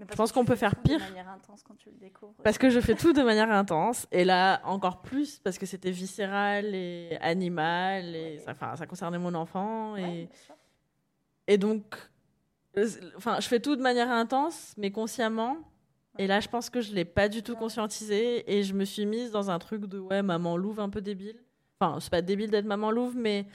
je 0.09 0.15
pense 0.15 0.31
qu'on 0.31 0.45
peut 0.45 0.55
faire 0.55 0.75
pire. 0.75 0.99
De 0.99 1.03
manière 1.03 1.29
intense 1.29 1.63
quand 1.63 1.75
tu 1.75 1.89
le 1.89 1.97
découvres. 1.97 2.33
Parce 2.43 2.57
que 2.57 2.69
je 2.69 2.79
fais 2.79 2.95
tout 2.95 3.13
de 3.13 3.21
manière 3.21 3.51
intense. 3.51 4.07
Et 4.11 4.25
là, 4.25 4.61
encore 4.65 5.01
plus, 5.01 5.39
parce 5.39 5.57
que 5.57 5.65
c'était 5.65 5.91
viscéral 5.91 6.73
et 6.73 7.17
animal. 7.21 8.15
Et 8.15 8.39
ça, 8.39 8.55
ça 8.75 8.87
concernait 8.87 9.19
mon 9.19 9.33
enfant. 9.33 9.95
Et, 9.97 10.29
et 11.47 11.57
donc, 11.57 11.95
euh, 12.77 12.87
enfin, 13.15 13.39
je 13.39 13.47
fais 13.47 13.59
tout 13.59 13.75
de 13.75 13.81
manière 13.81 14.09
intense, 14.09 14.73
mais 14.77 14.91
consciemment. 14.91 15.57
Et 16.17 16.27
là, 16.27 16.39
je 16.39 16.49
pense 16.49 16.69
que 16.69 16.81
je 16.81 16.91
ne 16.91 16.95
l'ai 16.95 17.05
pas 17.05 17.29
du 17.29 17.43
tout 17.43 17.55
conscientisé. 17.55 18.51
Et 18.51 18.63
je 18.63 18.73
me 18.73 18.85
suis 18.85 19.05
mise 19.05 19.31
dans 19.31 19.51
un 19.51 19.59
truc 19.59 19.85
de 19.85 19.99
ouais, 19.99 20.23
maman 20.23 20.57
louve 20.57 20.79
un 20.79 20.89
peu 20.89 21.01
débile. 21.01 21.39
Enfin, 21.79 21.99
c'est 21.99 22.11
pas 22.11 22.21
débile 22.21 22.51
d'être 22.51 22.65
maman 22.65 22.91
louve, 22.91 23.15
mais 23.15 23.45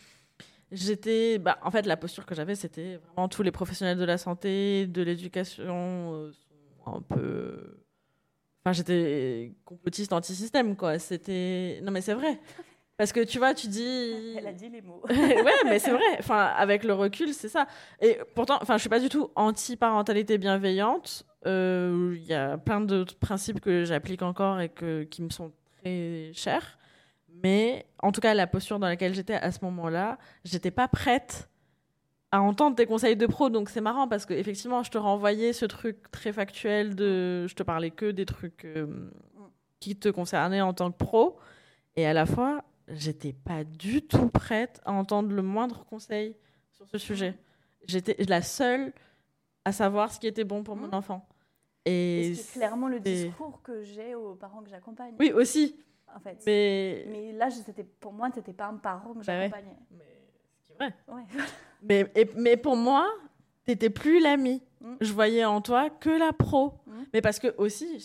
j'étais. 0.73 1.39
Bah, 1.39 1.59
en 1.63 1.71
fait, 1.71 1.87
la 1.87 1.97
posture 1.97 2.27
que 2.27 2.35
j'avais, 2.35 2.55
c'était 2.55 2.97
vraiment 2.97 3.29
tous 3.29 3.43
les 3.43 3.51
professionnels 3.51 3.99
de 3.99 4.05
la 4.05 4.19
santé, 4.19 4.87
de 4.87 5.03
l'éducation 5.03 6.15
euh, 6.15 6.33
sont 6.85 6.97
un 6.97 7.03
peu. 7.03 7.79
Enfin, 8.65 8.73
j'étais 8.73 9.55
complotiste 9.65 10.13
anti-système, 10.13 10.77
quoi. 10.77 10.99
C'était. 10.99 11.81
Non, 11.83 11.93
mais 11.93 12.01
c'est 12.01 12.15
vrai. 12.15 12.41
Parce 12.97 13.13
que 13.13 13.21
tu 13.21 13.39
vois, 13.39 13.55
tu 13.55 13.69
dis. 13.69 14.35
Elle 14.39 14.47
a 14.47 14.53
dit 14.53 14.69
les 14.69 14.83
mots. 14.83 15.03
ouais, 15.09 15.65
mais 15.65 15.79
c'est 15.79 15.93
vrai. 15.93 16.19
Enfin, 16.19 16.53
avec 16.57 16.85
le 16.85 16.95
recul, 16.95 17.33
c'est 17.35 17.49
ça. 17.49 17.67
Et 18.01 18.19
pourtant, 18.35 18.59
enfin, 18.61 18.77
je 18.77 18.81
suis 18.81 18.89
pas 18.89 19.01
du 19.01 19.09
tout 19.09 19.31
anti-parentalité 19.35 20.39
bienveillante. 20.39 21.25
Euh, 21.47 22.15
il 22.17 22.25
y 22.25 22.35
a 22.35 22.59
plein 22.59 22.81
d'autres 22.81 23.17
principes 23.17 23.61
que 23.61 23.85
j'applique 23.85 24.23
encore 24.23 24.61
et 24.61 24.69
que, 24.69 25.05
qui 25.05 25.23
me 25.23 25.31
sont 25.31 25.53
très 25.81 26.33
chers. 26.33 26.79
Mais 27.43 27.87
en 28.03 28.13
tout 28.13 28.21
cas, 28.21 28.35
la 28.35 28.47
posture 28.47 28.79
dans 28.79 28.87
laquelle 28.87 29.15
j'étais 29.15 29.35
à 29.35 29.53
ce 29.53 29.65
moment-là, 29.65 30.19
j'étais 30.45 30.71
pas 30.71 30.89
prête 30.89 31.49
à 32.33 32.41
entendre 32.43 32.77
tes 32.77 32.87
conseils 32.87 33.17
de 33.17 33.27
pro. 33.27 33.51
Donc 33.51 33.69
c'est 33.69 33.81
marrant 33.81 34.09
parce 34.09 34.27
que 34.27 34.35
effectivement, 34.35 34.83
je 34.83 34.91
te 34.91 34.99
renvoyais 34.99 35.53
ce 35.53 35.65
truc 35.65 36.11
très 36.11 36.33
factuel 36.33 36.95
de, 36.95 37.47
je 37.47 37.55
te 37.55 37.63
parlais 37.63 37.91
que 37.91 38.11
des 38.11 38.27
trucs 38.27 38.65
euh, 38.65 39.11
qui 39.81 39.97
te 39.97 40.09
concernaient 40.09 40.61
en 40.61 40.75
tant 40.75 40.91
que 40.91 40.97
pro, 40.97 41.39
et 41.97 42.07
à 42.07 42.13
la 42.13 42.27
fois, 42.27 42.65
j'étais 42.89 43.33
pas 43.33 43.65
du 43.65 44.03
tout 44.03 44.29
prête 44.29 44.81
à 44.85 44.93
entendre 44.93 45.33
le 45.33 45.43
moindre 45.43 45.85
conseil 45.85 46.37
sur 46.73 46.87
ce 46.89 46.99
sujet. 46.99 47.39
J'étais 47.87 48.17
la 48.29 48.43
seule 48.43 48.93
à 49.65 49.73
savoir 49.73 50.13
ce 50.13 50.21
qui 50.21 50.27
était 50.27 50.45
bon 50.45 50.63
pour 50.63 50.77
mon 50.77 50.93
enfant. 50.93 51.27
Et, 51.85 52.29
Et 52.29 52.35
c'est 52.35 52.59
clairement 52.59 52.89
le 52.89 53.01
discours 53.01 53.63
que 53.63 53.83
j'ai 53.83 54.15
aux 54.15 54.35
parents 54.35 54.63
que 54.63 54.69
j'accompagne. 54.69 55.15
Oui, 55.19 55.33
aussi. 55.33 55.77
En 56.15 56.21
fait. 56.21 56.39
Mais. 56.47 57.07
Mais 57.09 57.33
là, 57.33 57.49
je- 57.49 57.57
c'était 57.57 57.85
pour 57.85 58.13
moi, 58.13 58.31
t'étais 58.31 58.53
pas 58.53 58.67
un 58.67 58.77
parent 58.77 59.13
que 59.15 59.25
Bah 59.25 59.33
ouais. 59.39 59.51
j'accompagnais. 59.51 59.77
Ce 59.91 60.67
qui 60.67 60.73
est 60.73 60.77
vrai. 60.77 60.95
Ouais. 61.09 61.23
Mais, 61.83 62.11
et- 62.15 62.31
mais 62.37 62.57
pour 62.57 62.75
moi, 62.77 63.07
t'étais 63.65 63.91
plus 63.91 64.19
l'ami. 64.21 64.63
Mm. 64.81 64.95
Je 65.01 65.13
voyais 65.13 65.45
en 65.45 65.61
toi 65.61 65.91
que 65.91 66.09
la 66.11 66.33
pro. 66.33 66.73
Mm. 66.87 66.93
Mais 67.13 67.21
parce 67.21 67.39
que 67.39 67.55
aussi, 67.59 67.99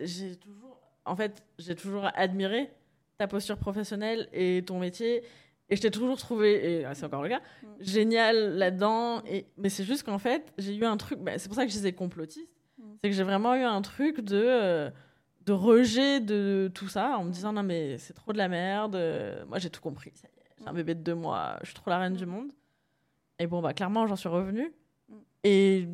j'ai 0.00 0.36
toujours, 0.36 0.78
en 1.04 1.14
fait, 1.14 1.42
j'ai 1.58 1.74
toujours 1.74 2.08
admiré 2.14 2.70
ta 3.18 3.28
posture 3.28 3.58
professionnelle 3.58 4.28
et 4.32 4.64
ton 4.66 4.78
métier. 4.78 5.22
Et 5.70 5.76
je 5.76 5.82
t'ai 5.82 5.90
toujours 5.90 6.16
trouvé, 6.16 6.80
et 6.80 6.84
ah, 6.86 6.94
c'est 6.94 7.04
encore 7.04 7.22
le 7.22 7.28
cas, 7.28 7.40
Mm. 7.62 7.66
génial 7.80 8.56
là-dedans. 8.56 9.22
Et 9.26 9.46
mais 9.58 9.68
c'est 9.68 9.84
juste 9.84 10.04
qu'en 10.04 10.18
fait, 10.18 10.52
j'ai 10.56 10.74
eu 10.74 10.84
un 10.86 10.96
truc. 10.96 11.18
bah, 11.18 11.36
c'est 11.38 11.48
pour 11.48 11.56
ça 11.56 11.64
que 11.64 11.70
je 11.70 11.76
disais 11.76 11.92
complotiste. 11.92 12.48
Mm. 12.78 12.82
C'est 13.04 13.10
que 13.10 13.14
j'ai 13.16 13.24
vraiment 13.24 13.54
eu 13.54 13.62
un 13.62 13.82
truc 13.82 14.20
de 14.22 14.42
euh, 14.42 14.90
de 15.48 15.52
rejet 15.52 16.20
de 16.20 16.70
tout 16.74 16.88
ça 16.88 17.16
en 17.18 17.24
me 17.24 17.30
disant 17.30 17.52
non 17.52 17.62
mais 17.62 17.96
c'est 17.98 18.12
trop 18.14 18.32
de 18.32 18.38
la 18.38 18.48
merde. 18.48 18.94
euh, 18.96 19.44
moi 19.46 19.58
j'ai 19.58 19.70
tout 19.70 19.80
compris. 19.80 20.12
J'ai 20.60 20.66
un 20.66 20.72
bébé 20.74 20.94
de 20.94 21.02
deux 21.02 21.14
mois. 21.14 21.56
Je 21.62 21.66
suis 21.66 21.74
trop 21.74 21.88
la 21.90 21.98
reine 21.98 22.14
du 22.14 22.26
monde. 22.26 22.52
Et 23.38 23.46
bon 23.46 23.62
bah 23.62 23.72
clairement 23.72 24.06
j'en 24.06 24.16
suis 24.16 24.28
revenue. 24.28 24.72
Et 25.44 25.86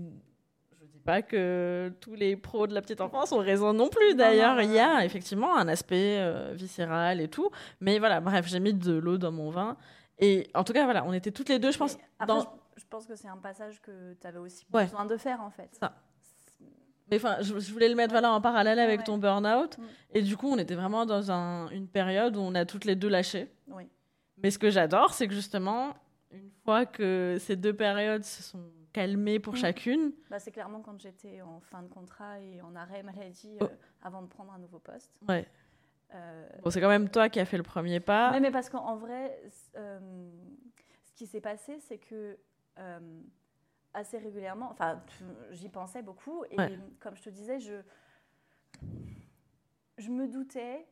je 0.80 0.86
dis 0.86 0.98
pas 0.98 1.22
que 1.22 1.92
tous 2.00 2.14
les 2.14 2.34
pros 2.36 2.66
de 2.66 2.74
la 2.74 2.80
petite 2.82 3.00
enfance 3.00 3.30
ont 3.32 3.38
raison 3.38 3.72
non 3.72 3.88
plus. 3.88 4.14
D'ailleurs, 4.16 4.60
il 4.62 4.72
y 4.72 4.78
a 4.78 5.04
effectivement 5.04 5.56
un 5.56 5.68
aspect 5.68 6.18
euh, 6.18 6.52
viscéral 6.54 7.20
et 7.20 7.28
tout. 7.28 7.50
Mais 7.80 7.98
voilà, 7.98 8.20
bref, 8.20 8.46
j'ai 8.48 8.58
mis 8.60 8.72
de 8.74 8.94
l'eau 8.94 9.18
dans 9.18 9.30
mon 9.32 9.50
vin. 9.50 9.76
Et 10.18 10.48
en 10.54 10.64
tout 10.64 10.72
cas, 10.72 10.84
voilà, 10.84 11.04
on 11.04 11.12
était 11.12 11.30
toutes 11.30 11.48
les 11.50 11.58
deux, 11.58 11.70
je 11.72 11.78
pense. 11.78 11.98
Après, 12.18 12.34
dans- 12.34 12.40
je, 12.76 12.80
je 12.80 12.84
pense 12.88 13.06
que 13.06 13.14
c'est 13.14 13.28
un 13.28 13.36
passage 13.36 13.80
que 13.82 14.14
tu 14.14 14.26
avais 14.26 14.38
aussi 14.38 14.64
Ouais. 14.72 14.84
besoin 14.84 15.04
de 15.04 15.16
faire, 15.16 15.40
en 15.42 15.50
fait. 15.50 15.68
Ça. 15.78 15.92
Mais 17.10 17.16
enfin, 17.16 17.36
je, 17.42 17.58
je 17.58 17.72
voulais 17.72 17.88
le 17.88 17.94
mettre 17.94 18.12
voilà, 18.12 18.32
en 18.32 18.40
parallèle 18.40 18.78
avec 18.78 19.00
Ouais. 19.00 19.04
ton 19.04 19.18
burn-out. 19.18 19.76
Mm. 19.78 19.82
Et 20.14 20.22
du 20.22 20.36
coup, 20.36 20.48
on 20.48 20.56
était 20.58 20.74
vraiment 20.74 21.04
dans 21.06 21.30
un- 21.30 21.68
une 21.68 21.86
période 21.88 22.36
où 22.36 22.40
on 22.40 22.54
a 22.54 22.64
toutes 22.64 22.84
les 22.86 22.96
deux 22.96 23.08
lâché. 23.08 23.52
Oui. 23.68 23.88
Mais 24.42 24.50
ce 24.50 24.58
que 24.58 24.70
j'adore, 24.70 25.12
c'est 25.14 25.28
que 25.28 25.34
justement, 25.34 25.94
une 26.30 26.50
fois 26.64 26.86
que 26.86 27.36
ces 27.38 27.56
deux 27.56 27.74
périodes 27.74 28.24
se 28.24 28.42
sont 28.42 28.64
calmées 28.92 29.38
pour 29.38 29.54
Mm. 29.54 29.56
chacune, 29.58 30.12
Bah, 30.30 30.38
c'est 30.38 30.50
clairement 30.52 30.80
quand 30.80 30.98
j'étais 31.00 31.40
en 31.42 31.60
fin 31.60 31.82
de 31.82 31.88
contrat 31.88 32.40
et 32.40 32.62
en 32.62 32.74
arrêt 32.74 33.02
maladie 33.02 33.56
Oh. 33.60 33.64
euh, 33.64 33.68
avant 34.02 34.22
de 34.22 34.28
prendre 34.28 34.52
un 34.52 34.58
nouveau 34.58 34.78
poste. 34.78 35.12
ouais. 35.28 35.46
Euh, 36.14 36.48
Bon, 36.62 36.70
c'est 36.70 36.80
quand 36.80 36.88
même 36.88 37.08
toi 37.10 37.28
qui 37.28 37.40
as 37.40 37.44
fait 37.44 37.56
le 37.56 37.64
premier 37.64 37.98
pas. 37.98 38.30
Ouais, 38.30 38.38
mais 38.40 38.52
parce 38.52 38.70
qu'en 38.70 38.96
vrai, 38.96 39.36
euh, 39.76 39.98
ce 41.04 41.12
qui 41.14 41.26
s'est 41.26 41.40
passé, 41.40 41.78
c'est 41.80 41.98
que 41.98 42.38
assez 43.94 44.18
régulièrement, 44.18 44.70
enfin, 44.72 45.00
j'y 45.52 45.68
pensais 45.68 46.02
beaucoup, 46.02 46.44
et 46.50 46.56
Ouais. 46.58 46.78
comme 47.00 47.16
je 47.16 47.22
te 47.22 47.30
disais, 47.30 47.60
je, 47.60 47.74
je 49.98 50.10
me 50.10 50.26
doutais 50.28 50.86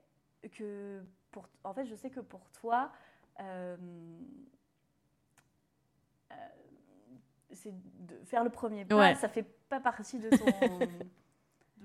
que, 0.53 1.03
pour, 1.31 1.49
en 1.65 1.75
fait, 1.75 1.85
je 1.85 1.95
sais 1.95 2.11
que 2.11 2.21
pour 2.21 2.49
toi, 2.51 2.93
euh, 3.41 3.77
euh, 6.33 6.35
c'est 7.53 7.73
de 7.75 8.25
faire 8.25 8.45
le 8.45 8.51
premier 8.51 8.85
pas, 8.85 8.97
Ouais. 8.97 9.15
ça 9.17 9.29
fait 9.29 9.47
pas 9.69 9.81
partie 9.81 10.19
de 10.19 10.31
ton. 10.31 10.45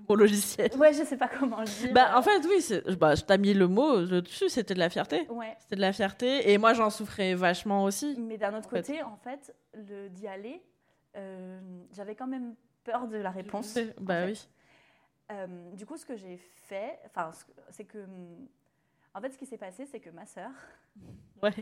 Mon 0.08 0.14
logiciel. 0.14 0.70
ouais, 0.76 0.92
je 0.92 1.02
sais 1.02 1.16
pas 1.16 1.26
comment 1.28 1.58
le 1.60 1.66
dire. 1.66 1.92
Bah, 1.92 2.16
en 2.16 2.22
fait, 2.22 2.40
oui, 2.46 2.96
bah, 2.96 3.16
je 3.16 3.24
t'ai 3.24 3.36
mis 3.36 3.52
le 3.52 3.66
mot 3.66 4.00
dessus, 4.06 4.48
c'était 4.48 4.72
de 4.74 4.78
la 4.78 4.88
fierté. 4.90 5.28
Ouais. 5.28 5.56
C'était 5.58 5.74
de 5.74 5.80
la 5.80 5.92
fierté. 5.92 6.52
Et 6.52 6.56
moi, 6.56 6.72
j'en 6.72 6.88
souffrais 6.88 7.34
vachement 7.34 7.82
aussi. 7.82 8.14
Mais 8.16 8.38
d'un 8.38 8.56
autre 8.56 8.68
en 8.68 8.70
fait. 8.70 8.82
côté, 8.82 9.02
en 9.02 9.16
fait, 9.16 9.52
le 9.74 10.08
d'y 10.08 10.28
aller, 10.28 10.62
euh, 11.18 11.60
j'avais 11.92 12.14
quand 12.14 12.26
même 12.26 12.54
peur 12.84 13.06
de 13.08 13.16
la 13.16 13.30
réponse. 13.30 13.74
Bah 14.00 14.22
en 14.22 14.26
fait. 14.26 14.32
oui. 14.32 14.48
Euh, 15.30 15.72
du 15.74 15.84
coup, 15.84 15.96
ce 15.98 16.06
que 16.06 16.16
j'ai 16.16 16.38
fait, 16.38 16.98
enfin, 17.04 17.30
c'est 17.70 17.84
que, 17.84 17.98
hum, 17.98 18.46
en 19.14 19.20
fait, 19.20 19.30
ce 19.30 19.36
qui 19.38 19.44
s'est 19.46 19.58
passé, 19.58 19.84
c'est 19.84 20.00
que 20.00 20.10
ma 20.10 20.24
sœur, 20.24 20.50
Ouais. 21.42 21.52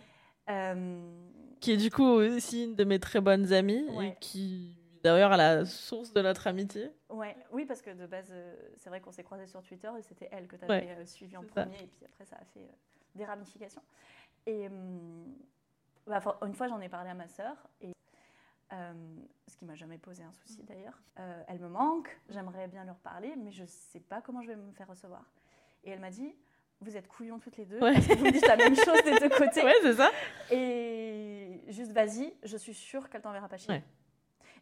euh, 0.51 1.01
Qui 1.61 1.73
est 1.73 1.77
du 1.77 1.91
coup 1.91 2.05
aussi 2.05 2.65
une 2.65 2.77
de 2.77 2.85
mes 2.85 3.01
très 3.01 3.21
bonnes 3.21 3.53
amies. 3.53 3.85
Ouais. 3.91 4.09
Et 4.11 4.15
qui, 4.21 4.77
d'ailleurs, 5.03 5.33
à 5.33 5.37
la 5.37 5.65
source 5.65 6.13
de 6.13 6.23
notre 6.23 6.47
amitié. 6.47 6.91
ouais, 7.09 7.37
oui, 7.51 7.65
parce 7.67 7.83
que 7.83 7.91
de 7.91 8.07
base, 8.07 8.33
c'est 8.77 8.89
vrai 8.89 9.01
qu'on 9.01 9.11
s'est 9.13 9.25
croisés 9.25 9.47
sur 9.49 9.63
Twitter 9.63 9.91
et 9.99 10.03
c'était 10.03 10.29
elle 10.31 10.47
que 10.47 10.57
tu 10.57 10.65
Ouais, 10.67 10.89
avais 10.91 11.07
suivi 11.07 11.37
en 11.37 11.43
c'est 11.43 11.49
ça. 11.55 11.63
premier, 11.63 11.83
et 11.83 11.87
puis 11.89 12.05
après, 12.05 12.25
ça 12.25 12.37
a 12.37 12.45
fait 12.45 12.69
des 13.17 13.25
ramifications. 13.25 13.83
Et 14.47 14.69
hum, 14.69 15.35
bah, 16.07 16.21
une 16.47 16.55
fois, 16.55 16.69
j'en 16.69 16.81
ai 16.81 16.89
parlé 16.89 17.11
à 17.11 17.15
ma 17.15 17.27
sœur, 17.27 17.57
et 17.81 17.91
euh, 18.73 18.93
ce 19.47 19.57
qui 19.57 19.65
m'a 19.65 19.75
jamais 19.75 19.99
posé 19.99 20.23
un 20.23 20.33
souci 20.33 20.63
d'ailleurs. 20.65 21.01
Euh, 21.19 21.43
elle 21.49 21.59
me 21.61 21.69
manque, 21.69 22.19
j'aimerais 22.29 22.69
bien 22.69 22.85
leur 22.85 22.97
parler, 22.99 23.35
mais 23.37 23.51
je 23.53 23.65
sais 23.65 24.01
pas 24.01 24.21
comment 24.21 24.43
je 24.43 24.49
vais 24.49 24.57
me 24.57 24.73
faire 24.73 24.89
recevoir. 24.89 25.25
Et 25.85 25.91
elle 25.91 26.01
m'a 26.01 26.11
dit, 26.11 26.35
vous 26.81 26.97
êtes 26.97 27.07
couillons 27.09 27.39
toutes 27.39 27.57
les 27.57 27.65
deux, 27.65 27.79
Ouais. 27.81 27.93
parce 27.95 28.07
que 28.07 28.15
vous 28.15 28.25
me 28.25 28.31
dites 28.33 28.47
la 28.47 28.57
même 28.57 28.75
chose 28.75 29.03
des 29.05 29.19
deux 29.19 29.29
côtés. 29.29 29.63
Ouais, 29.65 29.75
c'est 29.83 29.95
ça. 29.95 30.11
Et 30.51 31.61
juste 31.69 31.93
vas-y, 31.93 32.35
je 32.43 32.57
suis 32.57 32.75
sûre 32.75 33.09
qu'elle 33.09 33.23
t'enverra 33.23 33.49
pas 33.49 33.57
chier. 33.57 33.73
Ouais. 33.75 33.85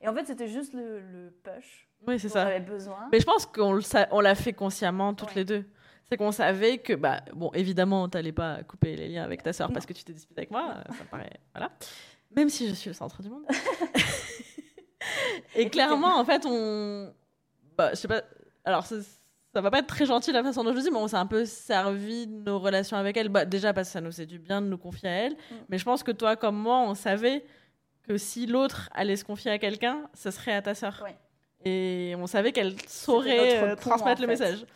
Et 0.00 0.08
en 0.08 0.14
fait, 0.14 0.24
c'était 0.26 0.48
juste 0.48 0.74
le, 0.74 1.00
le 1.00 1.30
push 1.42 1.88
Oui, 2.06 2.18
c'est 2.20 2.28
dont 2.28 2.34
ça. 2.34 2.44
j'avais 2.44 2.60
besoin. 2.60 3.08
Mais 3.10 3.20
je 3.20 3.24
pense 3.24 3.46
qu'on 3.46 3.78
on 4.10 4.20
l'a 4.20 4.34
fait 4.34 4.52
consciemment 4.52 5.14
toutes 5.14 5.28
Ouais. 5.30 5.34
les 5.36 5.44
deux. 5.44 5.64
C'est 6.10 6.18
qu'on 6.18 6.32
savait 6.32 6.76
que, 6.78 6.92
bah, 6.92 7.22
bon, 7.32 7.50
évidemment, 7.54 8.08
t'allais 8.10 8.32
pas 8.32 8.62
couper 8.64 8.94
les 8.94 9.08
liens 9.08 9.24
avec 9.24 9.42
ta 9.42 9.54
sœur 9.54 9.72
parce 9.72 9.86
que 9.86 9.94
tu 9.94 10.04
t'es 10.04 10.12
disputé 10.12 10.40
avec 10.40 10.50
moi. 10.50 10.74
euh, 10.76 10.92
Ça 10.92 11.02
me 11.04 11.08
paraît, 11.08 11.40
voilà. 11.54 11.70
Même 12.36 12.48
si 12.48 12.68
je 12.68 12.74
suis 12.74 12.90
le 12.90 12.94
centre 12.94 13.22
du 13.22 13.28
monde. 13.28 13.44
Et 15.54 15.68
clairement, 15.68 16.18
en 16.18 16.24
fait, 16.24 16.44
on, 16.46 17.12
bah, 17.76 17.90
je 17.90 17.96
sais 17.96 18.08
pas. 18.08 18.22
Alors, 18.64 18.86
ça, 18.86 18.96
ça 19.52 19.60
va 19.60 19.70
pas 19.70 19.78
être 19.80 19.86
très 19.86 20.06
gentil 20.06 20.32
la 20.32 20.42
façon 20.42 20.64
dont 20.64 20.70
je 20.70 20.76
le 20.76 20.82
dis, 20.82 20.90
mais 20.90 20.98
on 20.98 21.08
s'est 21.08 21.16
un 21.16 21.26
peu 21.26 21.44
servi 21.44 22.26
de 22.26 22.32
nos 22.32 22.58
relations 22.58 22.96
avec 22.96 23.16
elle. 23.16 23.28
Bah, 23.28 23.44
déjà 23.44 23.72
parce 23.72 23.88
que 23.88 23.92
ça 23.92 24.00
nous 24.00 24.12
fait 24.12 24.26
du 24.26 24.38
bien 24.38 24.62
de 24.62 24.66
nous 24.66 24.78
confier 24.78 25.08
à 25.08 25.12
elle. 25.12 25.32
Mm. 25.32 25.54
Mais 25.68 25.78
je 25.78 25.84
pense 25.84 26.02
que 26.02 26.12
toi, 26.12 26.36
comme 26.36 26.56
moi, 26.56 26.80
on 26.80 26.94
savait 26.94 27.44
que 28.02 28.16
si 28.18 28.46
l'autre 28.46 28.88
allait 28.92 29.16
se 29.16 29.24
confier 29.24 29.50
à 29.50 29.58
quelqu'un, 29.58 30.08
ce 30.14 30.30
serait 30.30 30.54
à 30.54 30.62
ta 30.62 30.74
sœur. 30.74 31.02
Ouais. 31.04 31.16
Et 31.64 32.14
on 32.18 32.26
savait 32.26 32.52
qu'elle 32.52 32.74
saurait 32.88 33.62
euh, 33.62 33.76
transmettre 33.76 34.20
le 34.20 34.26
fait. 34.26 34.32
message. 34.32 34.66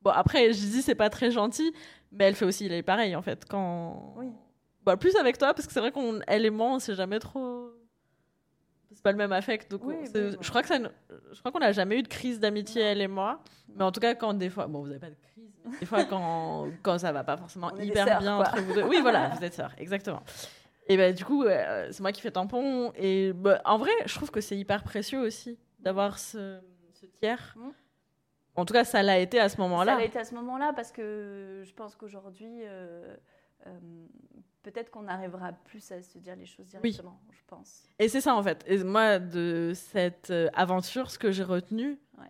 Bon, 0.00 0.10
après, 0.10 0.52
je 0.52 0.58
dis 0.58 0.82
c'est 0.82 0.96
pas 0.96 1.10
très 1.10 1.30
gentil, 1.30 1.72
mais 2.10 2.24
elle 2.24 2.34
fait 2.34 2.44
aussi 2.44 2.68
les 2.68 2.82
pareil 2.82 3.14
en 3.14 3.22
fait. 3.22 3.44
Quand... 3.48 4.14
Oui. 4.16 4.26
Bah, 4.84 4.96
plus 4.96 5.14
avec 5.16 5.38
toi, 5.38 5.54
parce 5.54 5.66
que 5.66 5.72
c'est 5.72 5.80
vrai 5.80 5.92
qu'elle 5.92 6.44
et 6.44 6.50
moi, 6.50 6.68
on 6.72 6.78
s'est 6.78 6.94
jamais 6.94 7.18
trop. 7.18 7.70
C'est 8.94 9.02
pas 9.02 9.12
le 9.12 9.18
même 9.18 9.32
affect. 9.32 9.70
Donc 9.70 9.84
Oui, 9.84 9.94
on- 10.14 10.42
je 10.42 10.48
crois 10.50 10.60
que 10.62 10.68
ça, 10.68 10.78
je 10.78 11.38
crois 11.40 11.50
qu'on 11.50 11.60
n'a 11.60 11.72
jamais 11.72 11.98
eu 11.98 12.02
de 12.02 12.08
crise 12.08 12.40
d'amitié, 12.40 12.82
elle 12.82 13.00
et 13.00 13.08
moi. 13.08 13.40
Mais 13.74 13.84
en 13.84 13.90
tout 13.92 14.00
cas, 14.00 14.14
quand 14.14 14.34
des 14.34 14.50
fois. 14.50 14.66
Bon, 14.66 14.80
vous 14.82 14.90
avez 14.90 14.98
pas 14.98 15.08
de 15.08 15.14
crise, 15.14 15.50
mais 15.64 15.78
des 15.78 15.86
fois, 15.86 16.04
quand, 16.04 16.66
quand 16.82 16.98
ça 16.98 17.10
va 17.12 17.24
pas 17.24 17.36
forcément 17.38 17.70
On 17.74 17.80
hyper 17.80 18.06
sœurs, 18.06 18.18
bien 18.20 18.36
quoi. 18.36 18.48
entre 18.48 18.60
vous 18.60 18.74
deux. 18.74 18.82
Oui, 18.84 18.98
voilà, 19.00 19.28
vous 19.30 19.42
êtes 19.44 19.54
sœurs, 19.54 19.72
exactement. 19.78 20.22
Et 20.88 20.96
bah, 20.96 21.12
du 21.12 21.24
coup, 21.24 21.44
euh, 21.44 21.88
c'est 21.90 22.00
moi 22.02 22.12
qui 22.12 22.20
fais 22.20 22.32
tampon. 22.32 22.92
Et 22.96 23.32
bah, 23.32 23.62
en 23.64 23.78
vrai, 23.78 23.92
je 24.04 24.14
trouve 24.14 24.30
que 24.30 24.40
c'est 24.42 24.56
hyper 24.58 24.82
précieux 24.82 25.20
aussi 25.20 25.58
d'avoir 25.78 26.18
ce, 26.18 26.60
ce 26.92 27.06
tiers. 27.06 27.54
Mm. 27.56 27.70
En 28.56 28.64
tout 28.66 28.74
cas, 28.74 28.84
ça 28.84 29.02
l'a 29.02 29.18
été 29.20 29.40
à 29.40 29.48
ce 29.48 29.56
Ça 29.56 29.62
moment-là. 29.62 29.96
a 29.96 30.02
été 30.02 30.18
à 30.18 30.24
ce 30.24 30.34
moment-là 30.34 30.72
parce 30.74 30.92
que 30.92 31.62
je 31.64 31.72
pense 31.72 31.96
qu'aujourd'hui, 31.96 32.50
euh, 32.64 33.16
euh, 33.66 33.78
peut-être 34.62 34.90
qu'on 34.90 35.08
arrivera 35.08 35.52
plus 35.52 35.90
à 35.92 36.02
se 36.02 36.18
dire 36.18 36.36
les 36.36 36.46
choses 36.46 36.66
directement, 36.66 37.20
je 37.32 37.40
pense. 37.46 37.84
Et 37.98 38.08
c'est 38.08 38.20
ça 38.20 38.34
en 38.34 38.42
fait. 38.42 38.64
Et 38.66 38.82
moi, 38.84 39.18
de 39.18 39.72
cette 39.74 40.30
euh, 40.30 40.48
aventure, 40.54 41.10
ce 41.10 41.18
que 41.18 41.30
j'ai 41.32 41.42
retenu, 41.44 41.98
Ouais. 42.18 42.26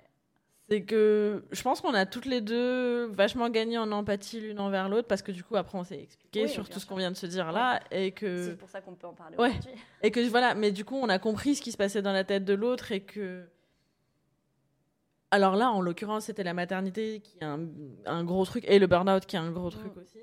c'est 0.68 0.82
que 0.82 1.44
je 1.52 1.62
pense 1.62 1.80
qu'on 1.80 1.94
a 1.94 2.06
toutes 2.06 2.24
les 2.26 2.40
deux 2.40 3.06
vachement 3.06 3.50
gagné 3.50 3.76
en 3.78 3.90
empathie 3.92 4.40
l'une 4.40 4.60
envers 4.60 4.88
l'autre 4.88 5.08
parce 5.08 5.22
que 5.22 5.32
du 5.32 5.42
coup, 5.44 5.56
après, 5.56 5.76
on 5.78 5.84
s'est 5.84 6.00
expliqué 6.00 6.44
Oui, 6.44 6.48
sur 6.48 6.68
tout 6.68 6.80
ce 6.80 6.86
qu'on 6.86 6.96
vient 6.96 7.10
de 7.10 7.16
se 7.16 7.26
dire 7.26 7.52
là 7.52 7.80
et 7.90 8.04
C'est 8.06 8.10
que 8.12 8.54
pour 8.54 8.68
ça 8.70 8.80
qu'on 8.80 8.94
peut 8.94 9.06
en 9.06 9.14
parler 9.14 9.36
ouais. 9.36 9.50
aujourd'hui. 9.50 9.72
et 10.02 10.10
que 10.10 10.20
voilà. 10.28 10.54
Mais 10.54 10.70
du 10.72 10.84
coup, 10.84 10.96
on 10.96 11.08
a 11.08 11.18
compris 11.18 11.54
ce 11.56 11.62
qui 11.62 11.72
se 11.72 11.76
passait 11.76 12.02
dans 12.02 12.12
la 12.12 12.24
tête 12.24 12.44
de 12.44 12.54
l'autre 12.54 12.92
et 12.92 13.00
que 13.00 13.44
alors 15.30 15.56
là, 15.56 15.70
en 15.70 15.80
l'occurrence, 15.80 16.24
c'était 16.26 16.44
la 16.44 16.52
maternité 16.52 17.20
qui 17.20 17.38
est 17.40 17.44
un, 17.44 17.60
un 18.04 18.22
gros 18.22 18.44
truc 18.44 18.64
et 18.68 18.78
le 18.78 18.86
burn-out 18.86 19.24
qui 19.24 19.36
est 19.36 19.38
un 19.38 19.50
gros 19.50 19.70
truc 19.70 19.94
Mm. 19.96 19.98
aussi. 20.00 20.18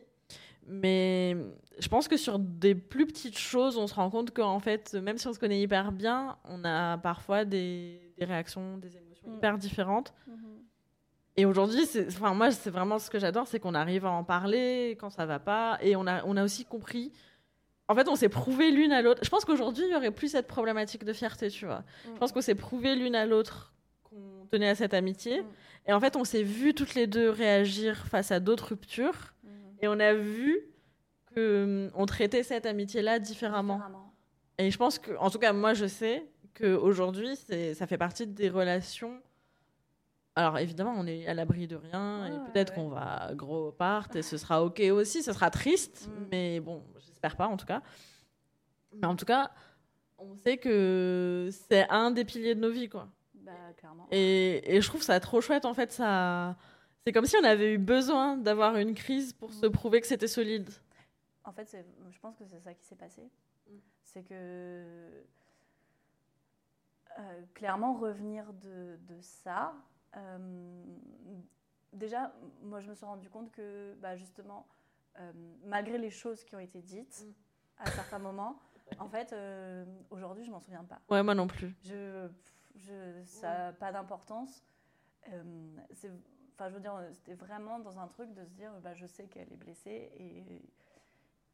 Mais 0.67 1.35
je 1.79 1.87
pense 1.87 2.07
que 2.07 2.17
sur 2.17 2.39
des 2.39 2.75
plus 2.75 3.05
petites 3.07 3.37
choses, 3.37 3.77
on 3.77 3.87
se 3.87 3.93
rend 3.93 4.09
compte 4.09 4.31
qu'en 4.31 4.59
fait, 4.59 4.93
même 4.93 5.17
si 5.17 5.27
on 5.27 5.33
se 5.33 5.39
connaît 5.39 5.59
hyper 5.61 5.91
bien, 5.91 6.37
on 6.45 6.63
a 6.63 6.97
parfois 6.97 7.45
des, 7.45 8.13
des 8.17 8.25
réactions, 8.25 8.77
des 8.77 8.95
émotions 8.95 9.09
Mm. 9.29 9.37
hyper 9.37 9.57
différentes. 9.57 10.13
Mhm. 10.27 10.35
Et 11.37 11.45
aujourd'hui, 11.45 11.81
enfin, 12.07 12.33
moi, 12.33 12.51
c'est 12.51 12.69
vraiment 12.69 12.99
ce 12.99 13.09
que 13.09 13.19
j'adore, 13.19 13.47
c'est 13.47 13.59
qu'on 13.59 13.75
arrive 13.75 14.05
à 14.05 14.11
en 14.11 14.23
parler 14.23 14.97
quand 14.99 15.09
ça 15.09 15.25
va 15.25 15.39
pas. 15.39 15.77
Et 15.81 15.95
on 15.95 16.05
a, 16.05 16.23
on 16.25 16.35
a 16.35 16.43
aussi 16.43 16.65
compris. 16.65 17.11
En 17.87 17.95
fait, 17.95 18.07
on 18.07 18.15
s'est 18.15 18.29
prouvé 18.29 18.71
l'une 18.71 18.91
à 18.91 19.01
l'autre. 19.01 19.21
Je 19.23 19.29
pense 19.29 19.45
qu'aujourd'hui, 19.45 19.85
il 19.87 19.91
y 19.91 19.95
aurait 19.95 20.11
plus 20.11 20.29
cette 20.29 20.47
problématique 20.47 21.05
de 21.05 21.13
fierté, 21.13 21.49
tu 21.49 21.65
vois. 21.65 21.79
Mm. 21.79 22.13
Je 22.13 22.19
pense 22.19 22.31
qu'on 22.31 22.41
s'est 22.41 22.55
prouvé 22.55 22.95
l'une 22.95 23.15
à 23.15 23.25
l'autre 23.25 23.73
qu'on 24.03 24.45
tenait 24.51 24.69
à 24.69 24.75
cette 24.75 24.93
amitié. 24.93 25.41
Mm. 25.41 25.45
Et 25.87 25.93
en 25.93 25.99
fait, 25.99 26.15
on 26.15 26.23
s'est 26.23 26.43
vu 26.43 26.73
toutes 26.73 26.93
les 26.93 27.07
deux 27.07 27.29
réagir 27.29 28.05
face 28.07 28.31
à 28.31 28.39
d'autres 28.39 28.69
ruptures. 28.69 29.33
Et 29.81 29.87
on 29.87 29.99
a 29.99 30.13
vu 30.13 30.59
que 31.35 31.63
hum, 31.87 31.91
on 31.95 32.05
traitait 32.05 32.43
cette 32.43 32.65
amitié-là 32.65 33.19
différemment. 33.19 33.75
Différemment. 33.75 34.13
Et 34.57 34.71
je 34.71 34.77
pense 34.77 34.99
que, 34.99 35.11
en 35.17 35.29
tout 35.29 35.39
cas, 35.39 35.53
moi, 35.53 35.73
je 35.73 35.85
sais 35.85 36.25
qu'aujourd'hui, 36.53 37.35
ça 37.73 37.87
fait 37.87 37.97
partie 37.97 38.27
des 38.27 38.49
relations. 38.49 39.21
alors 40.35 40.57
évidemment, 40.57 40.93
on 40.97 41.05
est 41.07 41.27
à 41.27 41.33
l'abri 41.33 41.67
de 41.67 41.75
rien 41.77 42.25
et 42.27 42.51
peut-être 42.51 42.71
ouais. 42.77 42.83
qu'on 42.83 42.89
va 42.89 43.31
gros 43.35 43.71
part 43.71 44.07
et 44.15 44.21
ce 44.21 44.37
sera 44.37 44.63
ok 44.63 44.81
aussi. 44.91 45.23
Ce 45.23 45.31
sera 45.33 45.49
triste, 45.49 46.07
Mm. 46.09 46.25
mais 46.31 46.59
bon, 46.59 46.83
j'espère 47.05 47.35
pas 47.37 47.47
en 47.47 47.55
tout 47.57 47.65
cas. 47.65 47.81
Mais 48.93 49.05
en 49.07 49.15
tout 49.15 49.25
cas, 49.25 49.51
on 50.17 50.35
sait 50.35 50.57
que 50.57 51.49
c'est 51.51 51.87
un 51.89 52.11
des 52.11 52.25
piliers 52.25 52.55
de 52.55 52.59
nos 52.59 52.71
vies, 52.71 52.89
quoi. 52.89 53.07
Bah, 53.35 53.51
clairement. 53.77 54.07
Et, 54.11 54.75
et 54.75 54.81
je 54.81 54.87
trouve 54.87 55.01
ça 55.03 55.19
trop 55.21 55.39
chouette 55.41 55.63
en 55.65 55.73
fait. 55.73 55.91
Ça, 55.93 56.57
c'est 57.05 57.11
comme 57.13 57.25
si 57.25 57.35
on 57.37 57.43
avait 57.43 57.73
eu 57.73 57.77
besoin 57.77 58.37
d'avoir 58.37 58.75
une 58.77 58.93
crise 58.93 59.33
pour 59.33 59.51
se 59.53 59.65
prouver 59.65 60.01
que 60.01 60.07
c'était 60.07 60.27
solide. 60.27 60.69
En 61.43 61.51
fait, 61.51 61.75
je 62.11 62.19
pense 62.19 62.35
que 62.37 62.45
c'est 62.45 62.59
ça 62.59 62.73
qui 62.73 62.85
s'est 62.85 62.95
passé. 62.95 63.23
Mm. 63.67 63.73
C'est 64.03 64.23
que 64.23 64.33
euh, 67.19 67.41
clairement 67.53 67.93
revenir 67.93 68.51
de, 68.53 68.97
de 69.07 69.19
ça. 69.21 69.73
euh, 70.15 70.83
déjà, 71.93 72.33
moi, 72.61 72.79
je 72.79 72.89
me 72.89 72.95
suis 72.95 73.05
rendu 73.05 73.29
compte 73.29 73.51
que 73.51 73.95
bah, 73.99 74.15
justement, 74.15 74.67
euh, 75.19 75.31
malgré 75.65 75.97
les 75.97 76.09
choses 76.11 76.43
qui 76.43 76.55
ont 76.55 76.59
été 76.59 76.81
dites 76.81 77.25
Mm. 77.25 77.31
à 77.83 77.91
certains 77.91 78.19
moments, 78.19 78.59
en 78.99 79.07
fait, 79.07 79.35
aujourd'hui, 80.09 80.43
je 80.43 80.51
m'en 80.51 80.59
souviens 80.59 80.83
pas. 80.83 80.99
Ouais, 81.09 81.21
moi 81.23 81.35
non 81.35 81.45
plus. 81.47 81.75
Je, 81.83 82.27
je, 82.75 83.21
ça 83.25 83.47
n'a 83.67 83.73
pas 83.73 83.91
d'importance. 83.91 84.63
C'est- 85.93 86.11
Enfin, 86.59 86.67
je 86.69 86.75
veux 86.75 86.81
dire, 86.81 86.91
c'était 87.13 87.35
vraiment 87.35 87.79
dans 87.79 87.97
un 87.99 88.07
truc 88.07 88.33
de 88.33 88.43
se 88.43 88.49
dire, 88.51 88.69
bah, 88.83 88.93
je 88.93 89.05
sais 89.05 89.27
qu'elle 89.27 89.47
est 89.49 89.55
blessée 89.55 90.11
et, 90.17 90.61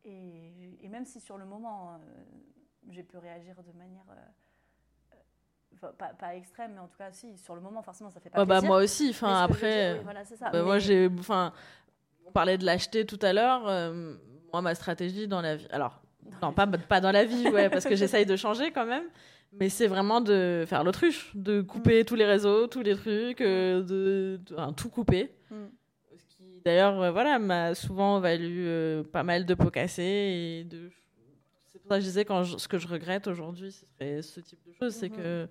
et, 0.04 0.80
et 0.84 0.88
même 0.90 1.06
si 1.06 1.20
sur 1.20 1.38
le 1.38 1.46
moment, 1.46 1.92
euh, 1.92 1.98
j'ai 2.90 3.04
pu 3.04 3.18
réagir 3.18 3.56
de 3.62 3.72
manière, 3.78 4.02
euh, 4.10 5.16
enfin, 5.76 5.92
pas, 5.96 6.08
pas 6.08 6.36
extrême, 6.36 6.72
mais 6.74 6.80
en 6.80 6.88
tout 6.88 6.98
cas, 6.98 7.12
si, 7.12 7.38
sur 7.38 7.54
le 7.54 7.62
moment, 7.62 7.84
forcément, 7.84 8.10
ça 8.10 8.20
fait 8.20 8.32
pas 8.32 8.40
Ouais, 8.40 8.46
bah 8.48 8.56
plaisir. 8.56 8.68
moi 8.70 8.78
aussi. 8.84 9.10
Enfin 9.12 9.44
après. 9.44 9.90
dire, 9.90 9.98
oui, 10.00 10.04
voilà, 10.06 10.26
c'est 10.26 10.38
ça. 10.38 10.50
Bah, 10.50 10.64
Moi, 10.64 10.80
j'ai. 10.80 11.08
Enfin, 11.20 11.54
on 12.26 12.32
parlait 12.32 12.58
de 12.58 12.66
l'acheter 12.66 13.06
tout 13.06 13.20
à 13.22 13.32
l'heure. 13.32 13.68
euh, 13.68 14.16
moi, 14.52 14.64
ma 14.64 14.74
stratégie 14.74 15.28
dans 15.28 15.42
la 15.42 15.58
vie. 15.58 15.68
Alors, 15.70 16.02
non, 16.42 16.52
pas, 16.52 16.66
pas 16.66 17.00
dans 17.00 17.12
la 17.12 17.26
vie, 17.26 17.48
ouais, 17.50 17.70
parce 17.70 17.86
que 17.86 17.96
j'essaye 17.96 18.26
de 18.26 18.36
changer 18.36 18.72
quand 18.72 18.88
même. 18.88 19.04
Mais 19.60 19.70
c'est 19.70 19.88
vraiment 19.88 20.22
de 20.22 20.66
faire 20.68 20.84
l'autruche, 20.84 21.32
de 21.36 21.62
couper 21.62 22.04
tous 22.06 22.16
les 22.16 22.26
réseaux, 22.26 22.68
tous 22.68 22.82
les 22.82 22.96
trucs, 22.96 23.40
euh, 23.42 23.82
de, 23.82 24.40
de- 24.46 24.54
enfin, 24.56 24.74
tout 24.74 24.90
couper. 24.90 25.32
Mm. 25.50 25.56
Ce 26.18 26.26
qui, 26.36 26.44
d'ailleurs, 26.66 27.00
euh, 27.02 27.12
voilà, 27.12 27.40
m'a 27.40 27.74
souvent 27.76 28.20
valu 28.20 28.66
euh, 28.68 29.04
pas 29.04 29.24
mal 29.24 29.46
de 29.46 29.54
pots 29.54 29.70
cassés. 29.72 30.04
Et 30.04 30.64
de... 30.66 30.90
C'est 31.72 31.80
pour 31.80 31.90
ça 31.90 31.96
que 31.96 32.02
je 32.02 32.08
disais, 32.08 32.26
quand 32.26 32.44
je- 32.44 32.58
ce 32.58 32.68
que 32.68 32.78
je 32.78 32.88
regrette 32.88 33.28
aujourd'hui, 33.28 33.72
ce 33.72 33.86
serait 33.86 34.22
ce 34.22 34.40
type 34.42 34.60
de 34.66 34.74
choses. 34.74 34.94
C'est 34.94 35.10
que 35.10 35.48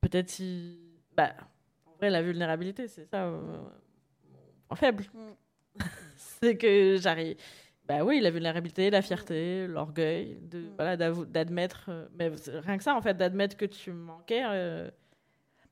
peut-être 0.00 0.30
si. 0.30 0.78
Bah, 1.16 1.32
en 1.86 1.96
vrai, 1.98 2.10
la 2.10 2.22
vulnérabilité, 2.22 2.86
c'est 2.88 3.04
ça. 3.06 3.26
mon 3.26 3.64
point 4.68 4.76
faible. 4.76 5.04
Mm. 5.14 5.80
c'est 6.16 6.56
que 6.56 6.96
j'arrive. 7.00 7.36
Bah 7.86 8.04
oui, 8.04 8.20
la 8.20 8.30
vulnérabilité, 8.30 8.90
la 8.90 9.02
fierté, 9.02 9.66
l'orgueil, 9.66 10.36
de 10.42 10.60
Mm. 10.60 10.74
voilà, 10.76 10.96
d'admettre. 10.96 11.86
euh, 11.88 12.08
mais 12.14 12.28
rien 12.46 12.76
que 12.78 12.84
ça, 12.84 12.94
en 12.94 13.02
fait, 13.02 13.14
d'admettre 13.14 13.56
que 13.56 13.64
tu 13.66 13.92
manquais. 13.92 14.42
euh, 14.46 14.90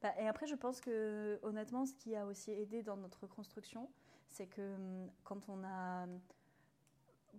Bah, 0.03 0.13
et 0.19 0.27
après, 0.27 0.47
je 0.47 0.55
pense 0.57 0.81
que 0.81 1.39
honnêtement, 1.43 1.87
ce 1.87 1.95
qui 1.95 2.17
a 2.17 2.27
aussi 2.27 2.51
aidé 2.53 2.83
dans 2.83 2.97
notre 2.97 3.27
construction, 3.27 3.89
c'est 4.29 4.47
que 4.47 4.75
hum, 4.75 5.11
quand 5.25 5.49
on 5.49 5.63
a, 5.65 6.07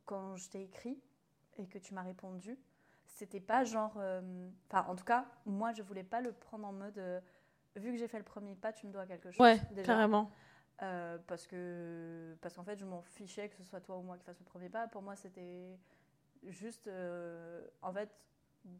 quand 0.05 0.35
je 0.37 0.49
t'ai 0.49 0.61
écrit 0.63 0.97
et 1.57 1.67
que 1.67 1.77
tu 1.77 1.93
m'as 1.93 2.03
répondu, 2.03 2.57
c'était 3.07 3.39
pas 3.39 3.63
genre, 3.63 3.93
euh, 3.97 4.21
enfin, 4.69 4.85
en 4.89 4.95
tout 4.95 5.03
cas, 5.05 5.25
moi, 5.45 5.73
je 5.73 5.81
voulais 5.81 6.03
pas 6.03 6.21
le 6.21 6.31
prendre 6.31 6.65
en 6.67 6.71
mode, 6.73 7.01
vu 7.75 7.91
que 7.91 7.97
j'ai 7.97 8.07
fait 8.07 8.17
le 8.19 8.23
premier 8.23 8.55
pas, 8.55 8.71
tu 8.71 8.87
me 8.87 8.91
dois 8.93 9.05
quelque 9.05 9.31
chose. 9.31 9.39
Ouais, 9.41 9.59
déjà. 9.71 9.83
carrément. 9.93 10.31
Euh, 10.81 11.17
parce 11.27 11.45
que 11.45 12.35
parce 12.41 12.55
qu'en 12.55 12.63
fait, 12.63 12.77
je 12.79 12.85
m'en 12.85 13.01
fichais 13.01 13.49
que 13.49 13.55
ce 13.55 13.63
soit 13.63 13.81
toi 13.81 13.97
ou 13.97 14.01
moi 14.01 14.17
qui 14.17 14.23
fasse 14.25 14.39
le 14.39 14.45
premier 14.45 14.69
pas. 14.69 14.87
Pour 14.87 15.01
moi, 15.03 15.15
c'était 15.15 15.77
juste, 16.47 16.87
euh, 16.87 17.65
en 17.83 17.93
fait, 17.93 18.09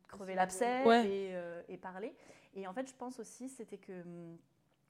crever 0.08 0.34
l'abcès 0.34 0.84
Ouais. 0.86 1.08
et, 1.08 1.36
euh, 1.36 1.62
et 1.68 1.78
parler. 1.78 2.16
Et 2.56 2.66
en 2.68 2.74
fait, 2.74 2.88
je 2.88 2.96
pense 2.96 3.20
aussi, 3.20 3.50
c'était 3.50 3.78
que 3.78 4.02
hum, 4.02 4.38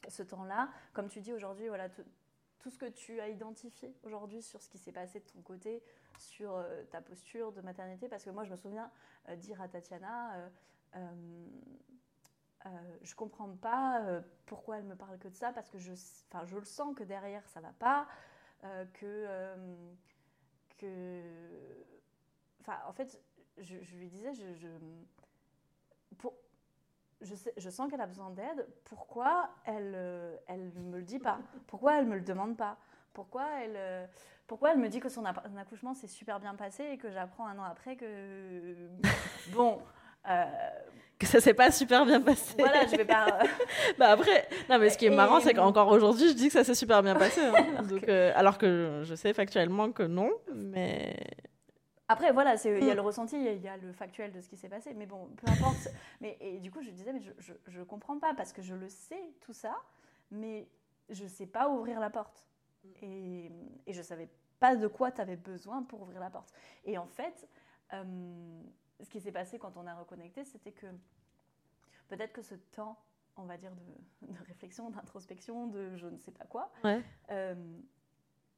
ce 0.07 0.23
temps-là, 0.23 0.69
comme 0.93 1.09
tu 1.09 1.19
dis 1.19 1.33
aujourd'hui, 1.33 1.67
voilà, 1.67 1.89
tout- 1.89 2.05
tout 2.59 2.69
ce 2.69 2.77
que 2.77 2.85
tu 2.89 3.19
as 3.19 3.27
identifié 3.27 3.93
aujourd'hui 4.03 4.41
sur 4.41 4.61
ce 4.61 4.69
qui 4.69 4.77
s'est 4.77 4.91
passé 4.93 5.19
de 5.19 5.25
ton 5.25 5.41
côté, 5.41 5.83
sur 6.17 6.55
euh, 6.55 6.83
ta 6.91 7.01
posture 7.01 7.51
de 7.51 7.59
maternité, 7.61 8.07
parce 8.07 8.23
que 8.23 8.29
moi, 8.29 8.43
je 8.45 8.51
me 8.51 8.55
souviens 8.55 8.89
euh, 9.29 9.35
dire 9.35 9.59
à 9.61 9.67
Tatiana, 9.67 10.49
euh, 12.65 12.69
je 13.01 13.15
comprends 13.15 13.55
pas 13.55 14.01
euh, 14.01 14.21
pourquoi 14.45 14.77
elle 14.77 14.85
me 14.85 14.95
parle 14.95 15.17
que 15.17 15.27
de 15.27 15.35
ça, 15.35 15.51
parce 15.51 15.69
que 15.69 15.79
je, 15.79 15.93
je 15.93 16.57
le 16.57 16.65
sens 16.65 16.95
que 16.95 17.03
derrière, 17.03 17.47
ça 17.47 17.59
va 17.59 17.73
pas, 17.79 18.07
euh, 18.63 18.85
que, 18.93 19.27
que, 20.77 21.21
enfin, 22.61 22.77
en 22.87 22.93
fait, 22.93 23.19
je, 23.57 23.77
lui 23.95 24.09
disais, 24.09 24.33
je, 24.33 24.53
je, 27.21 27.35
sais, 27.35 27.53
je 27.57 27.69
sens 27.69 27.89
qu'elle 27.89 28.01
a 28.01 28.07
besoin 28.07 28.29
d'aide. 28.31 28.67
Pourquoi 28.85 29.49
elle 29.65 29.93
euh, 29.95 30.37
elle 30.47 30.71
ne 30.73 30.81
me 30.81 30.97
le 30.97 31.03
dit 31.03 31.19
pas? 31.19 31.39
Pourquoi 31.67 31.99
elle 31.99 32.07
me 32.07 32.15
le 32.15 32.21
demande 32.21 32.57
pas? 32.57 32.77
Pourquoi 33.13 33.45
elle 33.61 34.09
pourquoi 34.47 34.73
elle 34.73 34.79
me 34.79 34.89
dit 34.89 34.99
que 34.99 35.07
son 35.07 35.23
accouchement 35.23 35.93
s'est 35.93 36.07
super 36.07 36.39
bien 36.39 36.55
passé 36.55 36.83
et 36.83 36.97
que 36.97 37.09
j'apprends 37.09 37.47
un 37.47 37.57
an 37.57 37.63
après 37.63 37.95
que 37.95 38.89
bon 39.53 39.81
euh, 40.29 40.45
Que 41.19 41.25
ça 41.27 41.39
s'est 41.39 41.53
pas 41.53 41.71
super 41.71 42.05
bien 42.05 42.21
passé. 42.21 42.55
voilà 42.57 42.85
je 42.87 42.95
vais 42.95 43.05
pas 43.05 43.39
bah 43.99 44.09
après, 44.11 44.47
non, 44.69 44.79
mais 44.79 44.89
ce 44.89 44.97
qui 44.97 45.05
est 45.05 45.11
Et- 45.11 45.15
marrant, 45.15 45.39
c'est 45.39 45.53
qu'encore 45.53 45.87
aujourd'hui, 45.89 46.29
je 46.29 46.33
dis 46.33 46.47
que 46.47 46.53
ça 46.53 46.63
s'est 46.63 46.75
super 46.75 47.03
bien 47.03 47.15
passé. 47.15 47.41
hein. 47.41 47.81
Donc, 47.89 48.07
euh, 48.07 48.31
alors 48.35 48.57
que 48.57 49.01
je 49.03 49.15
sais 49.15 49.33
factuellement 49.33 49.91
que 49.91 50.03
non, 50.03 50.31
mais. 50.53 51.15
Après, 52.07 52.33
voilà, 52.33 52.55
il 52.65 52.83
y 52.85 52.89
a 52.89 52.93
Mm. 52.93 52.95
le 52.97 53.01
ressenti, 53.01 53.37
il 53.37 53.61
y 53.61 53.67
a 53.69 53.77
le 53.77 53.93
factuel 53.93 54.33
de 54.33 54.41
ce 54.41 54.49
qui 54.49 54.57
s'est 54.57 54.67
passé. 54.67 54.93
Mais 54.93 55.05
bon, 55.05 55.29
peu 55.37 55.49
importe. 55.49 55.87
mais, 56.21 56.37
et 56.41 56.59
du 56.59 56.69
coup, 56.69 56.81
je 56.81 56.89
disais, 56.89 57.13
mais 57.13 57.21
je, 57.21 57.31
je, 57.39 57.53
je 57.67 57.81
comprends 57.83 58.19
pas 58.19 58.33
parce 58.33 58.51
que 58.51 58.61
je 58.61 58.73
le 58.75 58.89
sais, 58.89 59.21
tout 59.39 59.53
ça, 59.53 59.75
mais 60.29 60.67
je 61.09 61.25
sais 61.25 61.45
pas 61.45 61.69
ouvrir 61.69 61.99
la 62.01 62.09
porte. 62.09 62.43
Et, 63.01 63.49
et 63.87 63.93
je 63.93 64.01
savais 64.01 64.27
pas 64.59 64.75
de 64.75 64.87
quoi 64.87 65.11
tu 65.11 65.21
avais 65.21 65.37
besoin 65.37 65.83
pour 65.83 66.01
ouvrir 66.01 66.19
la 66.19 66.29
porte. 66.29 66.51
Et 66.83 66.97
en 66.97 67.07
fait, 67.07 67.47
euh, 67.93 68.03
ce 69.03 69.09
qui 69.09 69.19
s'est 69.19 69.31
passé 69.31 69.57
quand 69.59 69.77
on 69.77 69.87
a 69.87 69.93
reconnecté, 69.95 70.43
c'était 70.45 70.71
que 70.71 70.87
peut-être 72.07 72.33
que 72.33 72.41
ce 72.41 72.55
temps, 72.55 72.97
on 73.37 73.43
va 73.43 73.57
dire, 73.57 73.71
de, 73.71 74.33
de 74.33 74.39
réflexion, 74.47 74.89
d'introspection, 74.89 75.67
de 75.67 75.95
je 75.95 76.07
ne 76.07 76.17
sais 76.17 76.31
pas 76.31 76.45
quoi, 76.45 76.71
Ouais. 76.83 77.01
euh, 77.31 77.55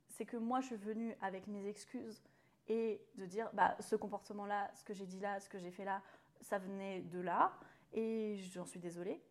c'est 0.10 0.26
que 0.26 0.38
moi, 0.38 0.62
je 0.62 0.68
suis 0.68 0.76
venue 0.76 1.16
avec 1.22 1.48
mes 1.48 1.68
excuses 1.68 2.22
et 2.68 3.02
de 3.16 3.26
dire, 3.26 3.50
bah, 3.54 3.76
ce 3.80 3.96
comportement-là, 3.96 4.72
ce 4.76 4.84
que 4.84 4.94
j'ai 4.94 5.06
dit 5.06 5.20
là, 5.20 5.40
ce 5.40 5.50
que 5.50 5.58
j'ai 5.60 5.72
fait 5.72 5.86
là, 5.86 6.02
ça 6.42 6.58
venait 6.60 7.02
de 7.02 7.20
là, 7.20 7.52
et 7.94 8.38
j'en 8.54 8.66
suis 8.66 8.80
désolée. 8.80 9.22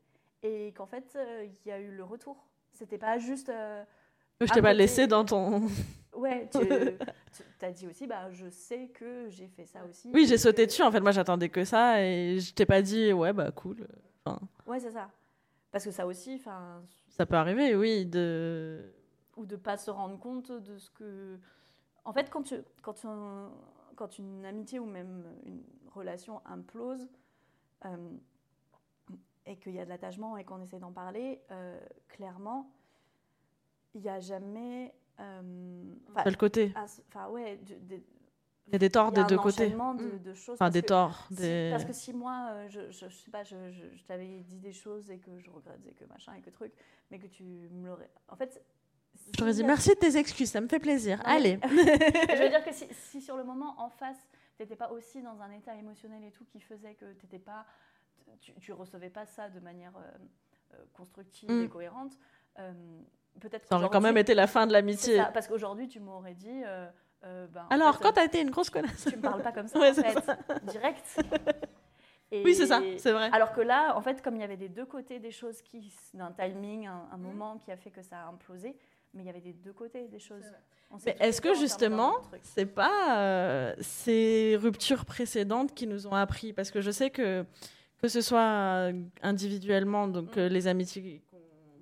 Et 0.42 0.72
qu'en 0.72 0.86
fait, 0.86 1.14
euh, 1.16 1.44
il 1.46 1.68
y 1.68 1.72
a 1.72 1.78
eu 1.78 1.90
le 1.94 2.02
retour. 2.04 2.46
C'était 2.72 2.98
pas 2.98 3.18
juste. 3.18 3.48
euh, 3.48 3.84
Je 4.40 4.46
t'ai 4.52 4.62
pas 4.62 4.72
laissé 4.72 5.06
dans 5.06 5.24
ton. 5.24 5.68
Ouais, 6.14 6.48
tu 6.50 7.64
as 7.64 7.70
dit 7.72 7.86
aussi, 7.86 8.06
bah, 8.06 8.30
je 8.30 8.48
sais 8.48 8.88
que 8.88 9.28
j'ai 9.28 9.48
fait 9.48 9.66
ça 9.66 9.84
aussi. 9.88 10.10
Oui, 10.14 10.26
j'ai 10.26 10.38
sauté 10.38 10.62
que- 10.62 10.66
dessus. 10.68 10.82
En 10.82 10.90
fait, 10.92 11.00
moi, 11.00 11.12
j'attendais 11.12 11.48
que 11.48 11.64
ça 11.64 12.02
et 12.02 12.38
je 12.40 12.52
t'ai 12.54 12.66
pas 12.66 12.82
dit, 12.82 13.12
ouais, 13.12 13.32
bah 13.32 13.50
cool. 13.52 13.86
Enfin, 14.24 14.40
Ouais, 14.66 14.78
c'est 14.80 14.92
ça. 14.92 15.10
Parce 15.70 15.84
que 15.84 15.90
ça 15.90 16.06
aussi, 16.06 16.34
enfin, 16.36 16.82
ça 17.08 17.24
peut 17.26 17.36
arriver, 17.36 17.74
oui. 17.76 18.04
De... 18.06 18.92
ou 19.36 19.46
de 19.46 19.56
pas 19.56 19.76
se 19.76 19.90
rendre 19.90 20.18
compte 20.18 20.52
de 20.52 20.78
ce 20.78 20.90
que. 20.90 21.38
En 22.04 22.12
fait, 22.12 22.28
quand, 22.30 22.42
tu, 22.42 22.56
quand, 22.82 22.92
tu- 22.94 23.06
quand 23.96 24.18
une 24.18 24.44
amitié 24.44 24.78
ou 24.80 24.84
même 24.86 25.24
une 25.46 25.62
relation 25.94 26.42
implose 26.46 27.08
euh, 27.86 27.96
et 29.46 29.56
qu'il 29.56 29.72
y 29.72 29.80
a 29.80 29.84
de 29.84 29.88
l'attachement 29.90 30.36
et 30.36 30.44
qu'on 30.44 30.60
essaie 30.62 30.78
d'en 30.78 30.92
parler, 30.92 31.40
euh, 31.50 31.80
clairement, 32.08 32.70
il 33.94 34.02
n'y 34.02 34.08
a 34.10 34.20
jamais. 34.20 34.92
Euh, 35.20 35.82
C'est 36.24 36.30
le 36.30 36.36
côté. 36.36 36.72
Enfin, 36.76 37.28
ouais, 37.30 37.58
Il 38.68 38.72
y 38.72 38.76
a 38.76 38.78
des 38.78 38.90
torts 38.90 39.10
il 39.12 39.18
y 39.18 39.20
a 39.20 39.24
des 39.24 39.28
deux 39.34 39.40
un 39.40 39.42
côtés. 39.42 39.68
de, 39.70 39.76
Mm. 39.76 40.22
de 40.22 40.34
choses. 40.34 40.54
Enfin, 40.54 40.70
des 40.70 40.82
torts. 40.82 41.26
si- 41.28 41.34
Des... 41.36 41.68
parce 41.72 41.84
que 41.84 41.92
si 41.92 42.12
moi, 42.12 42.48
euh, 42.52 42.68
je, 42.68 42.90
je, 42.90 43.08
je 43.08 43.16
sais 43.16 43.30
pas, 43.30 43.42
je, 43.44 43.70
je- 43.72 43.94
je 43.96 44.04
t'avais 44.04 44.40
dit 44.40 44.58
des 44.58 44.72
choses 44.72 45.10
et 45.10 45.18
que 45.18 45.38
je 45.38 45.50
regrette 45.50 45.84
et 45.86 45.92
que 45.94 46.04
machin 46.06 46.34
et 46.34 46.40
que 46.40 46.50
truc, 46.50 46.72
mais 47.10 47.18
que 47.18 47.26
tu 47.26 47.44
me 47.44 47.88
l'aurais. 47.88 48.10
En 48.28 48.36
fait. 48.36 48.62
J'aurais 49.38 49.52
si- 49.52 49.58
dit 49.60 49.64
merci 49.64 49.90
de 49.90 49.94
tes 49.96 50.16
excuses, 50.16 50.50
ça 50.50 50.60
me 50.60 50.68
fait 50.68 50.78
plaisir. 50.80 51.18
Non, 51.18 51.24
mais- 51.26 51.32
Allez. 51.36 51.58
je 51.62 52.42
veux 52.42 52.48
dire 52.48 52.64
que 52.64 52.72
si, 52.72 52.86
si 52.92 53.20
sur 53.20 53.36
le 53.36 53.44
moment, 53.44 53.74
en 53.78 53.90
face, 53.90 54.16
t'étais 54.56 54.76
pas 54.76 54.90
aussi 54.90 55.22
dans 55.22 55.40
un 55.42 55.50
état 55.50 55.74
émotionnel 55.76 56.24
et 56.24 56.30
tout 56.30 56.44
qui 56.46 56.60
faisait 56.60 56.94
que 56.94 57.12
t'étais 57.14 57.38
pas, 57.38 57.66
tu, 58.40 58.54
tu 58.54 58.72
recevais 58.72 59.10
pas 59.10 59.26
ça 59.26 59.50
de 59.50 59.60
manière 59.60 59.92
euh, 59.96 60.00
euh, 60.74 60.84
constructive 60.94 61.50
Mm. 61.50 61.64
et 61.64 61.68
cohérente, 61.68 62.18
euh, 62.58 62.72
peut-être 63.40 63.66
Ça 63.66 63.76
aurait 63.76 63.88
quand 63.90 64.00
même 64.00 64.16
été 64.18 64.34
la 64.34 64.46
fin 64.46 64.66
de 64.66 64.72
l'amitié. 64.72 65.16
ça, 65.16 65.26
parce 65.26 65.46
qu'aujourd'hui, 65.48 65.88
tu 65.88 66.00
m'aurais 66.00 66.34
dit. 66.34 66.62
euh, 66.64 66.86
euh, 67.24 67.46
ben, 67.48 67.64
en 67.70 67.74
Alors, 67.74 67.96
fait, 67.96 68.02
quand 68.02 68.08
euh, 68.10 68.12
t'as 68.14 68.24
été 68.24 68.40
une 68.40 68.50
grosse 68.50 68.68
connasse. 68.70 69.04
tu 69.08 69.16
me 69.16 69.22
parles 69.22 69.42
pas 69.42 69.52
comme 69.52 69.68
ça, 69.68 69.78
Ouais, 69.80 69.90
en 69.90 69.94
fait, 69.94 70.64
direct. 70.64 71.04
Et- 72.30 72.42
Oui, 72.44 72.54
c'est 72.54 72.66
ça, 72.66 72.80
c'est 72.98 73.12
vrai. 73.12 73.28
Alors 73.32 73.52
que 73.52 73.60
là, 73.60 73.94
en 73.96 74.00
fait, 74.00 74.22
comme 74.22 74.34
il 74.36 74.40
y 74.40 74.44
avait 74.44 74.56
des 74.56 74.68
deux 74.70 74.86
côtés 74.86 75.18
des 75.18 75.30
choses, 75.30 75.60
qui, 75.62 75.92
d'un 76.14 76.32
timing, 76.32 76.86
un, 76.86 77.08
un 77.12 77.16
Mhm. 77.16 77.22
moment 77.22 77.58
qui 77.58 77.70
a 77.70 77.76
fait 77.76 77.90
que 77.90 78.02
ça 78.02 78.16
a 78.22 78.26
implosé, 78.28 78.74
mais 79.14 79.22
il 79.22 79.26
y 79.26 79.28
avait 79.30 79.40
des 79.42 79.52
deux 79.52 79.72
côtés 79.74 80.08
des 80.08 80.18
choses. 80.18 80.44
Mais 81.06 81.14
est-ce 81.20 81.40
que 81.40 81.54
justement, 81.54 82.14
c'est 82.42 82.66
pas 82.66 83.18
euh, 83.18 83.74
ces 83.80 84.56
ruptures 84.60 85.04
précédentes 85.04 85.74
qui 85.74 85.86
nous 85.86 86.06
ont 86.06 86.14
appris? 86.14 86.52
Parce 86.52 86.70
que 86.70 86.80
je 86.80 86.90
sais 86.90 87.10
que 87.10 87.44
que 87.98 88.08
ce 88.08 88.20
soit 88.20 88.90
individuellement, 89.22 90.08
donc 90.08 90.36
euh, 90.36 90.48
les 90.48 90.66
amitiés 90.66 91.22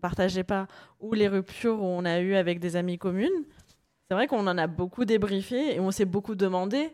partageait 0.00 0.44
pas, 0.44 0.66
ou 1.00 1.14
les 1.14 1.28
ruptures 1.28 1.80
où 1.80 1.84
on 1.86 2.04
a 2.04 2.18
eu 2.20 2.34
avec 2.34 2.58
des 2.60 2.74
amis 2.76 2.98
communes, 2.98 3.44
c'est 4.08 4.14
vrai 4.14 4.26
qu'on 4.26 4.46
en 4.46 4.58
a 4.58 4.66
beaucoup 4.66 5.04
débriefé 5.04 5.74
et 5.76 5.80
on 5.80 5.90
s'est 5.92 6.04
beaucoup 6.04 6.34
demandé. 6.34 6.90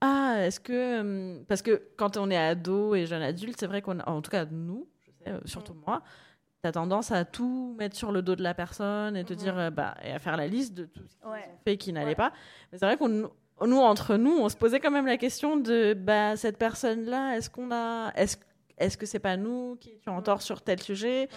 Ah, 0.00 0.36
est-ce 0.46 0.58
que 0.60 1.00
hum, 1.00 1.44
parce 1.46 1.62
que 1.62 1.82
quand 1.96 2.16
on 2.16 2.30
est 2.30 2.36
ado 2.36 2.94
et 2.94 3.06
jeune 3.06 3.22
adulte, 3.22 3.56
c'est 3.58 3.66
vrai 3.66 3.82
qu'on, 3.82 3.98
a- 4.00 4.08
en 4.08 4.20
tout 4.22 4.30
cas 4.30 4.46
nous, 4.50 4.88
je 5.04 5.10
sais, 5.12 5.30
euh, 5.30 5.38
surtout 5.44 5.74
moi, 5.86 6.02
t'as 6.62 6.72
tendance 6.72 7.12
à 7.12 7.24
tout 7.24 7.76
mettre 7.78 7.96
sur 7.96 8.10
le 8.12 8.22
dos 8.22 8.34
de 8.34 8.42
la 8.42 8.54
personne 8.54 9.16
et 9.16 9.24
te 9.24 9.32
Mhm. 9.32 9.38
dire 9.38 9.58
euh, 9.58 9.70
bah 9.70 9.94
et 10.04 10.10
à 10.12 10.18
faire 10.18 10.36
la 10.36 10.46
liste 10.48 10.74
de 10.74 10.84
tout 10.86 11.06
ce 11.06 11.16
qu'ils 11.16 11.28
Ouais. 11.28 11.48
fait 11.64 11.76
qui 11.76 11.92
n'allait 11.92 12.08
Ouais. 12.08 12.14
pas. 12.14 12.32
Mais 12.72 12.78
c'est 12.78 12.86
vrai 12.86 12.96
qu'on 12.96 13.08
nous 13.08 13.78
entre 13.78 14.16
nous, 14.16 14.32
on 14.36 14.48
se 14.48 14.56
posait 14.56 14.80
quand 14.80 14.90
même 14.90 15.06
la 15.06 15.18
question 15.18 15.56
de 15.56 15.94
bah 15.94 16.36
cette 16.36 16.58
personne 16.58 17.04
là, 17.04 17.36
est-ce 17.36 17.48
qu'on 17.50 17.70
a 17.70 18.12
est-ce 18.16 18.36
est-ce 18.78 18.96
que 18.96 19.06
c'est 19.06 19.20
pas 19.20 19.36
nous 19.36 19.76
qui 19.76 19.90
étions 19.90 20.14
en 20.14 20.16
Mhm. 20.18 20.22
tort 20.24 20.42
sur 20.42 20.62
tel 20.62 20.80
sujet? 20.80 21.28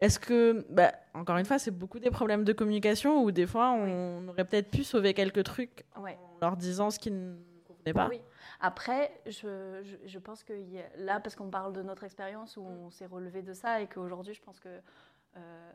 Est-ce 0.00 0.18
que 0.18 0.64
bah 0.70 0.92
encore 1.14 1.36
une 1.36 1.44
fois, 1.44 1.58
c'est 1.58 1.70
beaucoup 1.70 1.98
des 1.98 2.10
problèmes 2.10 2.44
de 2.44 2.52
communication 2.54 3.22
où 3.22 3.30
des 3.30 3.46
fois 3.46 3.70
on 3.72 4.28
aurait 4.28 4.44
peut-être 4.46 4.70
pu 4.70 4.82
sauver 4.82 5.12
quelques 5.12 5.44
trucs 5.44 5.84
Ouais. 5.98 6.18
en 6.36 6.38
leur 6.40 6.56
disant 6.56 6.90
ce 6.90 6.98
qui 6.98 7.10
ne 7.10 7.34
convenait 7.66 7.92
pas? 7.92 8.08
Oui. 8.08 8.20
Après, 8.60 9.10
je, 9.26 9.80
je, 9.84 9.96
je 10.06 10.18
pense 10.18 10.42
que 10.42 10.52
là, 10.96 11.20
parce 11.20 11.36
qu'on 11.36 11.50
parle 11.50 11.72
de 11.74 11.82
notre 11.82 12.04
expérience 12.04 12.56
où 12.56 12.62
on 12.62 12.90
s'est 12.90 13.06
relevé 13.06 13.42
de 13.42 13.52
ça 13.52 13.80
et 13.82 13.86
qu'aujourd'hui, 13.88 14.32
je 14.34 14.40
pense 14.42 14.58
que 14.58 14.68
euh, 15.36 15.70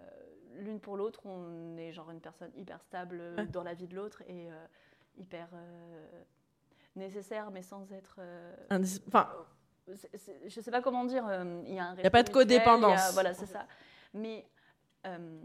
l'une 0.56 0.80
pour 0.80 0.98
l'autre, 0.98 1.22
on 1.26 1.78
est 1.78 1.92
genre 1.92 2.10
une 2.12 2.20
personne 2.22 2.52
hyper 2.56 2.82
stable 2.82 3.20
euh, 3.22 3.36
Ouais. 3.38 3.46
dans 3.48 3.64
la 3.64 3.74
vie 3.76 3.88
de 3.88 3.96
l'autre 3.96 4.24
et 4.28 4.50
euh, 4.52 4.66
hyper 5.18 5.48
euh, 5.54 6.08
nécessaire, 6.96 7.52
mais 7.52 7.62
sans 7.62 7.92
être. 7.92 8.20
Enfin, 9.08 9.30
c'est- 9.96 10.50
je 10.50 10.62
sais 10.62 10.72
pas 10.72 10.82
comment 10.82 11.06
dire. 11.06 11.26
Il 11.68 11.74
y 11.76 11.80
a 11.80 11.86
un 11.90 11.96
Y 11.96 12.06
a 12.08 12.10
pas 12.10 12.24
de 12.24 12.30
mutuel, 12.30 12.30
a- 12.30 12.32
codépendance. 12.34 13.14
Voilà, 13.14 13.34
c'est 13.36 13.46
ça. 13.46 13.66
Mais 14.16 14.48
euh, 15.06 15.40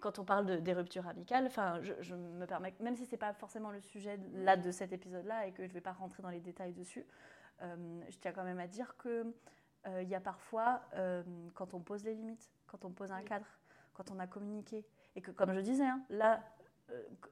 quand 0.00 0.18
on 0.18 0.24
parle 0.24 0.44
de, 0.46 0.56
des 0.56 0.74
ruptures 0.74 1.06
amicales, 1.08 1.46
enfin, 1.46 1.80
je, 1.80 1.94
je 2.00 2.14
me 2.14 2.44
permets, 2.46 2.74
même 2.80 2.94
si 2.96 3.06
c'est 3.06 3.16
pas 3.16 3.32
forcément 3.32 3.70
le 3.70 3.80
sujet 3.80 4.18
de- 4.18 4.44
là 4.44 4.56
de 4.56 4.70
cet 4.70 4.92
épisode-là 4.92 5.46
et 5.46 5.52
que 5.52 5.66
je 5.66 5.72
vais 5.72 5.80
pas 5.80 5.92
rentrer 5.92 6.22
dans 6.22 6.28
les 6.30 6.40
détails 6.40 6.74
dessus, 6.74 7.06
euh, 7.62 8.00
je 8.10 8.18
tiens 8.18 8.32
quand 8.32 8.44
même 8.44 8.58
à 8.60 8.66
dire 8.66 8.94
que 8.98 9.32
euh, 9.86 10.02
il 10.02 10.08
y 10.08 10.14
a 10.14 10.20
parfois, 10.20 10.82
quand 11.54 11.72
on 11.74 11.80
pose 11.80 12.04
les 12.04 12.14
limites, 12.14 12.50
quand 12.66 12.84
on 12.84 12.90
pose 12.90 13.10
un 13.12 13.22
cadre, 13.22 13.46
quand 13.94 14.10
on 14.10 14.18
a 14.18 14.26
communiqué, 14.26 14.84
et 15.14 15.22
que 15.22 15.30
comme 15.30 15.54
je 15.54 15.60
disais, 15.60 15.86
hein, 15.86 16.02
là, 16.10 16.42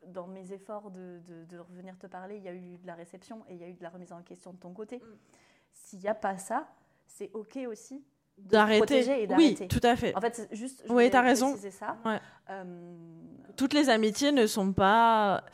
dans 0.07 0.27
mes 0.27 0.53
efforts 0.53 0.91
de, 0.91 1.21
de- 1.29 1.45
de 1.45 1.59
revenir 1.59 1.97
te 1.99 2.07
parler, 2.07 2.37
il 2.39 2.43
y 2.43 2.49
a 2.49 2.55
eu 2.55 2.79
de 2.79 2.87
la 2.87 2.95
réception 2.95 3.45
et 3.49 3.55
il 3.55 3.61
y 3.61 3.65
a 3.65 3.69
eu 3.69 3.75
de 3.75 3.83
la 3.83 3.91
remise 3.91 4.13
en 4.13 4.23
question 4.23 4.53
de 4.53 4.59
ton 4.59 4.73
côté. 4.73 4.99
Mm. 4.99 5.17
S'il 5.73 5.99
n'y 6.01 6.09
a 6.09 6.15
pas 6.15 6.39
ça, 6.39 6.69
c'est 7.07 7.31
OK 7.35 7.57
aussi 7.69 8.05
d'arrêter. 8.39 9.27
Oui, 9.37 9.55
tout 9.69 9.81
à 9.83 9.97
fait. 9.97 10.15
En 10.17 10.21
fait, 10.21 10.35
c'est 10.35 10.55
juste. 10.55 10.83
je 10.87 10.93
Oui, 10.93 11.11
t'as 11.11 11.23
raison. 11.23 11.57
ça. 11.71 11.97
Ouais. 12.05 12.21
Euh, 12.51 12.65
Toutes 13.57 13.73
les 13.75 13.89
amitiés 13.89 14.33
ne 14.33 14.47
sont 14.47 14.73
pas 14.73 15.45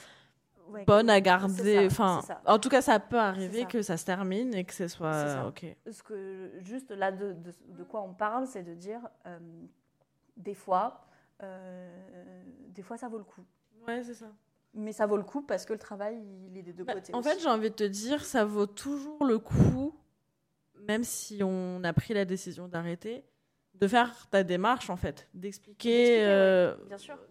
ouais, 0.68 0.84
bonnes 0.84 1.10
à 1.10 1.20
garder. 1.20 1.76
ça, 1.76 1.86
Enfin, 1.86 2.20
en 2.46 2.58
tout 2.58 2.68
cas, 2.68 2.82
ça 2.82 2.98
peut 2.98 3.18
arriver 3.18 3.60
ça. 3.60 3.66
que 3.66 3.82
ça 3.82 3.96
se 3.96 4.04
termine 4.04 4.54
et 4.54 4.64
que 4.64 4.74
ce 4.74 4.88
soit 4.88 5.46
ok. 5.48 5.66
Ce 5.90 6.02
que 6.02 6.50
juste 6.60 6.90
là 6.90 7.12
de, 7.12 7.32
de, 7.34 7.52
de 7.68 7.82
quoi 7.84 8.02
on 8.02 8.14
parle, 8.14 8.46
c'est 8.46 8.62
de 8.62 8.74
dire 8.74 9.00
euh, 9.26 9.38
des 10.36 10.54
fois, 10.54 11.06
euh, 11.42 12.42
des 12.68 12.82
fois 12.82 12.96
ça 12.96 13.08
vaut 13.08 13.18
le 13.18 13.24
coup. 13.24 13.44
Ouais, 13.86 14.02
c'est 14.02 14.14
ça. 14.14 14.26
Mais 14.72 14.92
ça 14.92 15.06
vaut 15.06 15.16
le 15.16 15.24
coup 15.24 15.42
parce 15.42 15.64
que 15.64 15.72
le 15.72 15.78
travail, 15.80 16.16
il 16.48 16.56
est 16.56 16.62
des 16.62 16.72
deux 16.72 16.84
Bah, 16.84 16.94
côtés. 16.94 17.12
en 17.14 17.18
aussi. 17.18 17.28
fait, 17.28 17.40
j'ai 17.40 17.48
envie 17.48 17.70
de 17.70 17.74
te 17.74 17.82
dire, 17.84 18.24
ça 18.24 18.44
vaut 18.44 18.66
toujours 18.66 19.24
le 19.24 19.38
coup, 19.38 19.94
même 20.90 21.04
si 21.04 21.40
on 21.44 21.82
a 21.84 21.92
pris 21.92 22.14
la 22.14 22.24
décision 22.24 22.66
d'arrêter, 22.66 23.22
de 23.74 23.86
faire 23.86 24.26
ta 24.28 24.42
démarche 24.42 24.90
en 24.90 24.96
fait, 24.96 25.28
d'expliquer, 25.34 26.18
ouais, 26.18 26.24
euh, 26.24 26.74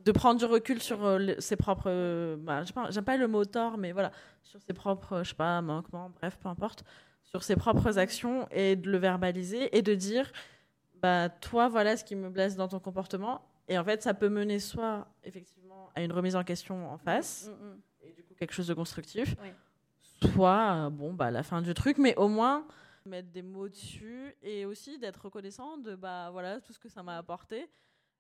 de 0.06 0.12
prendre 0.14 0.40
du 0.40 0.46
recul 0.46 0.82
sur 0.82 1.04
euh, 1.06 1.34
ses 1.40 1.58
propres, 1.58 1.90
euh, 1.90 2.38
bah, 2.40 2.64
j'aime 2.90 3.04
pas, 3.04 3.18
le 3.18 3.28
mot 3.28 3.44
tort, 3.44 3.78
mais 3.78 3.92
voilà, 3.92 4.12
sur 4.44 4.62
ses 4.62 4.74
propres, 4.74 5.24
je 5.24 5.30
sais 5.30 5.36
pas, 5.36 5.62
manquements, 5.62 6.10
bref, 6.10 6.38
peu 6.42 6.48
importe, 6.48 6.84
sur 7.24 7.44
ses 7.44 7.58
propres 7.58 8.00
actions 8.00 8.48
et 8.52 8.78
de 8.78 8.90
le 8.90 8.98
verbaliser 8.98 9.76
et 9.78 9.82
de 9.82 9.94
dire, 9.94 10.32
bah 11.02 11.28
toi, 11.30 11.68
voilà 11.68 11.98
ce 11.98 12.04
qui 12.06 12.16
me 12.16 12.30
blesse 12.30 12.56
dans 12.56 12.68
ton 12.70 12.80
comportement. 12.80 13.42
Et 13.68 13.78
en 13.78 13.84
fait, 13.84 14.02
ça 14.02 14.14
peut 14.14 14.30
mener 14.30 14.58
soit 14.60 15.06
effectivement 15.24 15.90
à 15.96 16.02
une 16.02 16.12
remise 16.14 16.36
en 16.38 16.44
question 16.44 16.90
en 16.90 16.98
face, 16.98 17.50
Mm, 17.50 17.52
mm. 17.66 17.78
et 18.08 18.12
du 18.14 18.24
coup 18.24 18.34
quelque 18.40 18.54
chose 18.54 18.68
de 18.68 18.74
constructif, 18.74 19.36
Oui. 19.44 19.52
soit 20.34 20.90
bon 20.90 21.14
bah 21.14 21.30
la 21.32 21.44
fin 21.44 21.62
du 21.62 21.74
truc, 21.74 21.98
mais 22.00 22.16
au 22.16 22.28
moins 22.30 22.66
mettre 23.10 23.30
des 23.30 23.42
mots 23.42 23.68
dessus 23.70 24.36
et 24.42 24.66
aussi 24.66 24.98
d'être 25.00 25.26
reconnaissant 25.26 25.78
de 25.78 25.96
bah 25.96 26.30
voilà 26.32 26.62
tout 26.62 26.72
ce 26.74 26.80
que 26.80 26.90
ça 26.90 27.04
m'a 27.04 27.18
apporté. 27.18 27.70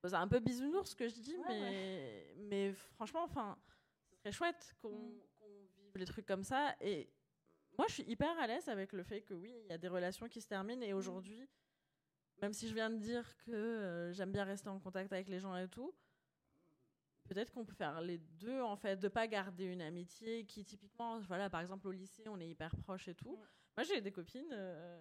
C'est 0.04 0.14
un 0.14 0.28
peu 0.28 0.40
bisounours 0.40 0.92
ce 0.92 0.96
que 0.96 1.08
je 1.08 1.16
dis, 1.16 1.36
Ouais, 1.38 1.46
mais 1.50 2.36
mais 2.38 2.74
franchement 2.74 3.24
enfin 3.24 3.58
ce 4.10 4.18
serait 4.18 4.32
chouette 4.32 4.76
qu'on 4.82 4.90
Mm. 4.90 5.20
qu'on 5.40 5.66
vive 5.78 5.98
les 5.98 6.06
trucs 6.06 6.26
comme 6.26 6.44
ça 6.44 6.76
et 6.82 7.10
moi 7.78 7.86
je 7.90 7.94
suis 7.96 8.04
hyper 8.04 8.38
à 8.40 8.48
l'aise 8.48 8.68
avec 8.70 8.94
le 8.94 9.04
fait 9.04 9.22
que 9.22 9.34
oui 9.34 9.54
il 9.64 9.68
y 9.70 9.74
a 9.74 9.78
des 9.78 9.88
relations 9.88 10.28
qui 10.28 10.42
se 10.42 10.48
terminent 10.48 10.82
et 10.82 10.94
aujourd'hui 10.94 11.48
même 12.42 12.54
si 12.54 12.68
je 12.68 12.74
viens 12.74 12.90
de 12.90 12.98
dire 12.98 13.26
que 13.46 13.52
euh, 13.52 14.14
j'aime 14.14 14.32
bien 14.32 14.44
rester 14.46 14.70
en 14.70 14.80
contact 14.80 15.12
avec 15.12 15.28
les 15.28 15.40
gens 15.40 15.56
et 15.58 15.68
tout, 15.68 15.94
peut-être 17.28 17.52
qu'on 17.52 17.66
peut 17.66 17.74
faire 17.74 18.00
les 18.02 18.18
deux 18.18 18.62
en 18.62 18.76
fait, 18.78 18.98
de 18.98 19.08
pas 19.08 19.28
garder 19.28 19.66
une 19.66 19.82
amitié 19.82 20.46
qui 20.46 20.64
typiquement, 20.64 21.20
voilà, 21.22 21.50
par 21.50 21.62
exemple 21.62 21.88
au 21.88 21.92
lycée, 21.92 22.24
on 22.28 22.40
est 22.40 22.48
hyper 22.50 22.76
proches 22.78 23.08
et 23.08 23.16
tout. 23.16 23.36
Mm. 23.36 23.46
Moi, 23.80 23.86
j'ai 23.86 24.02
des 24.02 24.12
copines 24.12 24.52
euh, 24.52 25.00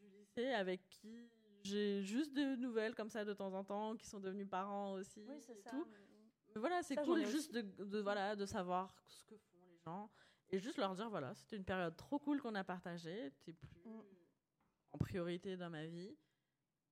du 0.00 0.08
lycée 0.08 0.48
avec 0.48 0.88
qui 0.88 1.30
j'ai 1.62 2.02
juste 2.02 2.32
des 2.32 2.56
nouvelles 2.56 2.96
comme 2.96 3.08
ça 3.08 3.24
de 3.24 3.32
temps 3.32 3.54
en 3.54 3.62
temps, 3.62 3.96
qui 3.96 4.08
sont 4.08 4.18
devenues 4.18 4.44
parents 4.44 4.94
aussi. 4.94 5.24
Oui, 5.28 5.36
c'est 5.40 5.54
ça. 5.54 5.70
tout. 5.70 5.86
Mais 6.52 6.60
voilà, 6.60 6.82
c'est 6.82 6.96
cool 6.96 7.24
juste 7.24 7.52
de, 7.54 7.60
de, 7.60 8.00
voilà, 8.00 8.34
de 8.34 8.44
savoir 8.44 8.92
ce 9.06 9.22
que 9.22 9.36
font 9.36 9.64
les 9.70 9.78
gens 9.78 10.10
et 10.50 10.58
juste 10.58 10.78
leur 10.78 10.96
dire 10.96 11.08
voilà, 11.10 11.32
c'était 11.36 11.54
une 11.56 11.64
période 11.64 11.96
trop 11.96 12.18
cool 12.18 12.42
qu'on 12.42 12.56
a 12.56 12.64
partagée, 12.64 13.32
t'es 13.44 13.52
plus 13.52 13.68
Mm. 13.84 14.00
en 14.90 14.98
priorité 14.98 15.56
dans 15.56 15.70
ma 15.70 15.86
vie 15.86 16.16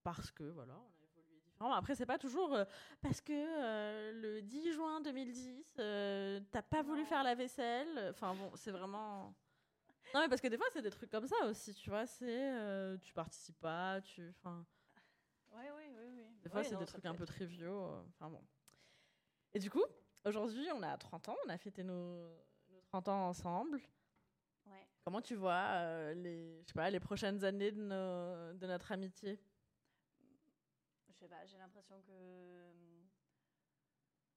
parce 0.05 0.31
que 0.31 0.45
voilà, 0.45 0.75
on 0.75 1.03
a 1.03 1.07
évolué 1.07 1.41
différemment. 1.45 1.75
Après, 1.75 1.97
c'est 1.97 2.07
pas 2.07 2.19
toujours 2.19 2.55
euh, 2.55 2.65
parce 3.03 3.21
que 3.21 3.33
euh, 3.33 4.13
le 4.13 4.43
10 4.43 4.75
juin 4.75 5.01
2010, 5.01 5.75
euh, 5.81 6.41
t'as 6.53 6.63
pas 6.63 6.83
voulu 6.83 7.05
faire 7.05 7.25
la 7.25 7.35
vaisselle. 7.35 8.11
Enfin 8.11 8.33
bon, 8.37 8.53
c'est 8.55 8.71
vraiment. 8.71 9.35
Non, 10.15 10.21
mais 10.21 10.29
parce 10.29 10.41
que 10.41 10.49
des 10.49 10.57
fois, 10.57 10.67
c'est 10.73 10.83
des 10.83 10.91
trucs 10.91 11.11
comme 11.11 11.27
ça 11.27 11.37
aussi, 11.47 11.73
tu 11.75 11.89
vois. 11.91 12.07
C'est 12.07 12.53
euh, 12.55 12.97
tu 12.99 13.13
participes 13.13 13.59
pas, 13.61 14.01
tu. 14.01 14.29
Enfin, 14.31 14.67
Oui, 15.53 15.63
oui, 15.77 15.85
oui, 15.97 16.11
oui. 16.17 16.27
des 16.43 16.49
fois, 16.49 16.65
c'est 16.65 16.77
des 16.77 16.87
trucs 16.87 17.05
un 17.07 17.15
peu 17.15 17.27
triviaux. 17.27 17.85
euh, 17.85 18.03
Enfin 18.09 18.29
bon. 18.31 18.45
Et 19.53 19.59
du 19.59 19.71
coup, 19.71 19.85
aujourd'hui, 20.25 20.69
on 20.73 20.83
a 20.83 20.97
30 20.97 21.29
ans, 21.29 21.37
on 21.47 21.49
a 21.49 21.59
fêté 21.59 21.83
nos, 21.83 22.29
nos 22.69 22.81
30 22.83 23.09
ans 23.09 23.29
ensemble. 23.29 23.81
Ouais. 24.67 24.87
Comment 25.05 25.21
tu 25.23 25.35
vois 25.35 25.65
euh, 25.75 26.15
les, 26.15 26.63
je 26.63 26.69
sais 26.69 26.75
pas, 26.75 26.91
les 26.91 27.01
prochaines 27.01 27.43
années 27.45 27.73
de, 27.73 27.81
nos- 27.81 28.53
de 28.59 28.67
notre 28.67 28.93
amitié? 28.93 29.41
Je 31.09 31.13
sais 31.13 31.29
pas, 31.29 31.45
j'ai 31.47 31.59
l'impression 31.59 32.01
que. 32.03 32.71
hum, 32.71 33.09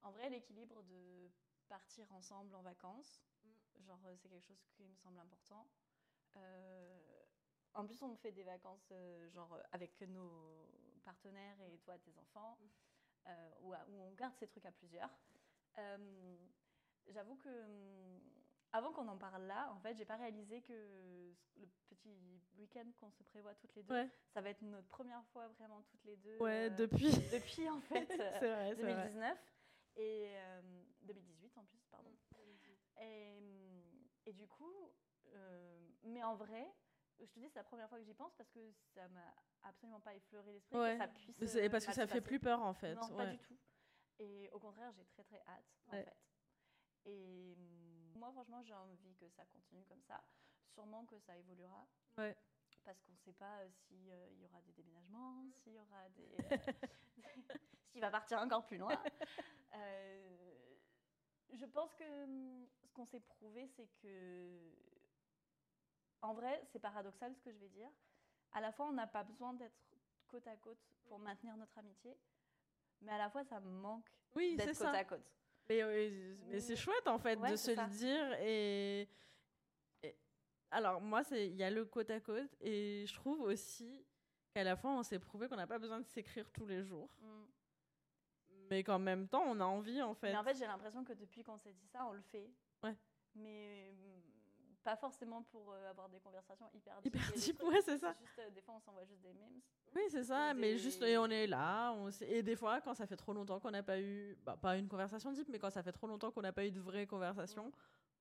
En 0.03 0.11
vrai, 0.11 0.29
l'équilibre 0.29 0.83
de 0.83 1.29
partir 1.67 2.11
ensemble 2.13 2.53
en 2.55 2.61
vacances, 2.61 3.23
genre, 3.83 3.99
euh, 4.05 4.15
c'est 4.17 4.29
quelque 4.29 4.45
chose 4.45 4.61
qui 4.75 4.83
me 4.83 4.95
semble 4.95 5.19
important. 5.19 5.67
Euh, 6.37 6.99
en 7.73 7.85
plus, 7.85 8.01
on 8.03 8.15
fait 8.15 8.31
des 8.31 8.43
vacances, 8.43 8.87
euh, 8.91 9.29
genre, 9.29 9.57
avec 9.71 9.99
nos 10.01 10.67
partenaires 11.03 11.59
et 11.61 11.77
toi, 11.79 11.97
tes 11.99 12.17
enfants, 12.17 12.57
euh, 13.27 13.49
où, 13.61 13.73
où 13.73 14.01
on 14.01 14.11
garde 14.13 14.33
ces 14.39 14.47
trucs 14.47 14.65
à 14.65 14.71
plusieurs. 14.71 15.09
Euh, 15.77 16.35
J'avoue 17.09 17.35
que. 17.35 17.49
hum, 17.49 18.19
Avant 18.75 18.91
qu'on 18.91 19.07
en 19.07 19.17
parle 19.17 19.43
là, 19.43 19.71
en 19.71 19.79
fait, 19.81 19.93
j'ai 19.95 20.05
pas 20.05 20.15
réalisé 20.15 20.61
que 20.61 21.33
le 21.57 21.67
petit 21.89 22.41
week-end 22.57 22.85
qu'on 22.99 23.11
se 23.11 23.21
prévoit 23.23 23.53
toutes 23.55 23.75
les 23.75 23.83
deux, 23.83 23.93
Ouais, 23.93 24.09
ça 24.33 24.41
va 24.41 24.49
être 24.49 24.61
notre 24.63 24.87
première 24.87 25.23
fois 25.27 25.47
vraiment 25.49 25.81
toutes 25.83 26.03
les 26.05 26.15
deux. 26.17 26.37
ouais, 26.39 26.69
euh, 26.71 26.75
depuis. 26.75 27.11
depuis 27.31 27.69
en 27.69 27.81
fait 27.81 28.05
c'est 28.09 28.21
euh, 28.21 28.39
vrai, 28.39 28.75
c'est 28.75 28.81
vrai. 28.81 28.95
2019 28.95 29.37
et 29.97 30.25
euh, 30.37 30.61
2018 31.03 31.57
en 31.57 31.65
plus, 31.65 31.85
pardon. 31.91 32.11
Et, 33.01 33.37
hum, 33.37 33.52
et 34.25 34.33
du 34.33 34.47
coup, 34.47 34.91
euh, 35.33 35.89
mais 36.03 36.23
en 36.23 36.35
vrai, 36.35 36.65
je 37.19 37.25
te 37.25 37.39
dis, 37.39 37.49
c'est 37.49 37.59
la 37.59 37.63
première 37.63 37.87
fois 37.89 37.97
que 37.99 38.03
j'y 38.05 38.13
pense 38.13 38.33
parce 38.35 38.49
que 38.49 38.71
ça 38.93 39.07
m'a 39.09 39.33
absolument 39.63 39.99
pas 39.99 40.13
effleuré 40.15 40.53
l'esprit 40.53 40.77
Ouais. 40.77 40.93
que 40.93 40.97
ça 41.03 41.07
puisse. 41.07 41.45
C'est 41.45 41.65
euh, 41.65 41.69
parce 41.69 41.85
que 41.85 41.93
ça 41.93 42.01
fait 42.07 42.15
passer. 42.15 42.21
plus 42.21 42.39
peur 42.39 42.61
en 42.61 42.73
fait. 42.73 42.95
Non, 42.95 43.07
pas 43.15 43.27
du 43.27 43.37
tout. 43.39 43.57
Et 44.19 44.49
au 44.51 44.59
contraire, 44.59 44.91
j'ai 44.93 45.05
très 45.05 45.23
très 45.23 45.41
hâte 45.47 45.65
en 45.87 45.91
fait. 45.91 46.15
Et 47.05 47.55
hum, 47.57 48.13
moi, 48.15 48.31
franchement, 48.31 48.61
j'ai 48.63 48.73
envie 48.73 49.15
que 49.15 49.27
ça 49.29 49.45
continue 49.45 49.83
comme 49.85 50.01
ça. 50.03 50.23
Sûrement 50.73 51.05
que 51.05 51.19
ça 51.19 51.37
évoluera. 51.37 51.87
Ouais. 52.17 52.35
parce 52.83 52.99
qu'on 53.01 53.11
ne 53.13 53.17
sait 53.17 53.33
pas 53.33 53.67
s'il 53.87 54.05
y 54.07 54.45
aura 54.45 54.61
des 54.61 54.71
déménagements, 54.73 55.45
s'il 55.63 55.73
y 55.73 55.79
aura 55.79 56.09
des. 56.09 56.35
euh, 56.51 56.57
s'il 57.91 58.01
va 58.01 58.09
partir 58.11 58.39
encore 58.39 58.65
plus 58.65 58.77
loin. 58.77 58.97
Euh, 59.75 60.42
je 61.59 61.65
pense 61.65 61.93
que 61.95 62.23
hum, 62.23 62.65
ce 62.83 62.91
qu'on 62.93 63.05
s'est 63.05 63.19
prouvé, 63.19 63.67
c'est 63.75 63.87
que. 64.01 64.59
En 66.21 66.33
vrai, 66.33 66.61
c'est 66.71 66.79
paradoxal 66.79 67.33
ce 67.35 67.41
que 67.41 67.51
je 67.51 67.57
vais 67.57 67.69
dire. 67.69 67.89
À 68.53 68.61
la 68.61 68.71
fois, 68.71 68.87
on 68.87 68.93
n'a 68.93 69.07
pas 69.07 69.23
besoin 69.23 69.53
d'être 69.53 69.75
côte 70.27 70.47
à 70.47 70.55
côte 70.55 70.79
pour 71.05 71.19
maintenir 71.19 71.55
notre 71.57 71.77
amitié, 71.77 72.15
mais 73.01 73.11
à 73.11 73.17
la 73.17 73.29
fois, 73.29 73.43
ça 73.43 73.59
me 73.59 73.69
manque 73.69 74.09
Oui, 74.35 74.55
d'être 74.55 74.67
côte 74.67 74.75
ça. 74.77 74.91
à 74.91 75.03
côte. 75.03 75.29
Mais, 75.69 75.81
euh, 75.81 76.35
mais 76.47 76.59
c'est 76.59 76.75
chouette 76.75 77.07
en 77.07 77.17
fait 77.17 77.37
Ouais, 77.39 77.51
de 77.51 77.55
se 77.55 77.73
ça. 77.73 77.83
le 77.85 77.89
dire 77.91 78.33
et, 78.41 79.07
et- 80.03 80.15
alors 80.71 80.99
moi 80.99 81.23
c'est 81.23 81.47
il 81.47 81.55
y 81.55 81.63
a 81.63 81.69
le 81.71 81.85
côte 81.85 82.09
à 82.09 82.19
côte 82.19 82.51
et 82.59 83.05
je 83.07 83.13
trouve 83.13 83.39
aussi 83.41 84.05
qu'à 84.53 84.65
la 84.65 84.75
fois 84.75 84.91
on 84.91 85.03
s'est 85.03 85.19
prouvé 85.19 85.47
qu'on 85.47 85.55
n'a 85.55 85.65
pas 85.65 85.79
besoin 85.79 85.99
de 86.01 86.05
s'écrire 86.05 86.51
tous 86.51 86.65
les 86.65 86.83
jours 86.83 87.09
Mm. 87.21 87.43
Mais 88.69 88.83
qu'en 88.83 88.99
même 88.99 89.27
temps 89.27 89.43
on 89.45 89.59
a 89.59 89.65
envie 89.65 90.01
en 90.01 90.13
fait. 90.13 90.31
Mais 90.31 90.37
en 90.37 90.43
fait, 90.43 90.55
j'ai 90.55 90.65
l'impression 90.67 91.03
que 91.03 91.13
depuis 91.13 91.43
qu'on 91.43 91.57
s'est 91.57 91.73
dit 91.73 91.87
ça, 91.87 92.05
on 92.07 92.11
le 92.13 92.21
fait. 92.21 92.49
Ouais. 92.83 92.95
Mais 93.35 93.91
hum, 93.91 94.21
pas 94.83 94.95
forcément 94.95 95.43
pour 95.43 95.71
euh, 95.71 95.89
avoir 95.89 96.09
des 96.09 96.19
conversations 96.19 96.69
hyper 96.73 97.01
deep. 97.01 97.15
Hyper 97.15 97.31
deep, 97.33 97.63
ouais, 97.63 97.81
c'est 97.81 97.97
ça. 97.97 98.13
juste, 98.19 98.39
euh, 98.39 98.49
des 98.49 98.61
fois, 98.61 98.75
on 98.75 98.79
s'envoie 98.81 99.05
juste 99.05 99.21
des 99.21 99.33
memes. 99.33 99.61
Oui 99.95 100.01
c'est 100.09 100.23
ça 100.23 100.53
Des- 100.53 100.59
mais 100.59 100.77
juste 100.77 101.01
et 101.03 101.17
on 101.19 101.27
est 101.27 101.45
là 101.45 101.91
on 101.93 102.09
et 102.21 102.41
des 102.41 102.55
fois 102.55 102.81
quand 102.81 102.95
ça 102.95 103.05
fait 103.05 103.15
trop 103.15 103.31
longtemps 103.31 103.59
qu'on 103.59 103.69
n'a 103.69 103.83
pas 103.83 103.99
eu 103.99 104.35
bah, 104.43 104.57
pas 104.59 104.75
une 104.75 104.87
conversation 104.87 105.31
deep 105.31 105.47
mais 105.49 105.59
quand 105.59 105.69
ça 105.69 105.83
fait 105.83 105.91
trop 105.91 106.07
longtemps 106.07 106.31
qu'on 106.31 106.41
n'a 106.41 106.51
pas 106.51 106.65
eu 106.65 106.71
de 106.71 106.79
vraie 106.79 107.05
conversation 107.05 107.71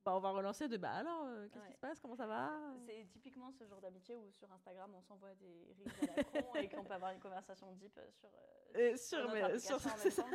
bah 0.05 0.17
on 0.17 0.21
va 0.21 0.31
relancer 0.31 0.69
de 0.69 0.77
bah 0.77 0.93
alors 0.93 1.25
euh, 1.27 1.49
qu'est-ce 1.49 1.67
qui 1.67 1.73
se 1.73 1.79
passe 1.79 2.01
comment 2.01 2.17
ça 2.17 2.27
va? 2.27 2.53
C'est 2.87 3.07
typiquement 3.11 3.53
ce 3.53 3.67
genre 3.67 3.81
d'amitié 3.81 4.17
où 4.17 4.31
sur 4.33 4.51
Instagram, 4.53 4.93
on 4.95 5.03
s'envoie 5.03 5.35
des 5.35 5.75
reels 5.79 6.11
à 6.11 6.17
la 6.17 6.25
con 6.43 6.55
et 6.55 6.69
qu'on 6.69 6.85
peut 6.85 6.95
avoir 6.95 7.13
une 7.13 7.21
conversation 7.21 7.73
deep 7.73 7.97
euh, 7.99 8.11
sur, 8.11 8.29
euh, 8.29 8.75
Et 8.75 8.97
sur 8.97 9.19
sur 9.19 9.29
notre 9.29 9.49
mais 9.53 9.59
sur 9.59 9.75
en 9.77 9.79
ça. 9.79 10.27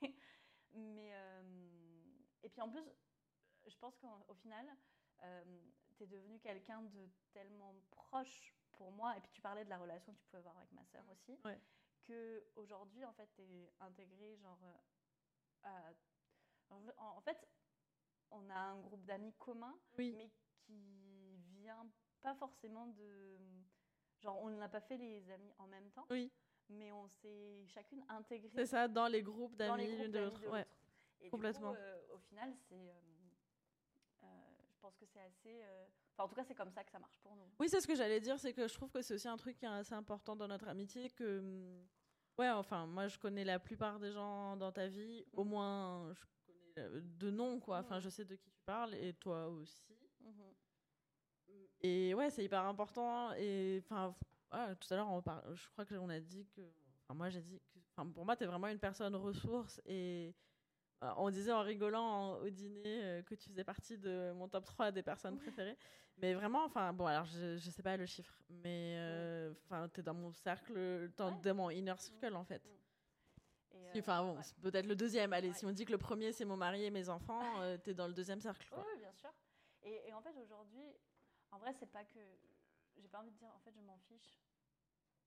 euh, 0.76 2.02
et 2.42 2.48
puis 2.48 2.60
en 2.60 2.70
plus, 2.70 2.84
je 3.66 3.76
pense 3.78 3.96
qu'au 3.98 4.34
final, 4.34 4.66
tu 5.96 6.04
es 6.04 6.06
devenu 6.06 6.38
quelqu'un 6.40 6.82
de 6.82 7.08
tellement 7.32 7.74
proche 7.90 8.54
pour 8.72 8.90
moi. 8.92 9.16
Et 9.16 9.20
puis 9.20 9.30
tu 9.32 9.40
parlais 9.40 9.64
de 9.64 9.70
la 9.70 9.78
relation 9.78 10.12
que 10.14 10.18
tu 10.18 10.26
pouvais 10.26 10.38
avoir 10.38 10.56
avec 10.56 10.72
ma 10.72 10.84
sœur 10.84 11.04
aussi. 11.10 11.38
Ouais. 11.44 11.60
Que 12.04 12.46
aujourd'hui, 12.54 13.04
en 13.04 13.12
fait, 13.12 13.28
es 13.38 13.72
intégré 13.80 14.36
genre 14.36 14.60
euh, 14.64 14.72
à- 15.64 15.92
en 16.98 17.20
fait, 17.20 17.48
on 18.30 18.48
a 18.50 18.54
un 18.58 18.80
groupe 18.80 19.04
d'amis 19.04 19.32
commun, 19.38 19.74
Oui. 19.98 20.12
mais 20.16 20.30
qui 20.66 21.36
vient 21.60 21.86
pas 22.22 22.34
forcément 22.34 22.86
de 22.88 23.36
genre 24.20 24.40
on 24.42 24.50
n'a 24.50 24.68
pas 24.68 24.80
fait 24.80 24.96
les 24.96 25.30
amis 25.30 25.52
en 25.58 25.66
même 25.66 25.90
temps 25.90 26.06
Oui. 26.10 26.32
mais 26.68 26.90
on 26.92 27.06
s'est 27.08 27.64
chacune 27.66 28.04
intégrée 28.08 28.50
C'est 28.54 28.66
ça, 28.66 28.88
dans 28.88 29.06
les 29.08 29.22
groupes 29.22 29.54
d'amis 29.56 29.86
l'une 29.96 30.10
de 30.10 30.18
l'autre. 30.20 30.46
Ouais. 30.48 30.66
Et 31.20 31.30
complètement. 31.30 31.70
Du 31.72 31.76
coup, 31.78 31.82
euh, 31.82 32.14
au 32.14 32.18
final, 32.18 32.52
c'est, 32.68 32.74
euh, 32.90 32.92
euh, 34.24 34.26
je 34.70 34.78
pense 34.80 34.96
que 34.96 35.06
c'est 35.06 35.20
assez. 35.20 35.62
euh, 35.62 35.86
Enfin, 36.12 36.24
en 36.24 36.28
tout 36.28 36.34
cas, 36.34 36.44
c'est 36.44 36.54
comme 36.54 36.70
ça 36.70 36.82
que 36.82 36.90
ça 36.90 36.98
marche 36.98 37.18
pour 37.18 37.36
nous. 37.36 37.44
Oui, 37.60 37.68
c'est 37.68 37.78
ce 37.80 37.86
que 37.86 37.94
j'allais 37.94 38.20
dire, 38.20 38.38
c'est 38.40 38.54
que 38.54 38.66
je 38.66 38.72
trouve 38.74 38.90
que 38.90 39.02
c'est 39.02 39.12
aussi 39.14 39.28
un 39.28 39.36
truc 39.36 39.58
qui 39.58 39.66
est 39.66 39.68
assez 39.68 39.92
important 39.94 40.34
dans 40.34 40.48
notre 40.48 40.66
amitié, 40.68 41.10
que... 41.10 41.40
hum, 41.40 41.86
Ouais, 42.38 42.50
enfin, 42.50 42.86
moi, 42.86 43.06
je 43.08 43.18
connais 43.18 43.44
la 43.44 43.58
plupart 43.58 43.98
des 43.98 44.12
gens 44.12 44.56
dans 44.58 44.70
ta 44.72 44.86
vie, 44.88 45.24
au 45.32 45.44
Mm. 45.44 45.48
moins, 45.48 46.12
je 46.14 46.20
de 46.80 47.30
nom, 47.30 47.58
quoi. 47.60 47.78
Enfin, 47.78 47.98
Mm. 47.98 48.02
je 48.02 48.08
sais 48.08 48.24
de 48.24 48.34
qui 48.36 48.50
tu 48.50 48.60
parles, 48.64 48.94
et 48.94 49.14
toi 49.14 49.48
aussi. 49.48 49.94
Mhm. 50.20 50.54
Et 51.80 52.14
ouais, 52.14 52.30
c'est 52.30 52.44
hyper 52.44 52.64
important, 52.64 53.32
et 53.34 53.82
enfin, 53.84 54.14
ouais, 54.52 54.74
tout 54.76 54.92
à 54.92 54.96
l'heure, 54.96 55.10
on 55.10 55.22
par- 55.22 55.54
je 55.54 55.68
crois 55.70 55.84
qu'on 55.84 56.08
a 56.08 56.18
dit 56.20 56.46
que... 56.46 56.60
Enfin, 57.04 57.14
moi, 57.14 57.28
j'ai 57.30 57.40
dit 57.40 57.60
que... 57.60 57.78
Enfin, 57.96 58.10
pour 58.10 58.24
moi, 58.24 58.34
t'es 58.36 58.46
vraiment 58.46 58.68
une 58.68 58.78
personne 58.78 59.14
ressource, 59.14 59.80
et... 59.84 60.34
euh, 61.04 61.12
On 61.18 61.30
disait 61.30 61.52
en 61.52 61.62
rigolant 61.62 62.02
en- 62.04 62.38
au 62.40 62.48
dîner 62.50 63.04
euh, 63.04 63.22
que 63.22 63.34
tu 63.34 63.48
faisais 63.50 63.62
partie 63.64 63.96
de 63.98 64.32
mon 64.34 64.48
top 64.48 64.64
3 64.64 64.90
des 64.90 65.02
personnes 65.02 65.36
préférées. 65.38 65.76
Mais 66.18 66.32
vraiment, 66.34 66.64
enfin, 66.64 66.92
bon, 66.94 67.06
alors 67.06 67.26
je, 67.26 67.56
je 67.58 67.70
sais 67.70 67.82
pas 67.82 67.96
le 67.98 68.06
chiffre, 68.06 68.42
mais 68.48 68.96
euh, 68.98 69.52
enfin, 69.64 69.88
t'es 69.90 70.02
dans 70.02 70.14
mon 70.14 70.32
cercle, 70.32 71.10
dans, 71.16 71.30
Ouais. 71.34 71.40
dans 71.42 71.54
mon 71.54 71.70
inner 71.70 71.94
circle 71.98 72.34
en 72.34 72.44
fait. 72.44 72.62
Et, 73.76 73.90
Si, 73.92 73.98
euh, 73.98 74.00
Enfin, 74.00 74.22
bon, 74.22 74.36
ouais. 74.36 74.42
c'est 74.42 74.56
peut-être 74.60 74.86
le 74.86 74.96
deuxième. 74.96 75.32
Allez, 75.32 75.48
Ouais. 75.48 75.54
si 75.54 75.64
on 75.66 75.72
dit 75.72 75.84
que 75.84 75.92
le 75.92 75.98
premier 75.98 76.32
c'est 76.32 76.44
mon 76.44 76.56
mari 76.56 76.84
et 76.84 76.90
mes 76.90 77.08
enfants, 77.08 77.60
euh, 77.60 77.76
t'es 77.78 77.94
dans 77.94 78.06
le 78.08 78.14
deuxième 78.14 78.40
cercle. 78.40 78.66
Oui, 78.70 78.74
Quoi. 78.74 78.86
oui, 78.92 78.98
bien 79.00 79.12
sûr. 79.12 79.30
Et, 79.82 80.08
et 80.08 80.12
en 80.12 80.20
fait, 80.20 80.34
aujourd'hui, 80.38 80.84
en 81.52 81.58
vrai, 81.58 81.72
c'est 81.78 81.90
pas 81.90 82.04
que. 82.04 82.18
J'ai 82.98 83.08
pas 83.08 83.20
envie 83.20 83.30
de 83.30 83.36
dire, 83.36 83.52
en 83.54 83.58
fait, 83.60 83.72
je 83.74 83.80
m'en 83.80 83.98
fiche. 84.08 84.40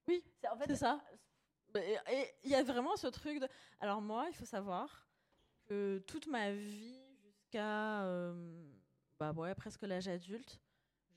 Oui, 0.07 0.23
c'est 0.41 0.47
en 0.49 0.57
fait, 0.57 0.75
ça. 0.75 0.99
Et 1.75 1.97
et 2.11 2.33
il 2.43 2.49
y 2.49 2.55
a 2.55 2.63
vraiment 2.63 2.95
ce 2.97 3.07
truc 3.07 3.39
de. 3.39 3.47
Alors, 3.79 4.01
moi, 4.01 4.25
il 4.27 4.33
faut 4.35 4.45
savoir 4.45 5.07
que 5.67 5.99
toute 6.07 6.25
ma 6.27 6.51
vie, 6.51 6.99
jusqu'à 7.21 8.03
euh, 8.05 8.65
bah, 9.19 9.31
ouais, 9.33 9.53
presque 9.53 9.83
l'âge 9.83 10.07
adulte, 10.07 10.59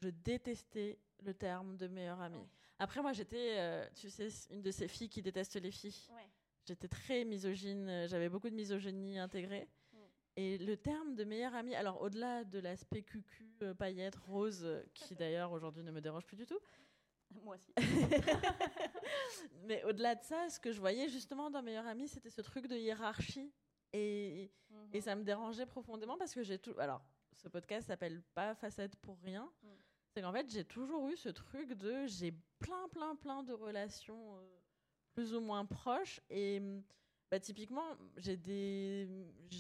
je 0.03 0.09
détestais 0.11 0.99
le 1.23 1.33
terme 1.33 1.77
de 1.79 1.87
meilleure 1.89 2.21
amie. 2.21 2.37
Ouais. 2.37 2.49
Après, 2.79 3.01
moi, 3.01 3.13
j'étais, 3.13 3.57
euh, 3.59 3.89
tu 3.95 4.11
sais, 4.11 4.29
une 4.51 4.61
de 4.61 4.71
ces 4.71 4.89
filles 4.89 5.09
qui 5.09 5.23
détestent 5.23 5.57
les 5.61 5.71
filles. 5.71 5.95
Ouais. 6.11 6.29
J'étais 6.65 6.89
très 6.89 7.25
misogyne, 7.25 7.89
euh, 7.89 8.07
j'avais 8.09 8.29
beaucoup 8.29 8.49
de 8.49 8.55
misogynie 8.55 9.19
intégrée. 9.19 9.69
Mm. 9.93 9.97
Et 10.37 10.59
le 10.59 10.77
terme 10.77 11.15
de 11.15 11.25
meilleure 11.25 11.55
amie, 11.55 11.75
alors 11.75 12.01
au-delà 12.01 12.45
de 12.45 12.59
l'aspect 12.59 13.03
cucu, 13.03 13.51
euh, 13.63 13.75
paillette, 13.75 14.17
rose, 14.17 14.61
euh, 14.65 14.83
qui 14.95 15.15
d'ailleurs 15.15 15.53
aujourd'hui 15.53 15.83
ne 15.83 15.91
me 15.91 16.01
dérange 16.01 16.25
plus 16.25 16.37
du 16.37 16.47
tout, 16.47 16.59
Moi 17.45 17.57
aussi. 17.57 17.73
mais 19.65 19.83
au-delà 19.85 20.15
de 20.15 20.23
ça, 20.23 20.49
ce 20.51 20.61
que 20.61 20.71
je 20.71 20.79
voyais 20.81 21.09
justement 21.09 21.51
dans 21.51 21.63
meilleure 21.63 21.87
amie, 21.87 22.09
c'était 22.09 22.31
ce 22.31 22.43
truc 22.43 22.67
de 22.67 22.77
hiérarchie. 22.77 23.53
Et, 23.95 24.51
Mhm. 24.71 24.89
et 24.95 25.01
ça 25.01 25.15
me 25.15 25.23
dérangeait 25.23 25.67
profondément 25.67 26.17
parce 26.17 26.35
que 26.35 26.43
j'ai 26.43 26.59
tout. 26.59 26.75
Alors, 26.79 27.03
ce 27.37 27.49
podcast 27.49 27.89
s'appelle 27.89 28.23
pas 28.35 28.55
Facette 28.55 28.97
pour 28.97 29.19
rien. 29.21 29.51
Mm. 29.63 29.69
C'est 30.15 30.23
qu'en 30.23 30.33
fait, 30.33 30.51
j'ai 30.51 30.65
toujours 30.65 31.09
eu 31.09 31.17
ce 31.17 31.29
truc 31.31 31.73
de. 31.73 32.07
J'ai 32.07 32.33
plein, 32.59 32.89
plein, 32.91 33.17
plein 33.17 33.43
de 33.43 33.53
relations 33.53 34.37
euh, 34.37 34.41
plus 35.15 35.35
ou 35.35 35.41
moins 35.41 35.65
proches. 35.65 36.21
Et 36.31 36.61
bah, 37.31 37.41
typiquement, 37.41 37.97
j'ai 38.17 38.37
des... 38.37 39.09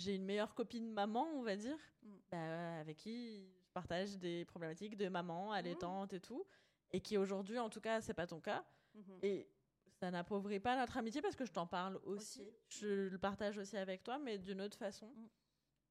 une 0.07 0.25
meilleure 0.25 0.55
copine 0.55 0.91
maman, 0.93 1.27
on 1.35 1.43
va 1.43 1.57
dire, 1.57 1.77
Mm. 2.03 2.09
bah, 2.33 2.79
avec 2.81 2.97
qui 2.97 3.47
je 3.65 3.71
partage 3.73 4.19
des 4.19 4.45
problématiques 4.45 4.97
de 4.97 5.09
maman, 5.09 5.53
allaitante 5.53 6.13
et 6.13 6.21
tout. 6.21 6.45
Et 6.91 7.01
qui 7.01 7.17
aujourd'hui, 7.17 7.59
en 7.61 7.71
tout 7.71 7.81
cas, 7.81 8.01
c'est 8.01 8.13
pas 8.15 8.27
ton 8.27 8.41
cas. 8.41 8.65
Mhm. 8.95 9.19
Et 9.23 9.49
ça 10.01 10.11
n'appauvrit 10.11 10.59
pas 10.61 10.77
notre 10.77 10.97
amitié 10.99 11.23
parce 11.23 11.37
que 11.37 11.45
je 11.45 11.53
t'en 11.53 11.67
parle 11.67 11.97
aussi. 12.05 12.43
Je 12.69 13.09
le 13.09 13.19
partage 13.19 13.57
aussi 13.57 13.77
avec 13.77 14.03
toi, 14.03 14.19
mais 14.19 14.37
d'une 14.37 14.61
autre 14.61 14.77
façon. 14.77 15.07
Mm. 15.07 15.29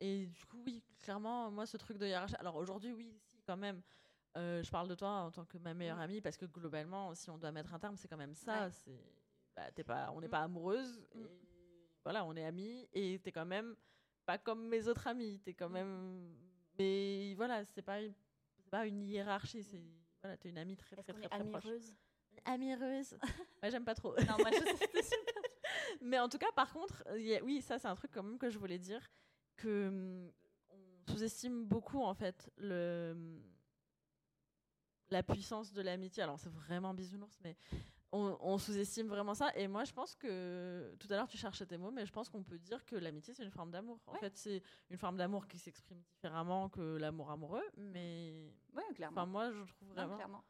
Et 0.02 0.26
du 0.28 0.46
coup, 0.46 0.62
oui, 0.66 0.84
clairement, 1.00 1.50
moi, 1.50 1.66
ce 1.66 1.78
truc 1.78 1.98
de 1.98 2.06
hiérarchie. 2.06 2.36
Alors 2.40 2.56
aujourd'hui, 2.58 2.92
oui, 2.92 3.18
si, 3.24 3.42
quand 3.44 3.58
même. 3.58 3.82
Euh, 4.38 4.62
je 4.64 4.70
parle 4.72 4.88
de 4.88 4.96
toi 4.96 5.10
en 5.10 5.32
tant 5.32 5.44
que 5.46 5.58
ma 5.58 5.74
meilleure 5.74 5.98
Mm. 5.98 6.02
amie 6.02 6.22
parce 6.22 6.38
que 6.38 6.46
globalement, 6.46 7.14
si 7.16 7.30
on 7.30 7.38
doit 7.38 7.52
mettre 7.52 7.74
un 7.74 7.80
terme, 7.80 7.96
c'est 7.98 8.08
quand 8.08 8.18
même 8.18 8.36
ça. 8.36 8.66
Ouais. 8.66 8.72
C'est, 8.72 9.00
bah, 9.56 9.72
t'es 9.72 9.84
pas, 9.84 10.12
on 10.14 10.22
n'est 10.22 10.28
Mm. 10.28 10.32
pas 10.32 10.40
amoureuse. 10.44 11.00
Mm. 11.16 11.20
Et 11.20 11.28
voilà, 12.04 12.26
on 12.26 12.36
est 12.36 12.46
amis 12.46 12.88
et 12.94 13.20
t'es 13.20 13.32
quand 13.32 13.46
même 13.46 13.76
pas 14.26 14.38
comme 14.38 14.68
mes 14.68 14.88
autres 14.88 15.08
amis. 15.08 15.40
T'es 15.40 15.54
quand 15.54 15.70
Mm. 15.70 15.74
même. 15.74 16.36
Mais 16.80 17.34
voilà, 17.36 17.64
c'est 17.66 17.82
pas, 17.82 18.00
pas 18.70 18.86
une 18.88 19.04
hiérarchie. 19.04 19.64
C'est 19.64 19.82
voilà, 20.22 20.38
t'es 20.38 20.50
une 20.50 20.58
amie 20.58 20.78
très 20.78 20.96
très 20.96 21.12
qu'on 21.14 21.20
très, 21.20 21.30
très, 21.30 21.50
proche. 21.50 21.66
amoureuse? 21.66 21.98
Amoureuse? 22.46 23.18
ouais, 23.64 23.72
j'aime 23.72 23.84
pas 23.86 23.96
trop. 23.96 24.16
Non, 24.20 24.38
moi, 24.40 24.50
je. 24.52 24.62
Mais 26.02 26.18
en 26.20 26.30
tout 26.30 26.38
cas, 26.38 26.52
par 26.56 26.72
contre, 26.74 27.04
il 27.16 27.24
y 27.24 27.36
a- 27.36 27.44
oui, 27.44 27.62
ça 27.62 27.78
c'est 27.80 27.88
un 27.88 27.96
truc 27.96 28.12
quand 28.14 28.24
même 28.24 28.38
que 28.40 28.50
je 28.50 28.58
voulais 28.58 28.80
dire 28.80 29.02
que 29.58 29.88
hum, 29.88 30.32
on 30.70 31.12
sous-estime 31.12 31.66
beaucoup 31.66 32.02
en 32.02 32.14
fait 32.14 32.50
le 32.58 33.12
hum, 33.14 33.42
la 35.10 35.24
puissance 35.24 35.72
de 35.74 35.82
l'amitié. 35.82 36.24
Alors 36.24 36.40
c'est 36.40 36.50
vraiment 36.52 36.94
bisounours, 36.94 37.38
mais 37.44 37.56
on, 38.12 38.38
on 38.42 38.58
sous-estime 38.58 39.08
vraiment 39.08 39.34
ça. 39.34 39.52
Et 39.56 39.68
moi, 39.68 39.84
je 39.86 39.94
pense 39.94 40.16
que 40.16 40.96
tout 41.00 41.08
à 41.12 41.16
l'heure 41.16 41.28
tu 41.28 41.38
cherchais 41.38 41.66
tes 41.66 41.78
mots, 41.78 41.92
mais 41.92 42.06
je 42.06 42.12
pense 42.12 42.30
qu'on 42.30 42.44
peut 42.44 42.60
dire 42.60 42.86
que 42.86 42.96
l'amitié 42.96 43.34
c'est 43.34 43.44
une 43.44 43.52
forme 43.52 43.72
d'amour. 43.72 44.00
En 44.08 44.14
Ouais. 44.14 44.20
fait, 44.20 44.36
c'est 44.38 44.62
une 44.90 44.98
forme 44.98 45.18
d'amour 45.18 45.48
qui 45.48 45.58
s'exprime 45.58 46.02
différemment 46.02 46.70
que 46.70 46.98
l'amour 46.98 47.32
amoureux, 47.32 47.64
mais 47.78 48.54
Oui, 48.74 48.84
clairement. 48.96 49.22
enfin 49.22 49.26
moi 49.26 49.52
je 49.52 49.64
trouve 49.74 49.90
Non, 49.90 49.94
vraiment. 49.96 50.16
clairement. 50.16 50.44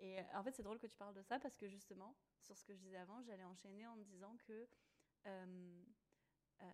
Et 0.00 0.20
euh, 0.20 0.22
en 0.34 0.42
fait, 0.44 0.52
c'est 0.52 0.62
drôle 0.62 0.78
que 0.78 0.86
tu 0.86 0.96
parles 0.96 1.14
de 1.14 1.22
ça 1.22 1.38
parce 1.40 1.56
que 1.56 1.66
justement, 1.68 2.14
sur 2.40 2.56
ce 2.56 2.64
que 2.64 2.72
je 2.74 2.78
disais 2.78 2.98
avant, 2.98 3.20
j'allais 3.22 3.44
enchaîner 3.44 3.86
en 3.86 3.96
me 3.96 4.04
disant 4.04 4.36
que 4.46 4.68
euh, 5.26 5.82
euh, 6.62 6.66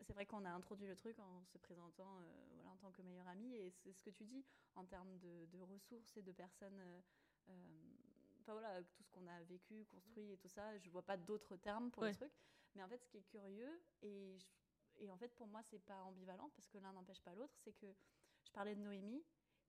c'est 0.00 0.12
vrai 0.12 0.26
qu'on 0.26 0.44
a 0.44 0.50
introduit 0.50 0.86
le 0.88 0.96
truc 0.96 1.18
en 1.20 1.44
se 1.44 1.56
présentant 1.58 2.18
euh, 2.20 2.24
voilà, 2.54 2.70
en 2.70 2.76
tant 2.78 2.90
que 2.90 3.00
meilleure 3.02 3.28
amie 3.28 3.54
et 3.54 3.70
c'est 3.70 3.92
ce 3.92 4.02
que 4.02 4.10
tu 4.10 4.24
dis 4.24 4.44
en 4.74 4.84
termes 4.84 5.16
de, 5.18 5.46
de 5.46 5.60
ressources 5.60 6.16
et 6.16 6.22
de 6.22 6.32
personnes. 6.32 6.80
euh, 6.80 7.00
Enfin 8.46 8.52
voilà, 8.52 8.82
tout 8.82 9.02
ce 9.02 9.08
qu'on 9.10 9.26
a 9.26 9.42
vécu, 9.44 9.86
construit 9.86 10.30
et 10.32 10.36
tout 10.36 10.48
ça, 10.48 10.76
je 10.78 10.90
vois 10.90 11.02
pas 11.02 11.16
d'autres 11.16 11.56
termes 11.56 11.90
pour 11.90 12.02
Ouais. 12.02 12.10
le 12.10 12.14
truc. 12.16 12.32
Mais 12.74 12.82
en 12.82 12.88
fait, 12.88 12.98
ce 12.98 13.08
qui 13.08 13.16
est 13.18 13.22
curieux, 13.22 13.80
et, 14.02 14.36
je- 14.38 15.02
et 15.04 15.10
en 15.10 15.16
fait 15.16 15.34
pour 15.34 15.46
moi, 15.46 15.62
c'est 15.62 15.78
pas 15.78 16.02
ambivalent 16.02 16.50
parce 16.54 16.68
que 16.68 16.76
l'un 16.78 16.92
n'empêche 16.92 17.22
pas 17.22 17.34
l'autre, 17.34 17.54
c'est 17.56 17.72
que 17.72 17.86
je 18.44 18.50
parlais 18.52 18.74
de 18.74 18.80
Noémie 18.82 19.24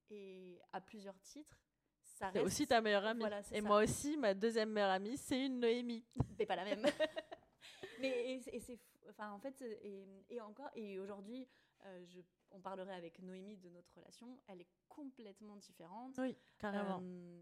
et 0.10 0.60
à 0.74 0.82
plusieurs 0.82 1.18
titres, 1.22 1.58
ça 2.02 2.32
C'est 2.34 2.40
reste 2.40 2.46
aussi 2.46 2.68
ta 2.68 2.82
meilleure 2.82 3.06
amie. 3.06 3.22
Voilà, 3.22 3.40
et 3.40 3.44
ça. 3.44 3.62
moi 3.62 3.82
aussi, 3.84 4.18
ma 4.18 4.34
deuxième 4.34 4.72
meilleure 4.72 4.92
amie, 4.92 5.18
c'est 5.18 5.46
une 5.46 5.60
Noémie. 5.60 6.04
mais 6.40 6.46
pas 6.46 6.56
la 6.58 6.66
même. 6.66 6.82
mais 8.00 8.10
et, 8.34 8.56
et 8.56 8.60
c'est 8.60 8.80
enfin 9.10 9.32
en 9.32 9.40
fait 9.40 9.62
et, 9.62 10.06
et 10.30 10.42
encore 10.42 10.70
et 10.76 11.00
aujourd'hui 11.00 11.48
euh, 11.86 12.04
je 12.08 12.20
on 12.52 12.60
parlerait 12.60 12.96
avec 12.96 13.20
Noémie 13.20 13.58
de 13.58 13.70
notre 13.70 13.94
relation, 13.96 14.40
elle 14.48 14.62
est 14.62 14.68
complètement 14.88 15.56
différente. 15.58 16.16
Oui, 16.18 16.38
carrément. 16.58 17.00
Euh, 17.04 17.42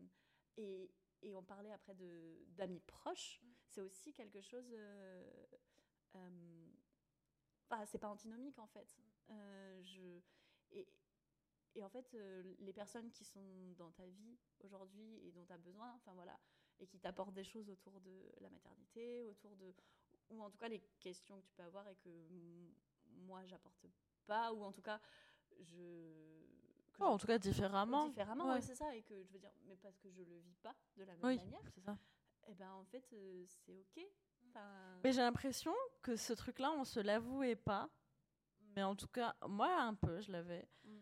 et, 0.57 0.89
et 1.23 1.35
on 1.35 1.43
parlait 1.43 1.71
après 1.71 1.95
de 1.95 2.45
d'amis 2.49 2.81
proches, 2.81 3.41
c'est 3.65 3.81
aussi 3.81 4.13
quelque 4.13 4.41
chose. 4.41 4.69
Euh, 4.73 5.45
euh, 6.15 6.49
c'est 7.85 7.97
pas 7.97 8.09
antinomique 8.09 8.59
en 8.59 8.67
fait. 8.67 8.95
Euh, 9.31 9.81
je, 9.81 10.21
et, 10.71 10.87
et 11.75 11.83
en 11.83 11.89
fait, 11.89 12.13
euh, 12.13 12.43
les 12.59 12.73
personnes 12.73 13.11
qui 13.11 13.25
sont 13.25 13.71
dans 13.77 13.91
ta 13.91 14.05
vie 14.05 14.37
aujourd'hui 14.59 15.19
et 15.25 15.31
dont 15.31 15.45
tu 15.45 15.53
as 15.53 15.57
besoin, 15.57 15.91
enfin 15.95 16.13
voilà, 16.13 16.39
et 16.79 16.87
qui 16.87 16.99
t'apportent 16.99 17.33
des 17.33 17.43
choses 17.43 17.69
autour 17.69 17.99
de 18.01 18.31
la 18.41 18.49
maternité, 18.49 19.23
autour 19.25 19.55
de. 19.55 19.73
ou 20.29 20.41
en 20.43 20.49
tout 20.49 20.57
cas 20.57 20.67
les 20.67 20.81
questions 20.99 21.39
que 21.39 21.45
tu 21.45 21.53
peux 21.53 21.63
avoir 21.63 21.87
et 21.87 21.95
que 21.95 22.27
moi 23.07 23.45
j'apporte 23.45 23.85
pas, 24.27 24.53
ou 24.53 24.63
en 24.63 24.71
tout 24.71 24.81
cas 24.81 25.01
je. 25.59 26.42
Que 26.93 27.01
Oh, 27.03 27.07
en 27.07 27.17
tout 27.17 27.27
cas, 27.27 27.37
différemment. 27.37 28.07
différemment, 28.07 28.45
Ouais. 28.47 28.53
ouais, 28.55 28.61
c'est 28.61 28.75
ça, 28.75 28.95
et 28.95 29.01
que 29.03 29.21
je 29.23 29.31
veux 29.33 29.39
dire, 29.39 29.51
mais 29.65 29.75
parce 29.77 29.97
que 29.99 30.09
je 30.11 30.21
le 30.21 30.37
vis 30.39 30.55
pas 30.61 30.75
de 30.97 31.03
la 31.03 31.13
même 31.15 31.25
Oui, 31.25 31.37
manière, 31.37 31.61
c'est 31.73 31.81
ça. 31.81 31.97
et 32.47 32.53
ben 32.55 32.71
en 32.71 32.83
fait 32.85 33.05
euh, 33.13 33.43
c'est 33.47 33.75
ok. 33.77 34.05
Enfin, 34.49 34.99
Mais 35.03 35.11
j'ai 35.11 35.21
l'impression 35.21 35.73
que 36.01 36.15
ce 36.15 36.33
truc-là, 36.33 36.71
on 36.71 36.83
se 36.83 36.99
l'avouait 36.99 37.55
pas. 37.55 37.89
Mais 38.75 38.83
en 38.83 38.95
tout 38.95 39.07
cas, 39.07 39.35
moi, 39.47 39.81
un 39.81 39.93
peu, 39.95 40.19
je 40.21 40.31
l'avais. 40.31 40.67
Mm. 40.83 40.97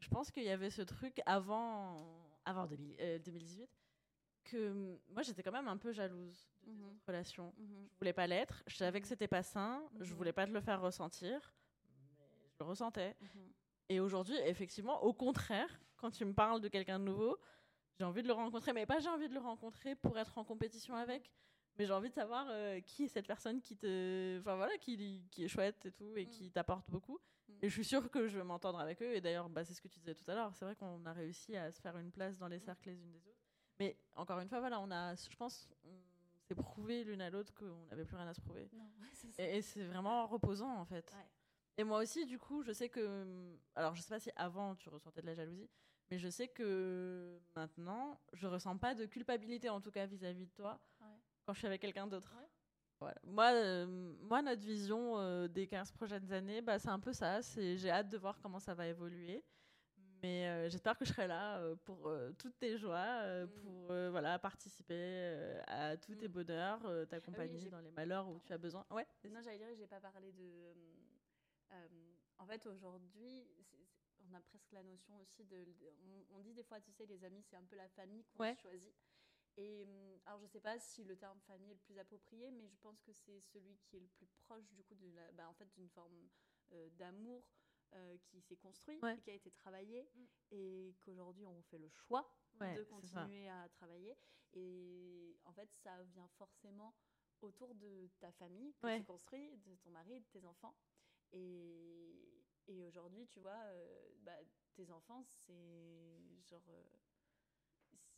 Je 0.00 0.08
pense 0.08 0.30
qu'il 0.30 0.42
y 0.44 0.48
avait 0.50 0.70
ce 0.70 0.82
truc 0.82 1.20
avant, 1.26 2.06
avant 2.44 2.66
2000 2.66 2.96
euh, 3.00 3.18
2018 3.18 3.68
que 4.44 4.70
hum, 4.72 4.98
moi, 5.10 5.22
j'étais 5.22 5.42
quand 5.42 5.52
même 5.52 5.68
un 5.68 5.76
peu 5.76 5.92
jalouse 5.92 6.50
de 6.62 6.66
tes 6.66 6.70
Mhm. 6.72 6.84
autres 6.90 7.06
relations. 7.06 7.54
mhm. 7.56 7.88
Je 7.92 7.98
voulais 7.98 8.12
pas 8.12 8.26
l'être. 8.26 8.62
Je 8.66 8.74
savais 8.76 9.00
que 9.00 9.06
c'était 9.06 9.28
pas 9.28 9.42
sain. 9.42 9.82
Je 10.00 10.10
Mhm. 10.12 10.16
voulais 10.18 10.32
pas 10.32 10.46
te 10.46 10.52
le 10.52 10.60
faire 10.60 10.80
ressentir. 10.80 11.54
Mais 12.18 12.48
je 12.50 12.56
le 12.58 12.64
ressentais. 12.66 13.16
Et 13.88 14.00
aujourd'hui, 14.00 14.36
effectivement, 14.44 15.02
au 15.02 15.12
contraire, 15.12 15.80
quand 15.96 16.10
tu 16.10 16.24
me 16.24 16.32
parles 16.32 16.60
de 16.60 16.68
quelqu'un 16.68 16.98
de 16.98 17.04
nouveau, 17.04 17.38
j'ai 17.98 18.04
envie 18.04 18.22
de 18.22 18.26
le 18.28 18.32
rencontrer. 18.32 18.72
Mais 18.72 18.86
pas 18.86 18.98
j'ai 19.00 19.08
envie 19.08 19.28
de 19.28 19.34
le 19.34 19.40
rencontrer 19.40 19.94
pour 19.94 20.18
être 20.18 20.38
en 20.38 20.44
compétition 20.44 20.94
avec. 20.94 21.30
Mais 21.78 21.86
j'ai 21.86 21.92
envie 21.92 22.10
de 22.10 22.14
savoir 22.14 22.46
euh, 22.50 22.80
qui 22.80 23.04
est 23.04 23.08
cette 23.08 23.26
personne 23.26 23.60
qui 23.62 23.76
te, 23.76 24.38
enfin 24.40 24.56
voilà, 24.56 24.76
qui, 24.78 25.26
qui 25.30 25.44
est 25.44 25.48
chouette 25.48 25.86
et 25.86 25.92
tout 25.92 26.16
et 26.16 26.26
Mm. 26.26 26.28
qui 26.28 26.50
t'apporte 26.50 26.88
beaucoup. 26.90 27.18
Mm. 27.48 27.52
Et 27.62 27.68
je 27.68 27.74
suis 27.74 27.84
sûre 27.84 28.10
que 28.10 28.28
je 28.28 28.36
vais 28.36 28.44
m'entendre 28.44 28.78
avec 28.78 29.00
eux. 29.02 29.14
Et 29.14 29.20
d'ailleurs, 29.22 29.48
bah, 29.48 29.64
c'est 29.64 29.72
ce 29.74 29.80
que 29.80 29.88
tu 29.88 29.98
disais 29.98 30.14
tout 30.14 30.30
à 30.30 30.34
l'heure. 30.34 30.54
C'est 30.54 30.64
vrai 30.66 30.76
qu'on 30.76 31.04
a 31.06 31.12
réussi 31.12 31.56
à 31.56 31.70
se 31.70 31.80
faire 31.80 31.96
une 31.96 32.10
place 32.10 32.36
dans 32.38 32.48
les 32.48 32.58
cercles 32.58 32.90
les 32.90 33.00
unes 33.02 33.10
des 33.10 33.26
autres. 33.26 33.38
Mais 33.80 33.96
encore 34.16 34.38
une 34.40 34.48
fois, 34.48 34.60
voilà, 34.60 34.80
on 34.80 34.90
a, 34.90 35.14
je 35.14 35.34
pense, 35.36 35.66
on 35.84 35.98
s'est 36.42 36.54
prouvé 36.54 37.04
l'une 37.04 37.22
à 37.22 37.30
l'autre 37.30 37.54
qu'on 37.54 37.86
n'avait 37.86 38.04
plus 38.04 38.16
rien 38.16 38.28
à 38.28 38.34
se 38.34 38.40
prouver. 38.42 38.68
Non, 38.74 38.84
ouais, 39.00 39.08
c'est 39.14 39.30
ça. 39.32 39.42
Et, 39.42 39.56
et 39.56 39.62
c'est 39.62 39.84
vraiment 39.84 40.26
reposant 40.26 40.76
en 40.78 40.84
fait. 40.84 41.10
Ouais. 41.16 41.28
Et 41.78 41.84
moi 41.84 42.00
aussi, 42.02 42.26
du 42.26 42.38
coup, 42.38 42.62
je 42.62 42.72
sais 42.72 42.88
que. 42.88 43.56
Alors, 43.74 43.94
je 43.94 44.02
sais 44.02 44.08
pas 44.10 44.20
si 44.20 44.30
avant 44.36 44.74
tu 44.74 44.88
ressentais 44.88 45.22
de 45.22 45.26
la 45.26 45.34
jalousie, 45.34 45.70
mais 46.10 46.18
je 46.18 46.28
sais 46.28 46.48
que 46.48 47.38
maintenant, 47.56 48.20
je 48.34 48.46
ressens 48.46 48.76
pas 48.76 48.94
de 48.94 49.06
culpabilité, 49.06 49.68
en 49.70 49.80
tout 49.80 49.90
cas 49.90 50.06
vis-à-vis 50.06 50.46
de 50.46 50.52
toi, 50.52 50.78
Ouais. 51.00 51.06
quand 51.46 51.54
je 51.54 51.58
suis 51.58 51.66
avec 51.66 51.80
quelqu'un 51.80 52.06
d'autre. 52.06 52.34
Ouais. 52.38 52.46
Voilà. 53.00 53.18
Moi, 53.24 53.50
euh, 53.52 53.86
moi, 54.20 54.42
notre 54.42 54.62
vision 54.62 55.18
euh, 55.18 55.48
des 55.48 55.66
15 55.66 55.90
prochaines 55.92 56.30
années, 56.32 56.60
bah, 56.62 56.78
c'est 56.78 56.88
un 56.90 57.00
peu 57.00 57.12
ça. 57.12 57.40
J'ai 57.40 57.90
hâte 57.90 58.08
de 58.10 58.18
voir 58.18 58.38
comment 58.40 58.60
ça 58.60 58.74
va 58.74 58.86
évoluer. 58.86 59.42
Mais 60.22 60.46
euh, 60.46 60.68
j'espère 60.68 60.96
que 60.96 61.04
je 61.04 61.12
serai 61.12 61.26
là 61.26 61.60
pour 61.84 62.08
toutes 62.38 62.56
tes 62.58 62.76
joies, 62.78 63.44
Mm. 63.46 63.48
pour 63.62 63.86
voilà, 64.12 64.38
participer 64.38 65.58
à 65.66 65.96
tous 65.96 66.14
tes 66.14 66.28
Mm. 66.28 66.32
bonheurs, 66.32 66.80
euh, 66.86 67.04
t'accompagner 67.06 67.68
dans 67.70 67.80
les 67.80 67.90
malheurs 67.90 68.28
où 68.28 68.38
tu 68.44 68.52
as 68.52 68.58
besoin. 68.58 68.86
Ouais. 68.90 69.04
Non, 69.28 69.40
j'allais 69.42 69.58
dire, 69.58 69.66
j'ai 69.76 69.88
pas 69.88 69.98
parlé 70.00 70.30
de. 70.32 70.72
Euh, 71.72 71.88
en 72.38 72.46
fait, 72.46 72.66
aujourd'hui, 72.66 73.46
on 74.28 74.32
a 74.34 74.40
presque 74.40 74.70
la 74.72 74.82
notion 74.82 75.18
aussi 75.20 75.44
de. 75.44 75.64
de- 75.64 75.94
on, 76.30 76.36
on 76.36 76.40
dit 76.40 76.54
des 76.54 76.62
fois, 76.64 76.80
tu 76.80 76.92
sais, 76.92 77.06
les 77.06 77.24
amis, 77.24 77.42
c'est 77.42 77.56
un 77.56 77.64
peu 77.64 77.76
la 77.76 77.88
famille 77.88 78.24
qu'on 78.24 78.42
Ouais. 78.44 78.54
choisit. 78.56 78.94
Et 79.56 79.84
hum, 79.84 80.20
alors, 80.24 80.40
je 80.40 80.46
sais 80.46 80.60
pas 80.60 80.78
si 80.78 81.04
le 81.04 81.16
terme 81.16 81.40
famille 81.40 81.70
est 81.72 81.74
le 81.74 81.80
plus 81.80 81.98
approprié, 81.98 82.50
mais 82.50 82.66
je 82.68 82.76
pense 82.78 83.00
que 83.02 83.12
c'est 83.12 83.40
celui 83.40 83.76
qui 83.78 83.96
est 83.96 84.00
le 84.00 84.08
plus 84.08 84.26
proche 84.44 84.70
du 84.72 84.82
coup 84.84 84.94
de 84.94 85.10
la, 85.10 85.30
bah, 85.32 85.48
en 85.48 85.52
fait, 85.54 85.70
d'une 85.74 85.88
forme 85.90 86.28
euh, 86.72 86.88
d'amour 86.90 87.44
euh, 87.94 88.16
qui 88.24 88.40
s'est 88.40 88.56
construit, 88.56 88.98
Ouais. 89.02 89.18
qui 89.18 89.30
a 89.30 89.34
été 89.34 89.50
travaillé, 89.50 90.08
Mm. 90.14 90.24
et 90.52 90.96
qu'aujourd'hui 91.02 91.44
on 91.46 91.60
fait 91.64 91.78
le 91.78 91.88
choix 91.90 92.26
Ouais, 92.60 92.74
de 92.76 92.82
continuer 92.84 93.48
à 93.48 93.68
travailler. 93.70 94.16
Et 94.54 95.36
en 95.44 95.52
fait, 95.52 95.70
ça 95.82 96.02
vient 96.04 96.28
forcément 96.28 96.94
autour 97.42 97.74
de 97.74 98.08
ta 98.20 98.30
famille 98.32 98.72
que 98.74 98.86
Ouais. 98.86 98.98
tu 98.98 99.04
construis, 99.04 99.56
de 99.58 99.74
ton 99.76 99.90
mari, 99.90 100.20
de 100.20 100.26
tes 100.26 100.44
enfants. 100.46 100.74
Et, 101.32 102.42
et 102.68 102.82
aujourd'hui, 102.82 103.26
tu 103.26 103.40
vois, 103.40 103.58
euh, 103.66 104.08
bah, 104.22 104.32
tes 104.74 104.90
enfants, 104.90 105.22
c'est 105.24 106.20
genre. 106.48 106.64
euh, 106.70 106.82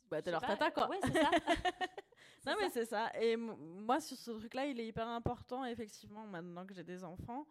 Bah, 0.09 0.21
t'es 0.21 0.25
sais 0.25 0.31
leur 0.31 0.41
pas, 0.41 0.47
tata, 0.57 0.71
quoi. 0.71 0.89
Ouais, 0.89 0.99
c'est 1.03 1.13
ça. 1.13 1.31
Non, 2.45 2.53
mais 2.59 2.69
c'est 2.69 2.85
ça. 2.85 3.11
Et 3.19 3.35
moi, 3.37 3.99
sur 3.99 4.17
ce 4.17 4.31
truc-là, 4.31 4.67
il 4.67 4.79
est 4.79 4.87
hyper 4.87 5.07
important, 5.07 5.65
effectivement, 5.65 6.27
maintenant 6.27 6.65
que 6.65 6.73
j'ai 6.75 6.83
des 6.83 7.03
enfants, 7.03 7.47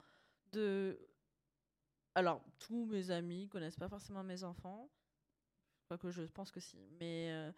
de. 0.53 0.99
Alors, 2.15 2.43
tous 2.59 2.87
mes 2.87 3.11
amis 3.11 3.49
connaissent 3.49 3.77
pas 3.77 3.89
forcément 3.89 4.23
mes 4.23 4.45
enfants. 4.45 4.89
Pas 5.89 5.99
que 5.99 6.11
je 6.11 6.23
pense 6.23 6.51
que 6.51 6.61
si. 6.61 6.79
Mais 7.01 7.31
euh, 7.33 7.53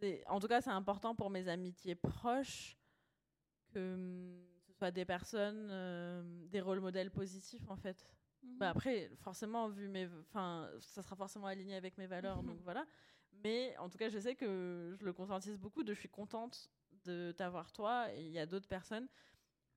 c'est- 0.00 0.24
en 0.28 0.40
tout 0.40 0.48
cas, 0.48 0.60
c'est 0.60 0.70
important 0.70 1.14
pour 1.14 1.30
mes 1.30 1.48
amitiés 1.48 1.94
proches 1.94 2.78
que 3.72 4.38
des 4.90 5.04
personnes, 5.04 5.68
euh, 5.70 6.22
des 6.48 6.60
rôles 6.60 6.80
modèles 6.80 7.10
positifs, 7.10 7.68
en 7.68 7.76
fait. 7.76 8.06
Mhm. 8.42 8.58
Bah 8.58 8.70
après, 8.70 9.10
forcément, 9.22 9.68
vu 9.68 9.88
mes, 9.88 10.08
enfin, 10.20 10.70
ça 10.80 11.02
sera 11.02 11.16
forcément 11.16 11.46
aligné 11.46 11.76
avec 11.76 11.96
mes 11.98 12.06
valeurs, 12.06 12.42
donc 12.42 12.60
voilà. 12.62 12.86
Mais 13.42 13.76
en 13.78 13.88
tout 13.88 13.98
cas, 13.98 14.08
je 14.08 14.18
sais 14.18 14.34
que 14.34 14.94
je 14.98 15.04
le 15.04 15.12
conscientise 15.12 15.58
beaucoup. 15.58 15.82
De, 15.82 15.92
je 15.92 15.98
suis 15.98 16.08
contente 16.08 16.70
de 17.04 17.32
t'avoir 17.36 17.72
toi. 17.72 18.12
Et 18.14 18.22
il 18.22 18.32
y 18.32 18.38
a 18.38 18.46
d'autres 18.46 18.68
personnes 18.68 19.08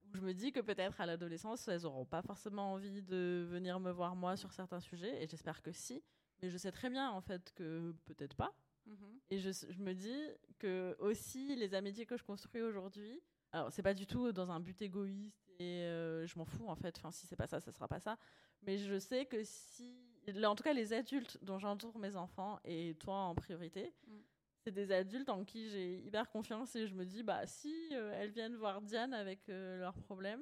où 0.05 0.16
je 0.16 0.22
me 0.22 0.34
dis 0.34 0.51
que 0.51 0.60
peut-être 0.60 1.01
à 1.01 1.05
l'adolescence, 1.05 1.68
elles 1.68 1.86
auront 1.86 2.05
pas 2.05 2.22
forcément 2.22 2.74
envie 2.74 3.01
de 3.01 3.45
venir 3.49 3.80
me 3.80 3.91
voir 3.91 4.16
moi 4.16 4.38
sur 4.38 4.53
certains 4.53 4.80
sujets. 4.80 5.22
Et 5.22 5.28
j'espère 5.28 5.62
que 5.62 5.72
si. 5.72 6.03
Mais 6.41 6.49
je 6.49 6.58
sais 6.58 6.72
très 6.72 6.89
bien 6.89 7.10
en 7.10 7.22
fait 7.22 7.51
que 7.55 7.93
peut-être 8.05 8.36
pas. 8.36 8.53
Mhm. 8.86 9.20
Et 9.32 9.39
je, 9.39 9.49
je 9.51 9.80
me 9.80 9.93
dis 9.93 10.18
que 10.60 10.95
aussi 10.99 11.55
les 11.55 11.74
amitiés 11.74 12.05
que 12.05 12.16
je 12.16 12.24
construis 12.24 12.62
aujourd'hui, 12.62 13.22
alors 13.51 13.71
c'est 13.71 13.83
pas 13.83 13.93
du 13.93 14.05
tout 14.05 14.31
dans 14.31 14.51
un 14.51 14.59
but 14.59 14.81
égoïste 14.81 15.49
et 15.59 15.81
euh, 15.83 16.25
je 16.27 16.37
m'en 16.37 16.45
fous 16.45 16.67
en 16.67 16.75
fait. 16.75 16.95
Enfin, 16.97 17.11
si 17.11 17.25
c'est 17.27 17.35
pas 17.35 17.47
ça, 17.47 17.59
ça 17.59 17.71
sera 17.71 17.87
pas 17.87 17.99
ça. 17.99 18.17
Mais 18.63 18.77
je 18.77 18.97
sais 18.99 19.25
que 19.25 19.43
si, 19.43 19.95
en 20.43 20.55
tout 20.55 20.63
cas, 20.63 20.73
les 20.73 20.93
adultes 20.93 21.37
dont 21.43 21.57
j'entoure 21.59 21.97
mes 21.99 22.15
enfants 22.15 22.59
et 22.63 22.95
toi 22.99 23.15
en 23.15 23.35
priorité, 23.35 23.93
Mm. 24.07 24.17
c'est 24.63 24.71
des 24.71 24.91
adultes 24.91 25.29
en 25.29 25.45
qui 25.45 25.69
j'ai 25.69 25.99
hyper 25.99 26.29
confiance 26.29 26.75
et 26.75 26.87
je 26.87 26.93
me 26.95 27.05
dis 27.05 27.23
bah 27.23 27.45
si 27.47 27.73
euh, 27.93 28.11
elles 28.15 28.31
viennent 28.31 28.55
voir 28.55 28.81
Diane 28.81 29.13
avec 29.13 29.47
euh, 29.49 29.79
leurs 29.79 29.97
problèmes, 30.01 30.41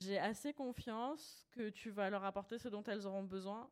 j'ai 0.00 0.18
assez 0.18 0.52
confiance 0.54 1.46
que 1.50 1.68
tu 1.70 1.90
vas 1.90 2.08
leur 2.10 2.24
apporter 2.24 2.58
ce 2.58 2.68
dont 2.68 2.82
elles 2.84 3.06
auront 3.06 3.24
besoin, 3.24 3.68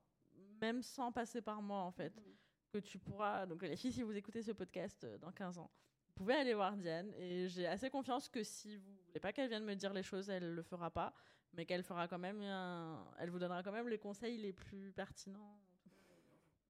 même 0.61 0.83
sans 0.83 1.13
passer 1.13 1.41
par 1.41 1.63
moi 1.63 1.79
en 1.81 1.93
fait 1.93 2.15
Mhm. 2.17 2.35
que 2.73 2.79
tu 2.79 2.99
pourras. 2.99 3.47
Donc, 3.47 3.63
les 3.63 3.77
filles, 3.77 3.93
si 3.93 4.03
vous 4.03 4.15
écoutez 4.17 4.43
ce 4.43 4.53
podcast 4.53 5.07
dans 5.21 5.33
15 5.33 5.57
ans, 5.59 5.71
pouvez 6.19 6.35
aller 6.35 6.55
voir 6.55 6.77
Diane. 6.77 7.13
Et 7.17 7.49
j'ai 7.49 7.67
assez 7.67 7.89
confiance 7.91 8.29
que 8.29 8.43
si 8.43 8.77
vous 8.77 8.93
voulez 9.07 9.21
pas 9.21 9.33
qu'elle 9.33 9.49
vienne 9.49 9.65
me 9.65 9.75
dire 9.75 9.93
les 9.93 10.03
choses, 10.03 10.29
elle 10.29 10.53
le 10.53 10.63
fera 10.63 10.91
pas. 10.91 11.15
Mais 11.55 11.65
qu'elle 11.65 11.83
fera 11.83 12.07
quand 12.09 12.19
même 12.19 12.43
un- 12.43 13.07
Elle 13.19 13.31
vous 13.31 13.39
donnera 13.39 13.63
quand 13.63 13.73
même 13.73 13.89
les 13.89 13.99
conseils 13.99 14.37
les 14.37 14.53
plus 14.53 14.93
pertinents. 14.93 15.59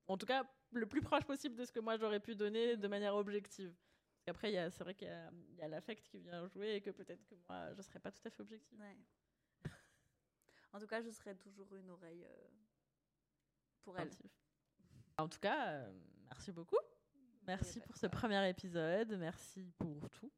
En 0.07 0.17
tout 0.17 0.27
cas, 0.27 0.45
le 0.73 0.87
plus 0.87 1.01
proche 1.03 1.25
possible 1.25 1.57
de 1.57 1.65
ce 1.65 1.73
que 1.73 1.81
moi 1.81 1.97
j'aurais 1.97 2.21
pu 2.21 2.35
donner 2.35 2.77
de 2.77 2.89
manière 2.89 3.15
objective. 3.15 3.75
Parce 4.15 4.25
qu'après, 4.25 4.71
c'est 4.71 4.85
vrai 4.85 4.95
qu'il 4.95 5.09
y 5.09 5.63
a, 5.63 5.69
l'affect 5.69 6.07
qui 6.09 6.19
vient 6.19 6.47
jouer 6.49 6.77
et 6.77 6.81
que 6.81 6.91
peut-être 6.91 7.25
que 7.27 7.35
moi, 7.49 7.73
je 7.75 7.83
serais 7.83 8.01
pas 8.01 8.13
tout 8.13 8.21
à 8.25 8.31
fait 8.31 8.43
objective. 8.43 8.79
Ouais. 8.79 8.97
En 10.73 10.79
tout 10.79 10.87
cas, 10.87 11.01
je 11.01 11.09
serai 11.09 11.35
toujours 11.35 11.75
une 11.75 11.89
oreille 11.89 12.27
euh, 12.27 12.49
pour 13.83 13.99
elle. 13.99 14.11
En 15.17 15.27
tout 15.27 15.39
cas, 15.41 15.71
euh, 15.71 15.93
merci 16.29 16.53
beaucoup. 16.53 16.77
Merci 17.49 17.81
pas 17.81 17.87
pour 17.87 17.97
ce 17.97 18.07
premier 18.07 18.47
épisode. 18.47 19.17
Merci 19.19 19.73
pour 19.79 20.11
tout. 20.11 20.31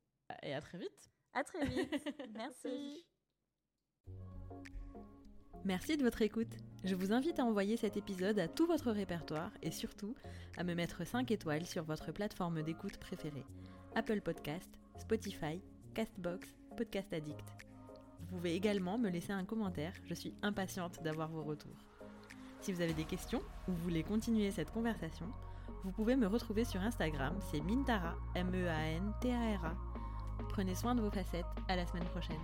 Et 0.45 0.55
à 0.55 0.61
très 0.61 0.79
vite. 0.79 1.11
À 1.35 1.43
très 1.43 1.67
vite. 1.67 2.09
Merci. 2.35 3.05
Merci 5.65 5.97
de 5.97 6.05
votre 6.05 6.23
écoute. 6.23 6.55
Je 6.85 6.95
vous 6.95 7.13
invite 7.13 7.41
à 7.41 7.45
envoyer 7.45 7.77
cet 7.77 7.97
épisode 7.97 8.39
à 8.39 8.47
tout 8.47 8.65
votre 8.65 8.93
répertoire 8.93 9.51
et 9.61 9.73
surtout 9.73 10.15
à 10.57 10.63
me 10.63 10.75
mettre 10.75 11.05
5 11.05 11.29
étoiles 11.33 11.67
sur 11.67 11.83
votre 11.83 12.13
plateforme 12.13 12.63
d'écoute 12.63 12.97
préférée. 12.99 13.45
Apple 13.97 14.21
Podcast, 14.21 14.71
Spotify, 14.97 15.61
Castbox, 15.95 16.49
Podcast 16.77 17.13
Addict. 17.13 17.57
Vous 18.21 18.37
pouvez 18.37 18.55
également 18.55 18.99
me 18.99 19.11
laisser 19.11 19.33
un 19.33 19.45
commentaire, 19.45 19.95
je 20.05 20.15
suis 20.15 20.35
impatiente 20.43 21.03
d'avoir 21.03 21.29
vos 21.29 21.43
retours. 21.43 21.85
Si 22.61 22.73
vous 22.73 22.83
avez 22.83 22.95
des 22.95 23.05
questions 23.05 23.43
ou 23.67 23.73
voulez 23.73 24.05
continuer 24.05 24.53
cette 24.53 24.71
conversation, 24.71 25.27
Vous 25.83 25.93
pouvez 25.93 26.15
me 26.15 26.27
retrouver 26.27 26.65
sur 26.65 26.81
Instagram, 26.83 27.35
c'est 27.51 27.61
Mintara, 27.61 28.15
M-E-A-N-T-A-R-A. 28.35 29.75
Prenez 30.51 30.75
soin 30.75 30.95
de 30.95 31.01
vos 31.01 31.11
facettes, 31.11 31.47
à 31.69 31.77
la 31.77 31.87
semaine 31.87 32.05
prochaine. 32.05 32.37